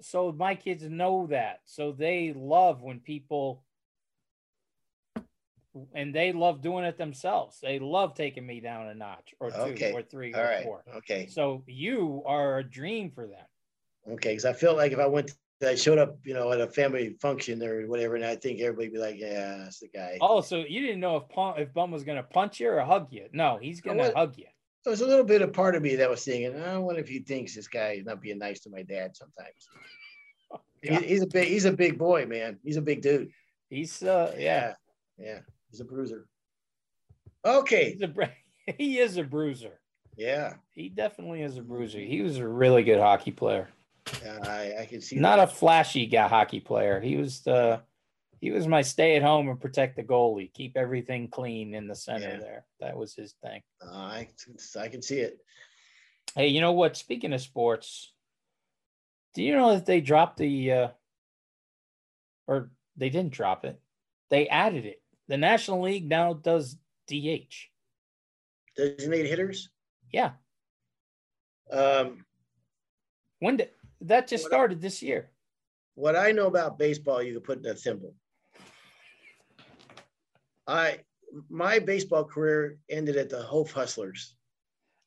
so 0.00 0.32
my 0.32 0.54
kids 0.54 0.82
know 0.84 1.26
that 1.28 1.60
so 1.64 1.92
they 1.92 2.32
love 2.36 2.82
when 2.82 3.00
people 3.00 3.62
and 5.94 6.14
they 6.14 6.32
love 6.32 6.60
doing 6.60 6.84
it 6.84 6.96
themselves 6.98 7.58
they 7.60 7.78
love 7.78 8.14
taking 8.14 8.46
me 8.46 8.60
down 8.60 8.88
a 8.88 8.94
notch 8.94 9.34
or 9.40 9.50
two 9.50 9.56
Okay. 9.58 9.92
or 9.92 10.02
three 10.02 10.32
All 10.34 10.40
or 10.40 10.44
right. 10.44 10.62
four 10.62 10.84
Okay. 10.96 11.26
so 11.28 11.62
you 11.66 12.22
are 12.26 12.58
a 12.58 12.64
dream 12.64 13.10
for 13.10 13.26
them 13.26 13.44
Okay. 14.06 14.32
Because 14.32 14.44
I 14.44 14.52
felt 14.52 14.76
like 14.76 14.92
if 14.92 14.98
I 14.98 15.06
went, 15.06 15.34
I 15.66 15.74
showed 15.76 15.96
up, 15.96 16.18
you 16.24 16.34
know, 16.34 16.52
at 16.52 16.60
a 16.60 16.66
family 16.66 17.16
function 17.22 17.62
or 17.62 17.86
whatever, 17.86 18.16
and 18.16 18.24
I 18.24 18.36
think 18.36 18.60
everybody'd 18.60 18.92
be 18.92 18.98
like, 18.98 19.18
"Yeah, 19.18 19.56
that's 19.62 19.78
the 19.80 19.88
guy." 19.88 20.18
oh 20.20 20.42
so 20.42 20.56
you 20.58 20.82
didn't 20.82 21.00
know 21.00 21.16
if 21.16 21.28
Pum, 21.30 21.54
if 21.56 21.72
bum 21.72 21.90
was 21.90 22.04
going 22.04 22.18
to 22.18 22.22
punch 22.22 22.60
you 22.60 22.68
or 22.68 22.80
hug 22.82 23.06
you 23.10 23.28
no 23.32 23.58
he's 23.62 23.80
going 23.80 23.96
to 23.96 24.12
hug 24.14 24.36
you 24.36 24.44
There 24.84 24.90
was 24.90 25.00
a 25.00 25.06
little 25.06 25.24
bit 25.24 25.40
of 25.42 25.52
part 25.52 25.74
of 25.74 25.82
me 25.82 25.96
that 25.96 26.10
was 26.10 26.24
thinking, 26.24 26.60
"I 26.62 26.76
wonder 26.78 27.00
if 27.00 27.08
he 27.08 27.20
thinks 27.20 27.54
this 27.54 27.68
guy 27.68 27.92
is 27.92 28.04
not 28.04 28.20
being 28.20 28.38
nice 28.38 28.60
to 28.60 28.70
my 28.70 28.82
dad 28.82 29.16
sometimes." 29.16 29.68
He- 30.82 30.94
he's 30.96 31.22
a 31.22 31.26
big, 31.26 31.48
he's 31.48 31.64
a 31.64 31.72
big 31.72 31.96
boy, 31.96 32.26
man. 32.26 32.58
He's 32.62 32.76
a 32.76 32.82
big 32.82 33.00
dude. 33.00 33.30
he's 33.70 34.02
uh 34.02 34.34
yeah 34.38 34.74
Yeah. 35.18 35.26
Yeah. 35.26 35.38
He's 35.70 35.80
a 35.80 35.84
bruiser. 35.84 36.26
Okay. 37.44 37.92
he's 37.92 38.02
a 38.02 38.30
he 38.78 38.98
is 38.98 39.16
a 39.16 39.22
bruiser 39.24 39.80
Yeah. 40.16 40.54
he 40.72 40.90
definitely 40.90 41.40
is 41.40 41.56
a 41.56 41.62
bruiser 41.62 41.98
he 42.00 42.20
was 42.20 42.36
a 42.36 42.46
really 42.46 42.82
good 42.82 43.00
hockey 43.00 43.30
player 43.30 43.68
Yeah, 44.22 44.38
I, 44.42 44.82
I 44.82 44.86
can 44.86 45.00
see 45.00 45.16
not 45.16 45.38
a 45.38 45.46
flashy 45.46 46.04
guy 46.06 46.28
hockey 46.28 46.60
player. 46.60 47.00
He 47.00 47.16
was 47.16 47.40
the 47.40 47.80
he 48.44 48.50
was 48.50 48.68
my 48.68 48.82
stay 48.82 49.16
at 49.16 49.22
home 49.22 49.48
and 49.48 49.58
protect 49.58 49.96
the 49.96 50.02
goalie, 50.02 50.52
keep 50.52 50.76
everything 50.76 51.28
clean 51.28 51.74
in 51.74 51.88
the 51.88 51.94
center 51.94 52.28
Yeah. 52.28 52.40
there. 52.40 52.66
That 52.78 52.94
was 52.94 53.14
his 53.14 53.32
thing. 53.42 53.62
Uh, 53.82 53.90
I, 53.90 54.28
I 54.78 54.88
can 54.88 55.00
see 55.00 55.20
it. 55.20 55.38
Hey, 56.36 56.48
you 56.48 56.60
know 56.60 56.72
what? 56.72 56.94
Speaking 56.98 57.32
of 57.32 57.40
sports, 57.40 58.12
do 59.32 59.42
you 59.42 59.56
know 59.56 59.72
that 59.72 59.86
they 59.86 60.02
dropped 60.02 60.36
the 60.36 60.72
uh 60.72 60.88
or 62.46 62.70
they 62.98 63.08
didn't 63.08 63.32
drop 63.32 63.64
it. 63.64 63.80
They 64.28 64.46
added 64.46 64.84
it. 64.84 65.00
The 65.28 65.38
National 65.38 65.80
League 65.80 66.06
now 66.06 66.34
does 66.34 66.76
DH. 67.08 67.54
Designated 68.76 69.30
hitters. 69.30 69.70
Yeah. 70.12 70.32
Um, 71.72 72.26
When 73.38 73.56
did 73.56 73.70
that 74.02 74.28
just 74.28 74.44
started 74.44 74.82
this 74.82 75.02
year? 75.02 75.30
what 75.94 76.14
I 76.14 76.30
know 76.32 76.48
about 76.48 76.78
baseball, 76.78 77.22
you 77.22 77.32
can 77.32 77.40
put 77.42 77.64
in 77.64 77.70
a 77.70 77.74
thimble. 77.74 78.14
I 80.66 81.00
my 81.48 81.78
baseball 81.78 82.24
career 82.24 82.78
ended 82.88 83.16
at 83.16 83.28
the 83.30 83.42
Hope 83.42 83.70
Hustlers. 83.70 84.36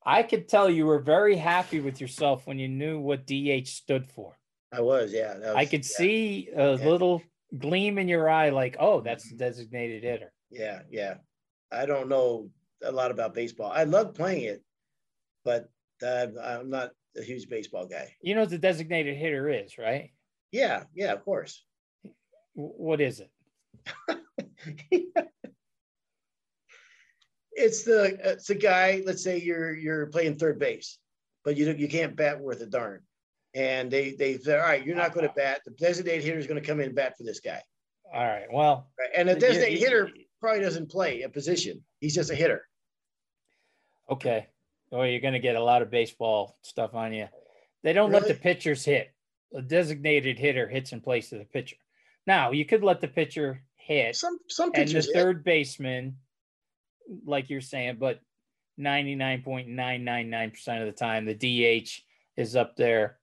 I 0.05 0.23
could 0.23 0.47
tell 0.47 0.69
you 0.69 0.85
were 0.85 0.99
very 0.99 1.35
happy 1.35 1.79
with 1.79 1.99
yourself 1.99 2.47
when 2.47 2.59
you 2.59 2.67
knew 2.67 2.99
what 2.99 3.25
DH 3.27 3.67
stood 3.67 4.07
for. 4.09 4.37
I 4.71 4.81
was, 4.81 5.13
yeah. 5.13 5.33
that 5.35 5.55
I 5.55 5.65
could 5.65 5.83
yeah, 5.85 5.97
see 5.97 6.49
a 6.55 6.77
Yeah. 6.77 6.85
little 6.87 7.21
gleam 7.57 7.97
in 7.97 8.07
your 8.07 8.29
eye, 8.29 8.49
like, 8.49 8.77
oh, 8.79 9.01
that's 9.01 9.29
the 9.29 9.35
designated 9.35 10.03
hitter. 10.03 10.31
Yeah, 10.49 10.81
yeah. 10.89 11.15
I 11.71 11.85
don't 11.85 12.07
know 12.07 12.49
a 12.83 12.91
lot 12.91 13.11
about 13.11 13.33
baseball. 13.33 13.71
I 13.71 13.83
love 13.83 14.13
playing 14.13 14.43
it, 14.43 14.63
but 15.43 15.69
uh, 16.03 16.27
I'm 16.41 16.69
not 16.69 16.91
a 17.17 17.21
huge 17.21 17.49
baseball 17.49 17.85
guy. 17.85 18.13
You 18.21 18.35
know 18.35 18.41
what 18.41 18.49
the 18.49 18.57
designated 18.57 19.17
hitter 19.17 19.49
is, 19.49 19.77
right? 19.77 20.11
Yeah, 20.51 20.83
yeah, 20.95 21.11
of 21.13 21.23
course. 21.25 21.65
What 22.53 23.01
is 23.01 23.21
it? 23.21 23.31
it's 27.57 27.83
the 27.83 28.17
it's 28.23 28.47
the 28.47 28.55
guy. 28.55 29.01
Let's 29.05 29.23
say 29.23 29.39
you're 29.39 29.75
you're 29.75 30.07
playing 30.07 30.37
third 30.37 30.59
base, 30.59 30.97
but 31.43 31.57
you 31.57 31.65
don't- 31.65 31.79
you 31.79 31.87
can't 31.87 32.15
bat 32.15 32.39
worth 32.39 32.61
a 32.61 32.65
darn, 32.65 33.01
and 33.53 33.91
they 33.91 34.11
they 34.11 34.37
said, 34.37 34.59
all 34.59 34.65
right, 34.65 34.85
you're 34.85 34.95
not 34.95 35.13
going 35.13 35.27
to 35.27 35.33
bat. 35.33 35.61
The 35.65 35.71
designated 35.71 36.23
hitter 36.23 36.37
is 36.39 36.47
going 36.47 36.61
to 36.61 36.65
come 36.65 36.79
in 36.79 36.87
and 36.87 36.95
bat 36.95 37.17
for 37.17 37.23
this 37.23 37.39
guy. 37.39 37.61
All 38.13 38.25
right. 38.25 38.45
Well, 38.51 38.89
and 39.15 39.27
the 39.27 39.35
designated 39.35 39.79
hitter 39.79 40.09
probably 40.39 40.61
doesn't 40.61 40.89
play 40.89 41.23
a 41.23 41.29
position. 41.29 41.83
He's 41.99 42.15
just 42.15 42.31
a 42.31 42.35
hitter. 42.35 42.67
Okay. 44.09 44.47
Oh, 44.91 45.03
you're 45.03 45.19
going 45.19 45.33
to 45.33 45.39
get 45.39 45.55
a 45.55 45.63
lot 45.63 45.81
of 45.81 45.91
baseball 45.91 46.57
stuff 46.61 46.93
on 46.93 47.11
you. 47.13 47.27
They 47.83 47.91
don't 47.93 48.09
really? 48.11 48.21
let 48.21 48.29
the 48.29 48.41
pitchers 48.41 48.85
hit. 48.85 49.13
A 49.53 49.61
designated 49.61 50.37
hitter 50.37 50.67
hits 50.67 50.91
in 50.91 51.01
place 51.01 51.31
of 51.31 51.39
the 51.39 51.45
pitcher. 51.45 51.77
Now 52.25 52.51
you 52.51 52.65
could 52.65 52.83
let 52.83 53.01
the 53.01 53.07
pitcher 53.07 53.63
hit. 53.75 54.15
Some 54.15 54.37
some 54.47 54.71
pitchers. 54.71 55.07
And 55.07 55.15
the 55.15 55.19
third 55.19 55.43
baseman, 55.43 56.17
like 57.25 57.49
you're 57.49 57.61
saying, 57.61 57.97
but 57.99 58.19
99.999% 58.79 60.79
of 60.79 60.85
the 60.85 60.91
time, 60.91 61.25
the 61.25 61.33
DH 61.33 61.89
is 62.35 62.55
up 62.55 62.75
there 62.75 63.17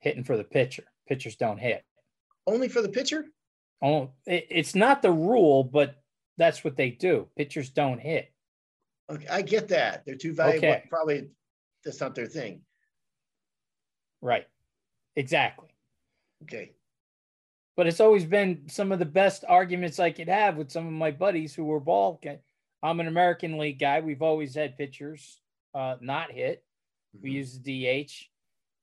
hitting 0.00 0.24
for 0.24 0.36
the 0.36 0.44
pitcher. 0.44 0.84
Pitchers 1.06 1.36
don't 1.36 1.58
hit. 1.58 1.84
Only 2.46 2.68
for 2.68 2.82
the 2.82 2.88
pitcher? 2.88 3.26
Oh, 3.82 4.10
it, 4.26 4.46
it's 4.50 4.74
not 4.74 5.02
the 5.02 5.12
rule, 5.12 5.64
but 5.64 5.96
that's 6.36 6.64
what 6.64 6.76
they 6.76 6.90
do. 6.90 7.28
Pitchers 7.36 7.70
don't 7.70 7.98
hit. 7.98 8.32
Okay, 9.10 9.26
I 9.28 9.42
get 9.42 9.68
that. 9.68 10.04
They're 10.04 10.16
too 10.16 10.34
valuable. 10.34 10.68
Okay. 10.68 10.84
Probably 10.88 11.28
that's 11.84 12.00
not 12.00 12.14
their 12.14 12.26
thing. 12.26 12.62
Right. 14.20 14.46
Exactly. 15.16 15.68
Okay. 16.42 16.72
But 17.76 17.86
it's 17.86 18.00
always 18.00 18.24
been 18.24 18.68
some 18.68 18.92
of 18.92 18.98
the 18.98 19.04
best 19.04 19.44
arguments 19.48 20.00
I 20.00 20.10
could 20.10 20.28
have 20.28 20.56
with 20.56 20.70
some 20.70 20.86
of 20.86 20.92
my 20.92 21.10
buddies 21.10 21.54
who 21.54 21.64
were 21.64 21.80
ball. 21.80 22.18
I'm 22.82 23.00
an 23.00 23.08
American 23.08 23.58
League 23.58 23.78
guy. 23.78 24.00
We've 24.00 24.22
always 24.22 24.54
had 24.54 24.78
pitchers 24.78 25.40
uh, 25.74 25.96
not 26.00 26.30
hit. 26.30 26.64
Mm-hmm. 27.16 27.22
We 27.24 27.30
use 27.32 27.58
the 27.58 28.04
DH. 28.06 28.12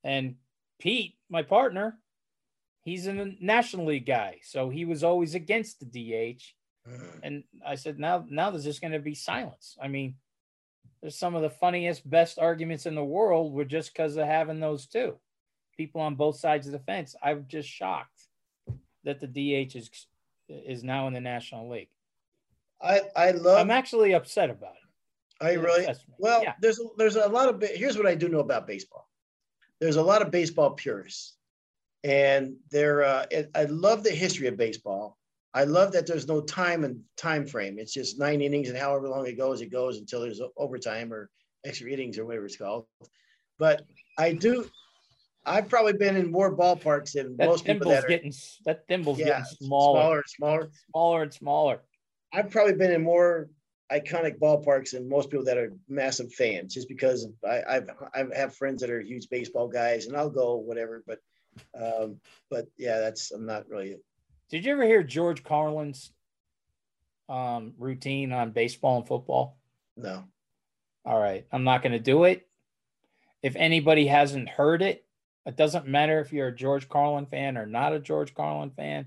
And 0.04 0.36
Pete, 0.78 1.14
my 1.30 1.42
partner, 1.42 1.98
he's 2.84 3.06
a 3.06 3.32
National 3.40 3.86
League 3.86 4.06
guy. 4.06 4.38
So 4.42 4.68
he 4.68 4.84
was 4.84 5.02
always 5.02 5.34
against 5.34 5.80
the 5.80 5.86
DH. 5.86 6.42
Mm-hmm. 6.88 7.18
And 7.22 7.44
I 7.66 7.74
said, 7.74 7.98
now, 7.98 8.24
now 8.28 8.50
there's 8.50 8.64
just 8.64 8.80
going 8.80 8.92
to 8.92 8.98
be 8.98 9.14
silence. 9.14 9.76
I 9.82 9.88
mean, 9.88 10.16
there's 11.00 11.18
some 11.18 11.34
of 11.34 11.42
the 11.42 11.50
funniest, 11.50 12.08
best 12.08 12.38
arguments 12.38 12.86
in 12.86 12.94
the 12.94 13.04
world 13.04 13.52
were 13.52 13.64
just 13.64 13.92
because 13.92 14.16
of 14.16 14.26
having 14.26 14.60
those 14.60 14.86
two 14.86 15.16
people 15.76 16.00
on 16.00 16.14
both 16.14 16.36
sides 16.36 16.66
of 16.66 16.72
the 16.72 16.78
fence. 16.78 17.14
I'm 17.22 17.46
just 17.48 17.68
shocked 17.68 18.28
that 19.04 19.20
the 19.20 19.26
DH 19.26 19.76
is 19.76 19.90
is 20.48 20.84
now 20.84 21.08
in 21.08 21.12
the 21.12 21.20
National 21.20 21.68
League. 21.68 21.88
I 22.82 23.00
I 23.14 23.30
love. 23.32 23.58
I'm 23.58 23.70
actually 23.70 24.14
upset 24.14 24.50
about 24.50 24.74
it. 24.74 25.44
I 25.44 25.52
really 25.54 25.86
well. 26.18 26.42
Yeah. 26.42 26.54
There's 26.60 26.78
a, 26.78 26.84
there's 26.96 27.16
a 27.16 27.28
lot 27.28 27.48
of 27.48 27.62
here's 27.62 27.96
what 27.96 28.06
I 28.06 28.14
do 28.14 28.28
know 28.28 28.40
about 28.40 28.66
baseball. 28.66 29.08
There's 29.80 29.96
a 29.96 30.02
lot 30.02 30.22
of 30.22 30.30
baseball 30.30 30.70
purists, 30.70 31.36
and 32.04 32.56
they're. 32.70 33.02
Uh, 33.02 33.26
I 33.54 33.64
love 33.64 34.02
the 34.02 34.10
history 34.10 34.46
of 34.46 34.56
baseball. 34.56 35.18
I 35.52 35.64
love 35.64 35.92
that 35.92 36.06
there's 36.06 36.28
no 36.28 36.40
time 36.42 36.84
and 36.84 37.00
time 37.16 37.46
frame. 37.46 37.78
It's 37.78 37.92
just 37.92 38.18
nine 38.18 38.40
innings, 38.40 38.68
and 38.68 38.78
however 38.78 39.08
long 39.08 39.26
it 39.26 39.38
goes, 39.38 39.60
it 39.60 39.72
goes 39.72 39.98
until 39.98 40.20
there's 40.20 40.40
overtime 40.56 41.12
or 41.12 41.30
extra 41.64 41.90
innings 41.90 42.18
or 42.18 42.24
whatever 42.24 42.46
it's 42.46 42.56
called. 42.56 42.86
But 43.58 43.82
I 44.18 44.32
do. 44.32 44.68
I've 45.44 45.68
probably 45.68 45.92
been 45.92 46.16
in 46.16 46.30
more 46.30 46.56
ballparks 46.56 47.12
than 47.12 47.36
that 47.36 47.46
most 47.46 47.64
people 47.64 47.90
that 47.90 48.04
are 48.04 48.08
getting 48.08 48.34
that 48.64 48.86
thimble's 48.88 49.18
yeah, 49.18 49.26
getting 49.26 49.44
smaller, 49.44 50.24
smaller, 50.26 50.26
smaller, 50.26 50.70
smaller 50.90 51.22
and 51.22 51.34
smaller. 51.34 51.80
I've 52.36 52.50
probably 52.50 52.74
been 52.74 52.92
in 52.92 53.02
more 53.02 53.48
iconic 53.90 54.38
ballparks 54.38 54.90
than 54.90 55.08
most 55.08 55.30
people 55.30 55.46
that 55.46 55.56
are 55.56 55.72
massive 55.88 56.32
fans, 56.34 56.74
just 56.74 56.86
because 56.86 57.26
I, 57.48 57.62
I've 57.66 57.90
I 58.14 58.24
have 58.36 58.54
friends 58.54 58.82
that 58.82 58.90
are 58.90 59.00
huge 59.00 59.28
baseball 59.30 59.68
guys, 59.68 60.06
and 60.06 60.16
I'll 60.16 60.30
go 60.30 60.56
whatever. 60.56 61.02
But 61.06 61.20
um, 61.74 62.16
but 62.50 62.66
yeah, 62.76 62.98
that's 62.98 63.30
I'm 63.32 63.46
not 63.46 63.68
really. 63.68 63.96
Did 64.50 64.66
you 64.66 64.72
ever 64.72 64.84
hear 64.84 65.02
George 65.02 65.42
Carlin's 65.42 66.12
um, 67.28 67.72
routine 67.78 68.32
on 68.32 68.50
baseball 68.50 68.98
and 68.98 69.08
football? 69.08 69.56
No. 69.96 70.24
All 71.06 71.18
right, 71.18 71.46
I'm 71.50 71.64
not 71.64 71.82
going 71.82 71.92
to 71.92 71.98
do 71.98 72.24
it. 72.24 72.46
If 73.42 73.56
anybody 73.56 74.06
hasn't 74.06 74.48
heard 74.48 74.82
it, 74.82 75.06
it 75.46 75.56
doesn't 75.56 75.86
matter 75.86 76.20
if 76.20 76.32
you're 76.32 76.48
a 76.48 76.54
George 76.54 76.88
Carlin 76.88 77.26
fan 77.26 77.56
or 77.56 77.64
not 77.64 77.94
a 77.94 78.00
George 78.00 78.34
Carlin 78.34 78.70
fan. 78.70 79.06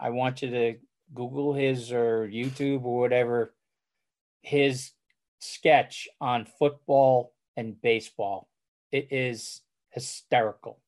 I 0.00 0.10
want 0.10 0.42
you 0.42 0.50
to 0.50 0.74
Google 1.14 1.54
his 1.54 1.92
or 1.92 2.28
YouTube 2.28 2.84
or 2.84 3.00
whatever 3.00 3.54
his 4.42 4.92
sketch 5.40 6.08
on 6.20 6.46
football 6.58 7.32
and 7.56 7.80
baseball. 7.80 8.48
It 8.92 9.08
is 9.10 9.60
hysterical. 9.90 10.80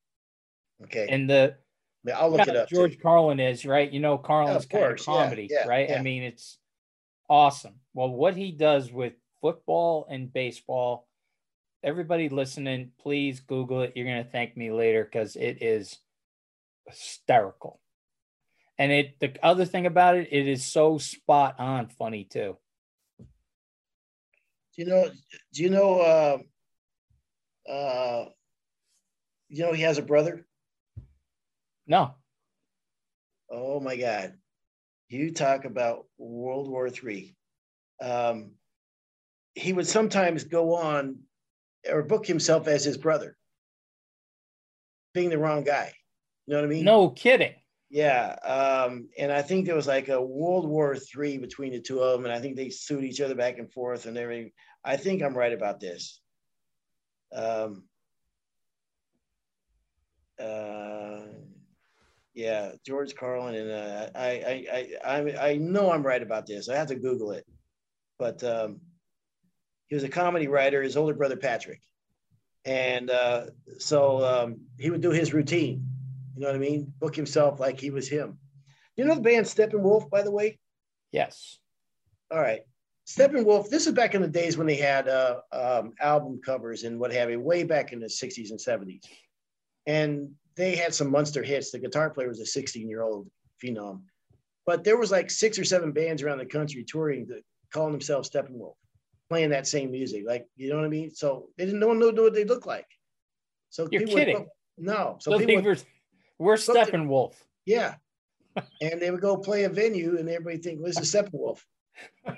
Okay. 0.84 1.06
And 1.08 1.28
the 1.28 1.56
yeah, 2.04 2.18
I'll 2.18 2.30
look 2.30 2.48
it 2.48 2.56
up. 2.56 2.68
George 2.68 2.94
too. 2.94 3.02
Carlin 3.02 3.40
is 3.40 3.66
right. 3.66 3.90
You 3.90 4.00
know, 4.00 4.16
Carlin's 4.16 4.66
yeah, 4.70 4.80
kind 4.80 4.92
of 4.92 5.04
comedy, 5.04 5.48
yeah, 5.50 5.66
right? 5.66 5.90
I 5.90 6.00
mean, 6.00 6.22
it's 6.22 6.58
awesome. 7.28 7.74
Well, 7.92 8.08
what 8.08 8.36
he 8.36 8.52
does 8.52 8.90
with 8.90 9.12
football 9.42 10.06
and 10.08 10.32
baseball 10.32 11.06
everybody 11.82 12.28
listening, 12.28 12.90
please 13.00 13.40
Google 13.40 13.82
it. 13.82 13.92
You're 13.94 14.06
going 14.06 14.22
to 14.22 14.30
thank 14.30 14.56
me 14.56 14.70
later 14.70 15.04
because 15.04 15.36
it 15.36 15.62
is 15.62 15.98
hysterical. 16.86 17.80
And 18.81 18.91
it 18.91 19.20
the 19.20 19.35
other 19.43 19.66
thing 19.66 19.85
about 19.85 20.16
it, 20.16 20.28
it 20.33 20.49
is 20.49 20.64
so 20.64 20.97
spot 20.97 21.57
on 21.59 21.89
funny 21.89 22.24
too. 22.24 22.57
Do 23.18 23.26
you 24.74 24.87
know? 24.87 25.11
Do 25.53 25.62
you 25.62 25.68
know? 25.68 26.01
Uh, 26.01 27.70
uh, 27.70 28.24
you 29.51 29.64
know 29.64 29.74
he 29.74 29.83
has 29.83 29.99
a 29.99 30.03
brother. 30.03 30.47
No. 31.87 32.14
Oh 33.51 33.81
my 33.81 33.97
God! 33.97 34.33
You 35.11 35.31
talk 35.35 35.66
about 35.66 36.07
World 36.16 36.70
War 36.70 36.89
Three. 36.89 37.37
Um, 38.01 38.53
he 39.55 39.74
would 39.74 39.89
sometimes 39.89 40.45
go 40.45 40.74
on 40.76 41.18
or 41.87 42.03
book 42.03 42.26
himself 42.26 42.66
as 42.66 42.83
his 42.83 42.97
brother, 42.97 43.37
being 45.12 45.28
the 45.28 45.37
wrong 45.37 45.64
guy. 45.64 45.93
You 46.47 46.55
know 46.55 46.61
what 46.61 46.66
I 46.66 46.70
mean? 46.70 46.85
No 46.87 47.11
kidding. 47.11 47.59
Yeah, 47.93 48.36
um, 48.45 49.09
and 49.18 49.32
I 49.32 49.43
think 49.43 49.66
there 49.66 49.74
was 49.74 49.88
like 49.88 50.09
a 50.09 50.22
World 50.22 50.68
War 50.68 50.95
Three 50.95 51.38
between 51.38 51.72
the 51.72 51.80
two 51.80 51.99
of 52.01 52.12
them, 52.12 52.24
and 52.24 52.32
I 52.32 52.38
think 52.38 52.55
they 52.55 52.70
sued 52.70 53.03
each 53.03 53.20
other 53.20 53.34
back 53.34 53.59
and 53.59 53.70
forth 53.72 54.07
and 54.07 54.16
everything. 54.16 54.53
I 54.84 54.97
think 54.97 55.22
I'm 55.22 55.36
right 55.36 55.53
about 55.53 55.80
this. 55.80 56.20
Um, 57.34 57.82
uh, 60.41 61.22
yeah, 62.32 62.72
George 62.86 63.16
Carlin, 63.16 63.57
and 63.57 63.70
uh, 63.72 64.11
I, 64.14 64.28
I, 64.28 64.66
I, 65.05 65.20
I, 65.20 65.49
I 65.51 65.57
know 65.57 65.91
I'm 65.91 66.07
right 66.07 66.22
about 66.22 66.47
this. 66.47 66.68
I 66.68 66.76
have 66.76 66.88
to 66.88 66.95
Google 66.95 67.32
it, 67.32 67.45
but 68.20 68.43
um, 68.45 68.80
he 69.88 69.97
was 69.97 70.05
a 70.05 70.09
comedy 70.09 70.47
writer, 70.47 70.80
his 70.80 70.97
older 70.97 71.14
brother 71.14 71.36
Patrick. 71.36 71.80
And 72.64 73.11
uh, 73.11 73.47
so 73.78 74.24
um, 74.24 74.61
he 74.78 74.91
would 74.91 75.01
do 75.01 75.11
his 75.11 75.34
routine. 75.34 75.89
You 76.35 76.43
know 76.43 76.49
what 76.49 76.57
I 76.57 76.59
mean? 76.59 76.93
Book 76.99 77.16
himself 77.16 77.61
like 77.61 77.81
he 77.81 77.91
was 77.91 78.09
him. 78.09 78.39
You 78.97 79.05
know 79.05 79.14
the 79.14 79.20
band 79.20 79.47
Steppenwolf, 79.47 80.11
by 80.11 80.22
the 80.22 80.31
way? 80.31 80.59
Yes. 81.12 81.59
All 82.31 82.41
right. 82.41 82.61
Steppenwolf, 83.07 83.68
this 83.68 83.87
is 83.87 83.93
back 83.93 84.14
in 84.14 84.22
the 84.22 84.28
days 84.28 84.57
when 84.57 84.66
they 84.66 84.76
had 84.76 85.09
uh, 85.09 85.41
um, 85.53 85.93
album 86.01 86.41
covers 86.45 86.85
and 86.85 86.99
what 87.01 87.12
have 87.12 87.31
you, 87.31 87.41
way 87.41 87.64
back 87.64 87.93
in 87.93 87.99
the 87.99 88.07
60s 88.07 88.51
and 88.51 88.59
70s. 88.59 89.03
And 89.87 90.31
they 90.57 90.76
had 90.76 90.95
some 90.95 91.11
monster 91.11 91.43
hits. 91.43 91.70
The 91.70 91.78
guitar 91.78 92.11
player 92.11 92.28
was 92.28 92.41
a 92.41 92.47
16 92.47 92.89
year 92.89 93.03
old 93.03 93.28
phenom. 93.62 94.03
But 94.66 94.85
there 94.85 94.99
was 94.99 95.11
like 95.11 95.31
six 95.31 95.59
or 95.59 95.64
seven 95.64 95.91
bands 95.91 96.22
around 96.22 96.39
the 96.39 96.47
country 96.47 96.85
touring, 96.85 97.26
the, 97.26 97.43
calling 97.72 97.93
themselves 97.93 98.31
Steppenwolf 98.31 98.74
playing 99.31 99.51
that 99.51 99.66
same 99.66 99.91
music. 99.91 100.24
Like, 100.26 100.47
you 100.57 100.68
know 100.68 100.76
what 100.76 100.85
I 100.85 100.89
mean? 100.89 101.14
So 101.14 101.49
they 101.57 101.64
didn't 101.64 101.81
no 101.81 101.87
one 101.89 101.99
knew 101.99 102.12
what 102.12 102.35
they 102.35 102.45
looked 102.45 102.66
like. 102.66 102.87
So 103.70 103.89
you're 103.91 104.07
kidding. 104.07 104.39
Would, 104.39 104.47
no. 104.76 105.16
So, 105.20 105.39
people 105.39 105.62
would, 105.62 105.83
we're 106.41 106.55
Steppenwolf. 106.55 107.34
Yeah. 107.66 107.95
and 108.80 109.01
they 109.01 109.11
would 109.11 109.20
go 109.20 109.36
play 109.36 109.64
a 109.64 109.68
venue 109.68 110.18
and 110.18 110.28
everybody 110.28 110.59
think, 110.59 110.80
well, 110.80 110.91
this 110.91 110.99
is 110.99 111.14
Steppenwolf. 111.14 111.61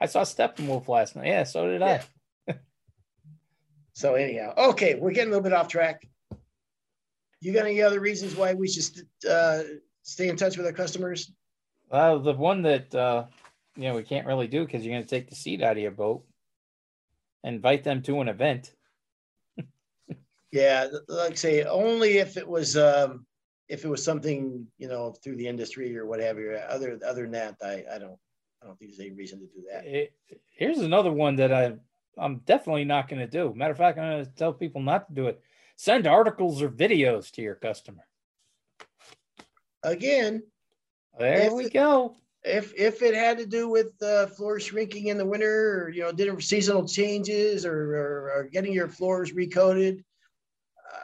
I 0.00 0.06
saw 0.06 0.22
Steppenwolf 0.22 0.88
last 0.88 1.16
night. 1.16 1.26
Yeah, 1.26 1.44
so 1.44 1.66
did 1.66 1.80
yeah. 1.80 2.02
I. 2.48 2.54
so 3.92 4.14
anyhow, 4.14 4.54
okay, 4.56 4.94
we're 4.94 5.12
getting 5.12 5.28
a 5.28 5.36
little 5.36 5.42
bit 5.42 5.52
off 5.52 5.68
track. 5.68 6.08
You 7.40 7.52
got 7.52 7.66
any 7.66 7.82
other 7.82 8.00
reasons 8.00 8.36
why 8.36 8.54
we 8.54 8.68
should 8.68 9.06
uh, 9.28 9.62
stay 10.02 10.28
in 10.28 10.36
touch 10.36 10.56
with 10.56 10.66
our 10.66 10.72
customers? 10.72 11.32
Uh, 11.90 12.18
the 12.18 12.32
one 12.32 12.62
that 12.62 12.94
uh, 12.94 13.24
you 13.76 13.88
know, 13.88 13.94
we 13.94 14.02
can't 14.02 14.26
really 14.26 14.46
do 14.46 14.64
because 14.64 14.84
you're 14.84 14.94
going 14.94 15.04
to 15.04 15.08
take 15.08 15.28
the 15.28 15.34
seat 15.34 15.62
out 15.62 15.76
of 15.76 15.82
your 15.82 15.90
boat. 15.90 16.24
Invite 17.42 17.84
them 17.84 18.02
to 18.02 18.20
an 18.20 18.28
event. 18.28 18.72
Yeah, 20.54 20.86
like 21.08 21.32
I 21.32 21.34
say, 21.34 21.64
only 21.64 22.18
if 22.18 22.36
it 22.36 22.46
was 22.46 22.76
um, 22.76 23.26
if 23.68 23.84
it 23.84 23.88
was 23.88 24.04
something 24.04 24.64
you 24.78 24.86
know 24.86 25.10
through 25.10 25.34
the 25.34 25.48
industry 25.48 25.96
or 25.98 26.06
what 26.06 26.20
whatever. 26.20 26.64
Other 26.68 26.96
other 27.04 27.22
than 27.22 27.32
that, 27.32 27.56
I 27.60 27.84
I 27.92 27.98
don't 27.98 28.16
I 28.62 28.66
don't 28.66 28.78
think 28.78 28.92
there's 28.92 29.00
any 29.00 29.10
reason 29.10 29.40
to 29.40 29.46
do 29.46 29.66
that. 29.72 29.84
It, 29.84 30.12
here's 30.52 30.78
another 30.78 31.10
one 31.10 31.34
that 31.36 31.52
I 31.52 31.74
I'm 32.16 32.36
definitely 32.46 32.84
not 32.84 33.08
going 33.08 33.18
to 33.18 33.26
do. 33.26 33.52
Matter 33.56 33.72
of 33.72 33.78
fact, 33.78 33.98
I'm 33.98 34.08
going 34.08 34.24
to 34.24 34.30
tell 34.30 34.52
people 34.52 34.80
not 34.80 35.08
to 35.08 35.14
do 35.14 35.26
it. 35.26 35.40
Send 35.74 36.06
articles 36.06 36.62
or 36.62 36.68
videos 36.68 37.32
to 37.32 37.42
your 37.42 37.56
customer. 37.56 38.06
Again, 39.82 40.44
there 41.18 41.52
we 41.52 41.64
it- 41.64 41.72
go. 41.72 42.14
if 42.44 42.72
if 42.76 43.02
it 43.02 43.16
had 43.16 43.38
to 43.38 43.46
do 43.46 43.68
with 43.68 44.00
uh, 44.04 44.28
floor 44.28 44.60
shrinking 44.60 45.08
in 45.08 45.18
the 45.18 45.26
winter, 45.26 45.82
or 45.82 45.88
you 45.90 46.02
know, 46.02 46.12
did 46.12 46.40
seasonal 46.40 46.86
changes, 46.86 47.66
or, 47.66 47.96
or, 47.96 48.32
or 48.36 48.48
getting 48.52 48.72
your 48.72 48.88
floors 48.88 49.32
recoated, 49.32 50.04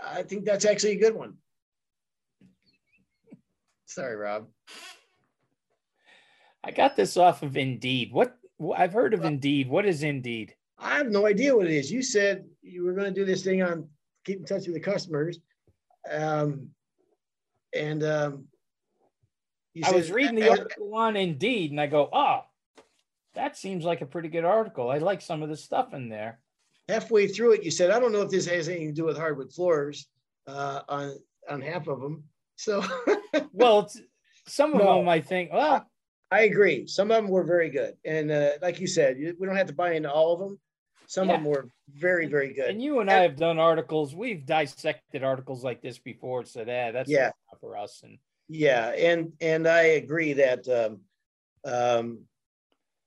I 0.06 0.22
think 0.22 0.44
that's 0.44 0.64
actually 0.64 0.92
a 0.92 1.00
good 1.00 1.14
one. 1.14 1.34
Sorry, 3.86 4.16
Rob. 4.16 4.46
I 6.62 6.70
got 6.70 6.96
this 6.96 7.16
off 7.16 7.42
of 7.42 7.56
Indeed. 7.56 8.12
What 8.12 8.36
I've 8.76 8.92
heard 8.92 9.14
of 9.14 9.24
Indeed. 9.24 9.68
What 9.68 9.86
is 9.86 10.02
Indeed? 10.02 10.54
I 10.78 10.96
have 10.96 11.10
no 11.10 11.26
idea 11.26 11.56
what 11.56 11.66
it 11.66 11.72
is. 11.72 11.90
You 11.90 12.02
said 12.02 12.44
you 12.62 12.84
were 12.84 12.92
going 12.92 13.12
to 13.12 13.20
do 13.20 13.24
this 13.24 13.42
thing 13.42 13.62
on 13.62 13.88
keep 14.24 14.38
in 14.38 14.44
touch 14.44 14.66
with 14.66 14.74
the 14.74 14.80
customers, 14.80 15.38
um, 16.10 16.68
and 17.74 18.02
um, 18.04 18.44
you 19.74 19.82
I 19.86 19.92
was 19.92 20.10
reading 20.10 20.36
the 20.36 20.50
article 20.58 20.94
on 20.94 21.16
Indeed, 21.16 21.70
and 21.70 21.80
I 21.80 21.86
go, 21.86 22.08
"Oh, 22.12 22.40
that 23.34 23.56
seems 23.56 23.84
like 23.84 24.02
a 24.02 24.06
pretty 24.06 24.28
good 24.28 24.44
article. 24.44 24.90
I 24.90 24.98
like 24.98 25.20
some 25.20 25.42
of 25.42 25.48
the 25.48 25.56
stuff 25.56 25.94
in 25.94 26.08
there." 26.08 26.40
Halfway 26.90 27.28
through 27.28 27.52
it, 27.52 27.62
you 27.64 27.70
said, 27.70 27.90
"I 27.90 27.98
don't 28.00 28.12
know 28.12 28.22
if 28.22 28.30
this 28.30 28.46
has 28.46 28.68
anything 28.68 28.88
to 28.88 28.92
do 28.94 29.04
with 29.04 29.16
hardwood 29.16 29.52
floors 29.52 30.08
uh, 30.46 30.82
on 30.88 31.16
on 31.48 31.60
half 31.60 31.86
of 31.88 32.00
them." 32.00 32.24
So 32.56 32.82
Well, 33.52 33.90
some 34.46 34.72
of 34.74 34.78
No. 34.80 34.98
them 34.98 35.08
I 35.08 35.20
think. 35.20 35.52
Well, 35.52 35.86
I 36.30 36.42
agree. 36.42 36.86
Some 36.86 37.10
of 37.10 37.16
them 37.16 37.28
were 37.28 37.44
very 37.44 37.70
good, 37.70 37.96
and 38.04 38.30
uh, 38.30 38.52
like 38.62 38.80
you 38.80 38.86
said, 38.86 39.16
we 39.38 39.46
don't 39.46 39.56
have 39.56 39.68
to 39.68 39.72
buy 39.72 39.92
into 39.94 40.10
all 40.10 40.32
of 40.34 40.40
them. 40.40 40.58
Some 41.06 41.28
Yeah. 41.28 41.34
of 41.36 41.40
them 41.42 41.50
were 41.50 41.68
very, 41.92 42.26
very 42.26 42.52
good. 42.52 42.70
and 42.70 42.80
you 42.82 43.00
and 43.00 43.10
I 43.10 43.22
have 43.22 43.36
done 43.36 43.58
articles. 43.58 44.14
We've 44.14 44.44
dissected 44.46 45.24
articles 45.24 45.64
like 45.64 45.80
this 45.82 45.98
before. 45.98 46.44
Said, 46.44 46.68
"Ah, 46.68 46.92
that's 46.92 47.10
Yeah. 47.10 47.30
not 47.50 47.60
for 47.60 47.76
us." 47.76 48.02
And 48.04 48.18
Yeah, 48.48 48.88
and 48.90 49.32
and 49.40 49.66
I 49.66 49.82
agree 50.02 50.32
that 50.34 50.68
um, 50.68 51.00
um, 51.64 52.26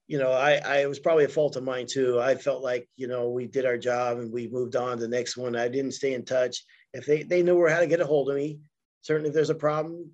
you 0.08 0.18
know 0.18 0.32
I 0.32 0.56
I 0.58 0.86
was 0.86 0.99
probably 0.99 1.26
a 1.26 1.30
fault 1.30 1.56
of 1.56 1.64
mine 1.64 1.88
too. 1.89 2.20
I 2.20 2.36
felt 2.36 2.62
like 2.64 2.88
you 2.95 3.08
know 3.08 3.30
we 3.30 3.47
did 3.47 3.66
our 3.66 3.78
job 3.78 4.20
and 4.20 4.32
we 4.32 4.47
moved 4.47 4.76
on 4.76 4.97
to 4.97 5.01
the 5.04 5.08
next 5.08 5.38
one. 5.38 5.56
I 5.56 5.68
didn't 5.68 5.93
stay 5.93 6.14
in 6.14 6.26
touch. 6.26 6.64
If 6.93 7.06
they 7.06 7.24
they 7.24 7.43
knew 7.43 7.68
how 7.68 7.80
to 7.80 7.88
get 7.88 8.01
a 8.01 8.06
hold 8.06 8.30
of 8.30 8.36
me, 8.36 8.60
certainly 9.01 9.30
if 9.30 9.34
there's 9.36 9.49
a 9.49 9.56
problem, 9.56 10.12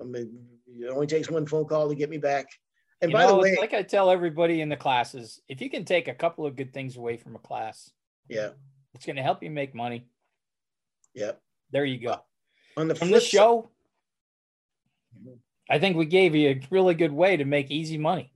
I 0.00 0.04
mean 0.04 0.38
it 0.66 0.90
only 0.90 1.06
takes 1.06 1.30
one 1.30 1.46
phone 1.46 1.66
call 1.66 1.88
to 1.88 1.94
get 1.94 2.10
me 2.10 2.18
back. 2.18 2.46
And 3.00 3.10
you 3.10 3.16
by 3.16 3.24
know, 3.24 3.36
the 3.36 3.42
way, 3.42 3.56
like 3.60 3.74
I 3.74 3.82
tell 3.82 4.10
everybody 4.10 4.60
in 4.60 4.68
the 4.68 4.76
classes, 4.76 5.40
if 5.48 5.60
you 5.60 5.68
can 5.68 5.84
take 5.84 6.08
a 6.08 6.14
couple 6.14 6.46
of 6.46 6.56
good 6.56 6.72
things 6.72 6.96
away 6.96 7.16
from 7.16 7.34
a 7.36 7.38
class, 7.38 7.90
yeah, 8.28 8.50
it's 8.94 9.04
going 9.04 9.16
to 9.16 9.22
help 9.22 9.42
you 9.42 9.50
make 9.50 9.74
money. 9.74 10.06
yeah. 11.12 11.32
There 11.70 11.84
you 11.84 11.98
go. 11.98 12.20
On 12.76 12.86
the 12.88 12.94
From 12.94 13.10
this 13.10 13.26
show, 13.26 13.70
Mhm. 15.18 15.38
I 15.68 15.78
think 15.78 15.96
we 15.96 16.06
gave 16.06 16.34
you 16.34 16.50
a 16.50 16.60
really 16.70 16.94
good 16.94 17.12
way 17.12 17.36
to 17.36 17.44
make 17.44 17.70
easy 17.70 17.98
money. 17.98 18.32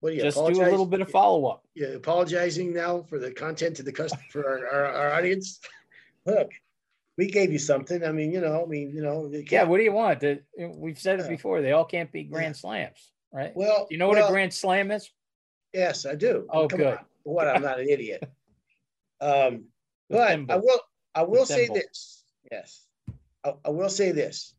What 0.00 0.10
do 0.10 0.16
you 0.16 0.22
Just 0.22 0.36
do 0.36 0.42
a 0.44 0.70
little 0.70 0.86
bit 0.86 1.00
of 1.00 1.10
follow 1.10 1.46
up. 1.46 1.64
you 1.74 1.88
apologizing 1.96 2.72
now 2.72 3.02
for 3.02 3.18
the 3.18 3.30
content 3.32 3.76
to 3.76 3.82
the 3.82 3.92
customer 3.92 4.22
for 4.30 4.46
our, 4.48 4.66
our, 4.68 4.84
our 4.92 5.10
audience. 5.14 5.60
Look, 6.26 6.50
we 7.16 7.26
gave 7.30 7.50
you 7.52 7.58
something. 7.58 8.04
I 8.04 8.12
mean, 8.12 8.30
you 8.32 8.40
know, 8.40 8.62
I 8.62 8.66
mean, 8.66 8.94
you 8.94 9.02
know, 9.02 9.30
Yeah, 9.50 9.64
what 9.64 9.78
do 9.78 9.84
you 9.84 9.92
want? 9.92 10.22
We've 10.56 10.98
said 10.98 11.18
it 11.20 11.24
Yeah. 11.24 11.28
before. 11.30 11.62
They 11.62 11.72
all 11.72 11.84
can't 11.84 12.12
be 12.12 12.24
grand 12.24 12.54
Yeah. 12.54 12.60
slams, 12.60 13.10
right? 13.32 13.52
well, 13.56 13.86
you 13.90 13.98
know 13.98 14.06
what 14.08 14.18
well, 14.18 14.28
a 14.28 14.30
grand 14.30 14.54
slam 14.54 14.90
is? 14.90 15.10
Yes, 15.72 16.06
I 16.06 16.14
do. 16.14 16.46
Oh, 16.50 16.68
Come 16.68 16.78
good. 16.78 16.86
on. 16.98 17.04
What? 17.24 17.48
I'm 17.48 17.62
not 17.62 17.80
an 17.80 17.88
idiot. 17.88 18.22
Um, 19.20 19.64
The 20.08 20.16
but 20.16 20.28
thimble. 20.28 20.54
I 20.54 20.58
will. 20.58 20.80
I 21.16 21.22
will 21.24 21.44
say 21.44 21.66
this. 21.66 22.22
Yes, 22.52 22.86
I, 23.44 23.52
I 23.64 23.70
will 23.70 23.88
say 23.88 24.12
this. 24.12 24.54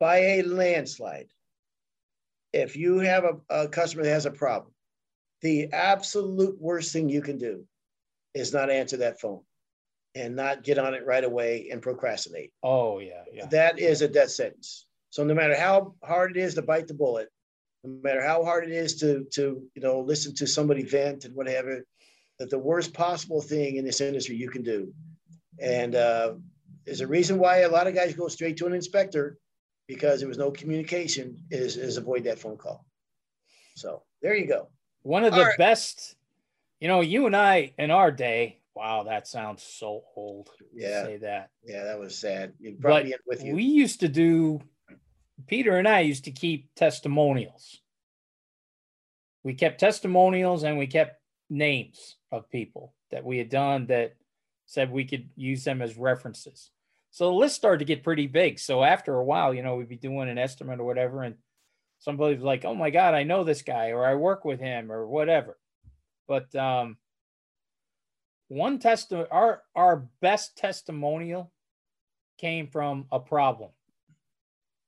By 0.00 0.16
a 0.18 0.42
landslide, 0.42 1.28
if 2.56 2.76
you 2.76 2.98
have 2.98 3.24
a, 3.24 3.64
a 3.64 3.68
customer 3.68 4.04
that 4.04 4.10
has 4.10 4.26
a 4.26 4.30
problem, 4.30 4.72
the 5.42 5.72
absolute 5.72 6.60
worst 6.60 6.92
thing 6.92 7.08
you 7.08 7.20
can 7.20 7.38
do 7.38 7.64
is 8.34 8.52
not 8.52 8.70
answer 8.70 8.98
that 8.98 9.20
phone 9.20 9.42
and 10.14 10.34
not 10.34 10.64
get 10.64 10.78
on 10.78 10.94
it 10.94 11.04
right 11.04 11.24
away 11.24 11.68
and 11.70 11.82
procrastinate. 11.82 12.52
Oh 12.62 12.98
yeah, 12.98 13.24
yeah. 13.32 13.46
That 13.46 13.78
is 13.78 14.02
a 14.02 14.08
death 14.08 14.30
sentence. 14.30 14.86
So 15.10 15.24
no 15.24 15.34
matter 15.34 15.56
how 15.56 15.94
hard 16.02 16.36
it 16.36 16.40
is 16.40 16.54
to 16.54 16.62
bite 16.62 16.88
the 16.88 16.94
bullet, 16.94 17.28
no 17.84 18.00
matter 18.02 18.22
how 18.22 18.42
hard 18.42 18.64
it 18.64 18.72
is 18.72 18.96
to 19.00 19.26
to 19.34 19.62
you 19.74 19.82
know 19.82 20.00
listen 20.00 20.34
to 20.36 20.46
somebody 20.46 20.82
vent 20.82 21.26
and 21.26 21.34
whatever, 21.34 21.84
that 22.38 22.50
the 22.50 22.58
worst 22.58 22.94
possible 22.94 23.42
thing 23.42 23.76
in 23.76 23.84
this 23.84 24.00
industry 24.00 24.36
you 24.36 24.48
can 24.48 24.62
do. 24.62 24.92
And 25.60 25.94
uh, 25.94 26.34
there's 26.84 27.00
a 27.00 27.06
reason 27.06 27.38
why 27.38 27.58
a 27.58 27.68
lot 27.68 27.86
of 27.86 27.94
guys 27.94 28.14
go 28.14 28.28
straight 28.28 28.56
to 28.58 28.66
an 28.66 28.74
inspector 28.74 29.38
because 29.88 30.20
there 30.20 30.28
was 30.28 30.38
no 30.38 30.50
communication. 30.50 31.38
Is 31.50 31.76
is 31.76 31.96
avoid 31.96 32.24
that 32.24 32.38
phone 32.38 32.56
call. 32.56 32.84
So 33.76 34.02
there 34.22 34.34
you 34.34 34.46
go. 34.46 34.68
One 35.02 35.24
of 35.24 35.32
All 35.32 35.38
the 35.40 35.44
right. 35.46 35.58
best, 35.58 36.16
you 36.80 36.88
know, 36.88 37.00
you 37.00 37.26
and 37.26 37.36
I 37.36 37.72
in 37.78 37.90
our 37.90 38.10
day. 38.10 38.60
Wow, 38.74 39.04
that 39.04 39.26
sounds 39.26 39.62
so 39.62 40.02
old. 40.16 40.50
Yeah. 40.74 41.04
say 41.04 41.16
that. 41.18 41.50
Yeah, 41.64 41.84
that 41.84 41.98
was 41.98 42.16
sad. 42.18 42.52
You 42.58 42.72
brought 42.72 42.98
But 43.00 43.04
me 43.06 43.12
in 43.12 43.18
with 43.26 43.44
you. 43.44 43.54
we 43.54 43.62
used 43.64 44.00
to 44.00 44.08
do. 44.08 44.60
Peter 45.46 45.76
and 45.78 45.86
I 45.86 46.00
used 46.00 46.24
to 46.24 46.30
keep 46.30 46.74
testimonials. 46.74 47.80
We 49.44 49.54
kept 49.54 49.78
testimonials 49.80 50.64
and 50.64 50.76
we 50.78 50.86
kept 50.86 51.20
names 51.48 52.16
of 52.32 52.50
people 52.50 52.94
that 53.10 53.24
we 53.24 53.38
had 53.38 53.48
done 53.48 53.86
that 53.86 54.16
said 54.66 54.90
we 54.90 55.04
could 55.04 55.28
use 55.36 55.62
them 55.62 55.80
as 55.82 55.96
references. 55.96 56.70
So 57.16 57.30
the 57.30 57.34
list 57.34 57.56
started 57.56 57.78
to 57.78 57.86
get 57.86 58.04
pretty 58.04 58.26
big. 58.26 58.58
So 58.58 58.84
after 58.84 59.14
a 59.14 59.24
while, 59.24 59.54
you 59.54 59.62
know, 59.62 59.76
we'd 59.76 59.88
be 59.88 59.96
doing 59.96 60.28
an 60.28 60.36
estimate 60.36 60.80
or 60.80 60.84
whatever, 60.84 61.22
and 61.22 61.36
somebody 61.98 62.34
was 62.34 62.44
like, 62.44 62.66
"Oh 62.66 62.74
my 62.74 62.90
God, 62.90 63.14
I 63.14 63.22
know 63.22 63.42
this 63.42 63.62
guy," 63.62 63.92
or 63.92 64.04
"I 64.04 64.16
work 64.16 64.44
with 64.44 64.60
him," 64.60 64.92
or 64.92 65.06
whatever. 65.06 65.56
But 66.28 66.54
um, 66.54 66.98
one 68.48 68.78
test 68.78 69.14
our 69.14 69.62
our 69.74 70.10
best 70.20 70.58
testimonial 70.58 71.50
came 72.36 72.66
from 72.66 73.06
a 73.10 73.18
problem. 73.18 73.70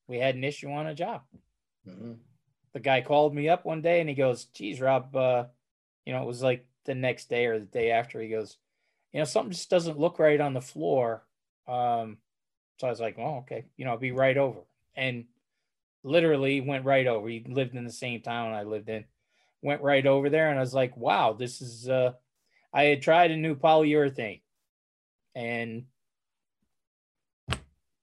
We 0.06 0.18
had 0.18 0.34
an 0.34 0.44
issue 0.44 0.70
on 0.70 0.86
a 0.86 0.94
job 0.94 1.22
Mhm. 1.86 2.18
the 2.74 2.80
guy 2.80 3.00
called 3.00 3.34
me 3.34 3.48
up 3.48 3.64
one 3.64 3.80
day 3.80 4.00
and 4.00 4.08
he 4.08 4.14
goes, 4.14 4.44
geez, 4.44 4.82
Rob, 4.82 5.16
uh, 5.16 5.46
you 6.04 6.12
know, 6.12 6.22
it 6.22 6.26
was 6.26 6.42
like 6.42 6.66
the 6.84 6.94
next 6.94 7.30
day 7.30 7.46
or 7.46 7.58
the 7.58 7.64
day 7.64 7.90
after. 7.90 8.20
He 8.20 8.28
goes, 8.28 8.58
you 9.12 9.18
know, 9.18 9.24
something 9.24 9.52
just 9.52 9.70
doesn't 9.70 9.98
look 9.98 10.18
right 10.18 10.40
on 10.40 10.52
the 10.52 10.60
floor. 10.60 11.24
Um, 11.68 12.18
so 12.78 12.86
I 12.86 12.90
was 12.90 13.00
like, 13.00 13.18
well, 13.18 13.44
okay, 13.44 13.66
you 13.76 13.84
know, 13.84 13.92
I'll 13.92 13.98
be 13.98 14.12
right 14.12 14.36
over. 14.36 14.60
And 14.96 15.26
literally 16.02 16.60
went 16.60 16.84
right 16.84 17.06
over. 17.06 17.28
He 17.28 17.44
lived 17.46 17.74
in 17.74 17.84
the 17.84 17.92
same 17.92 18.20
town 18.20 18.52
I 18.52 18.62
lived 18.62 18.88
in. 18.88 19.04
Went 19.62 19.82
right 19.82 20.06
over 20.06 20.30
there 20.30 20.50
and 20.50 20.58
I 20.58 20.62
was 20.62 20.74
like, 20.74 20.96
wow, 20.96 21.32
this 21.32 21.60
is 21.60 21.88
uh 21.88 22.12
I 22.72 22.84
had 22.84 23.02
tried 23.02 23.30
a 23.30 23.36
new 23.36 23.56
polyurethane 23.56 24.40
and 25.34 25.84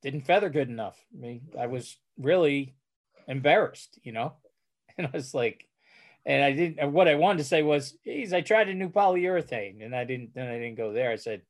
didn't 0.01 0.25
feather 0.25 0.49
good 0.49 0.69
enough. 0.69 0.97
I 1.13 1.19
mean, 1.19 1.41
I 1.59 1.67
was 1.67 1.97
really 2.17 2.75
embarrassed, 3.27 3.99
you 4.03 4.11
know? 4.11 4.33
And 4.97 5.07
I 5.07 5.09
was 5.13 5.33
like, 5.33 5.67
and 6.25 6.41
I 6.41 6.53
didn't, 6.53 6.93
what 6.93 7.09
I 7.09 7.15
wanted 7.15 7.39
to 7.39 7.43
say 7.43 7.63
was, 7.63 7.97
geez, 8.05 8.31
I 8.31 8.39
tried 8.39 8.69
a 8.69 8.73
new 8.73 8.87
polyurethane 8.87 9.83
and 9.83 9.93
I 9.93 10.05
didn't, 10.05 10.33
then 10.33 10.47
I 10.47 10.53
didn't 10.53 10.77
go 10.77 10.93
there. 10.93 11.11
I 11.11 11.17
said, 11.17 11.41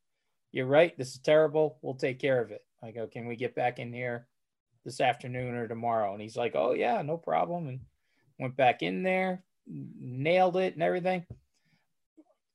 you're 0.56 0.66
right. 0.66 0.98
This 0.98 1.10
is 1.10 1.20
terrible. 1.20 1.78
We'll 1.82 1.96
take 1.96 2.18
care 2.18 2.42
of 2.42 2.50
it. 2.50 2.64
I 2.82 2.92
go, 2.92 3.02
oh, 3.02 3.08
can 3.08 3.28
we 3.28 3.36
get 3.36 3.56
back 3.56 3.78
in 3.78 3.92
here 3.92 4.26
this 4.86 5.02
afternoon 5.02 5.54
or 5.54 5.68
tomorrow? 5.68 6.14
And 6.14 6.22
he's 6.22 6.38
like, 6.38 6.54
oh, 6.56 6.72
yeah, 6.72 7.02
no 7.02 7.18
problem. 7.18 7.68
And 7.68 7.82
went 8.40 8.56
back 8.56 8.82
in 8.82 9.04
there, 9.04 9.44
nailed 9.68 10.56
it 10.56 10.74
and 10.74 10.82
everything. 10.82 11.26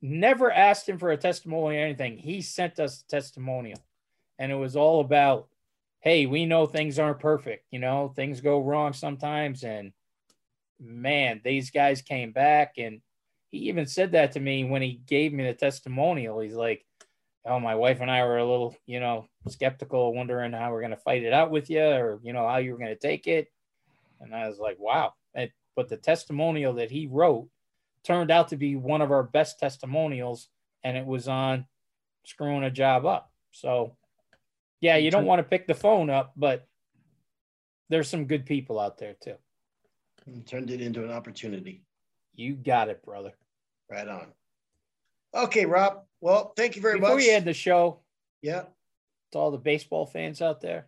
Never 0.01 0.51
asked 0.51 0.89
him 0.89 0.99
for 0.99 1.11
a 1.11 1.17
testimonial 1.19 1.83
or 1.83 1.85
anything. 1.85 2.17
He 2.17 2.41
sent 2.41 2.81
us 2.81 3.03
a 3.03 3.11
testimonial. 3.11 3.79
And 4.39 4.51
it 4.51 4.57
was 4.57 4.77
all 4.77 5.01
about, 5.01 5.49
hey, 5.99 6.25
we 6.25 6.47
know 6.47 6.65
things 6.65 6.99
aren't 6.99 7.19
perfect. 7.19 7.67
You 7.71 7.81
know, 7.81 8.15
things 8.17 8.41
go 8.41 8.63
wrong 8.63 8.95
sometimes. 8.95 9.63
And 9.63 9.93
man, 10.81 11.43
these 11.45 11.71
guys 11.71 12.01
came 12.01 12.33
back. 12.33 12.79
And 12.79 13.03
he 13.51 13.59
even 13.69 13.85
said 13.85 14.13
that 14.13 14.33
to 14.33 14.41
me 14.41 14.65
when 14.65 14.81
he 14.81 15.03
gave 15.07 15.35
me 15.35 15.45
the 15.45 15.53
testimonial. 15.53 16.41
He's 16.41 16.55
like, 16.55 16.87
oh, 17.47 17.59
my 17.59 17.75
wife 17.75 18.01
and 18.01 18.11
I 18.11 18.25
were 18.25 18.39
a 18.39 18.49
little, 18.49 18.77
you 18.87 19.01
know, 19.01 19.27
skeptical, 19.49 20.15
wondering 20.15 20.53
how 20.53 20.71
we're 20.71 20.81
going 20.81 20.91
to 20.91 20.97
fight 20.97 21.23
it 21.23 21.33
out 21.33 21.51
with 21.51 21.71
you 21.71 21.83
or, 21.83 22.21
you 22.23 22.33
know, 22.33 22.47
how 22.47 22.59
you 22.59 22.73
were 22.73 22.79
going 22.79 22.91
to 22.91 22.97
take 22.97 23.27
it. 23.27 23.49
And 24.21 24.35
I 24.35 24.49
was 24.49 24.59
like, 24.59 24.79
wow. 24.79 25.15
And, 25.35 25.51
but 25.75 25.89
the 25.89 25.97
testimonial 25.97 26.75
that 26.75 26.91
he 26.91 27.07
wrote 27.07 27.49
turned 28.05 28.31
out 28.31 28.49
to 28.49 28.57
be 28.57 28.77
one 28.77 29.01
of 29.01 29.11
our 29.11 29.23
best 29.23 29.59
testimonials. 29.59 30.49
And 30.85 30.97
it 30.97 31.07
was 31.07 31.29
on 31.29 31.67
screwing 32.25 32.65
a 32.65 32.71
job 32.71 33.07
up. 33.07 33.31
So, 33.53 33.97
yeah, 34.81 34.97
you 34.97 35.11
don't 35.11 35.27
want 35.27 35.41
to 35.41 35.49
pick 35.49 35.67
the 35.67 35.75
phone 35.75 36.11
up, 36.11 36.33
but 36.37 36.67
there's 37.89 38.09
some 38.09 38.27
good 38.27 38.47
people 38.47 38.79
out 38.79 38.99
there 38.99 39.15
too. 39.21 39.35
And 40.27 40.47
turned 40.47 40.71
it 40.71 40.81
into 40.81 41.05
an 41.05 41.11
opportunity. 41.11 41.83
You 42.35 42.55
got 42.55 42.89
it, 42.89 43.03
brother. 43.03 43.33
Right 43.91 44.09
on. 44.09 44.29
Okay, 45.35 45.67
Rob. 45.67 46.03
Well, 46.21 46.53
thank 46.57 46.77
you 46.77 46.83
very 46.83 46.95
Before 46.95 47.11
much. 47.15 47.19
Before 47.19 47.31
you 47.31 47.37
end 47.37 47.47
the 47.47 47.55
show, 47.55 48.01
yeah. 48.43 48.65
to 49.33 49.39
all 49.39 49.51
the 49.51 49.59
baseball 49.59 50.07
fans 50.07 50.43
out 50.43 50.61
there. 50.61 50.87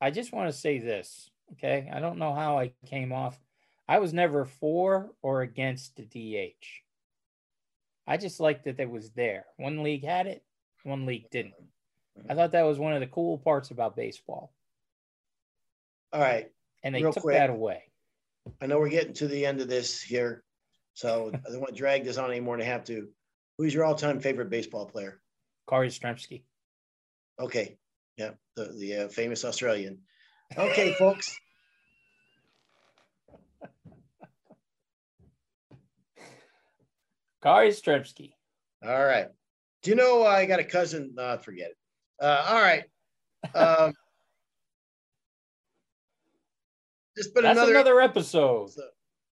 I 0.00 0.10
just 0.10 0.32
want 0.32 0.50
to 0.50 0.58
say 0.58 0.78
this, 0.78 1.30
okay? 1.52 1.90
I 1.92 2.00
don't 2.00 2.18
know 2.18 2.34
how 2.34 2.58
I 2.58 2.72
came 2.86 3.12
off. 3.12 3.38
I 3.86 3.98
was 3.98 4.12
never 4.12 4.44
for 4.44 5.10
or 5.20 5.42
against 5.42 5.96
the 5.96 6.04
DH. 6.04 6.64
I 8.06 8.16
just 8.16 8.40
liked 8.40 8.64
that 8.64 8.80
it 8.80 8.90
was 8.90 9.10
there. 9.10 9.44
One 9.56 9.82
league 9.82 10.04
had 10.04 10.26
it, 10.26 10.42
one 10.84 11.06
league 11.06 11.28
didn't. 11.30 11.54
I 12.28 12.34
thought 12.34 12.52
that 12.52 12.62
was 12.62 12.78
one 12.78 12.92
of 12.94 13.00
the 13.00 13.06
cool 13.06 13.38
parts 13.38 13.70
about 13.70 13.96
baseball. 13.96 14.52
All 16.12 16.20
right. 16.20 16.50
And 16.82 16.94
they 16.94 17.02
Real 17.02 17.12
took 17.12 17.24
quick. 17.24 17.36
that 17.36 17.50
away. 17.50 17.82
I 18.60 18.66
know 18.66 18.78
we're 18.78 18.88
getting 18.88 19.12
to 19.14 19.28
the 19.28 19.44
end 19.44 19.60
of 19.60 19.68
this 19.68 20.02
here, 20.02 20.42
so 20.94 21.30
I 21.34 21.50
don't 21.50 21.60
want 21.60 21.74
to 21.74 21.78
drag 21.78 22.04
this 22.04 22.18
on 22.18 22.30
any 22.30 22.40
more 22.40 22.56
than 22.56 22.66
I 22.66 22.70
have 22.70 22.84
to. 22.84 23.08
Who's 23.58 23.74
your 23.74 23.84
all-time 23.84 24.20
favorite 24.20 24.50
baseball 24.50 24.86
player? 24.86 25.20
Carl 25.66 25.86
Yastrzemski. 25.86 26.42
Okay, 27.38 27.78
yeah, 28.16 28.30
the 28.56 28.72
the 28.78 28.96
uh, 28.96 29.08
famous 29.08 29.44
Australian. 29.44 29.98
Okay, 30.56 30.94
folks. 30.98 31.36
Carl 37.42 37.68
Yastrzemski. 37.68 38.32
All 38.84 39.04
right. 39.04 39.28
Do 39.82 39.90
you 39.90 39.96
know 39.96 40.24
I 40.24 40.46
got 40.46 40.60
a 40.60 40.64
cousin? 40.64 41.14
Uh, 41.18 41.36
forget 41.38 41.70
it. 41.70 41.76
Uh, 42.22 42.44
all 42.48 42.60
right. 42.60 42.84
Um, 43.54 43.92
it's 47.16 47.28
been 47.28 47.44
That's 47.44 47.58
another. 47.58 47.72
another 47.72 48.00
episode. 48.00 48.70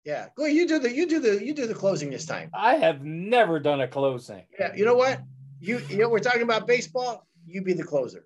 Yeah, 0.07 0.27
go. 0.37 0.45
You 0.45 0.65
do 0.65 0.79
the. 0.79 0.89
You 0.89 1.05
do 1.05 1.19
the. 1.19 1.45
You 1.45 1.53
do 1.53 1.67
the 1.67 1.73
closing 1.73 2.09
this 2.09 2.25
time. 2.25 2.49
I 2.53 2.75
have 2.75 3.03
never 3.03 3.59
done 3.59 3.81
a 3.81 3.87
closing. 3.89 4.43
Yeah. 4.57 4.73
You 4.73 4.85
know 4.85 4.95
what? 4.95 5.19
You 5.59 5.81
you 5.89 5.97
know 5.97 6.07
we're 6.07 6.19
talking 6.19 6.43
about 6.43 6.65
baseball. 6.65 7.27
You 7.45 7.61
be 7.61 7.73
the 7.73 7.83
closer. 7.83 8.25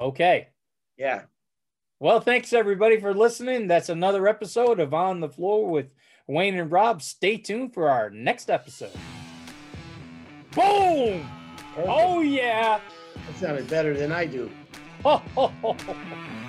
Okay. 0.00 0.48
Yeah. 0.96 1.22
Well, 2.00 2.18
thanks 2.18 2.52
everybody 2.52 2.98
for 2.98 3.14
listening. 3.14 3.68
That's 3.68 3.90
another 3.90 4.26
episode 4.26 4.80
of 4.80 4.92
On 4.92 5.20
the 5.20 5.28
Floor 5.28 5.70
with 5.70 5.94
Wayne 6.26 6.58
and 6.58 6.72
Rob. 6.72 7.00
Stay 7.00 7.36
tuned 7.36 7.74
for 7.74 7.88
our 7.88 8.10
next 8.10 8.50
episode. 8.50 8.90
Boom! 10.50 11.30
Okay. 11.76 11.86
Oh, 11.86 12.22
yeah. 12.22 12.80
that 13.26 13.36
sounded 13.38 13.68
better 13.70 13.96
than 13.96 14.10
I 14.10 14.26
do. 14.26 14.50
Ho. 15.04 15.52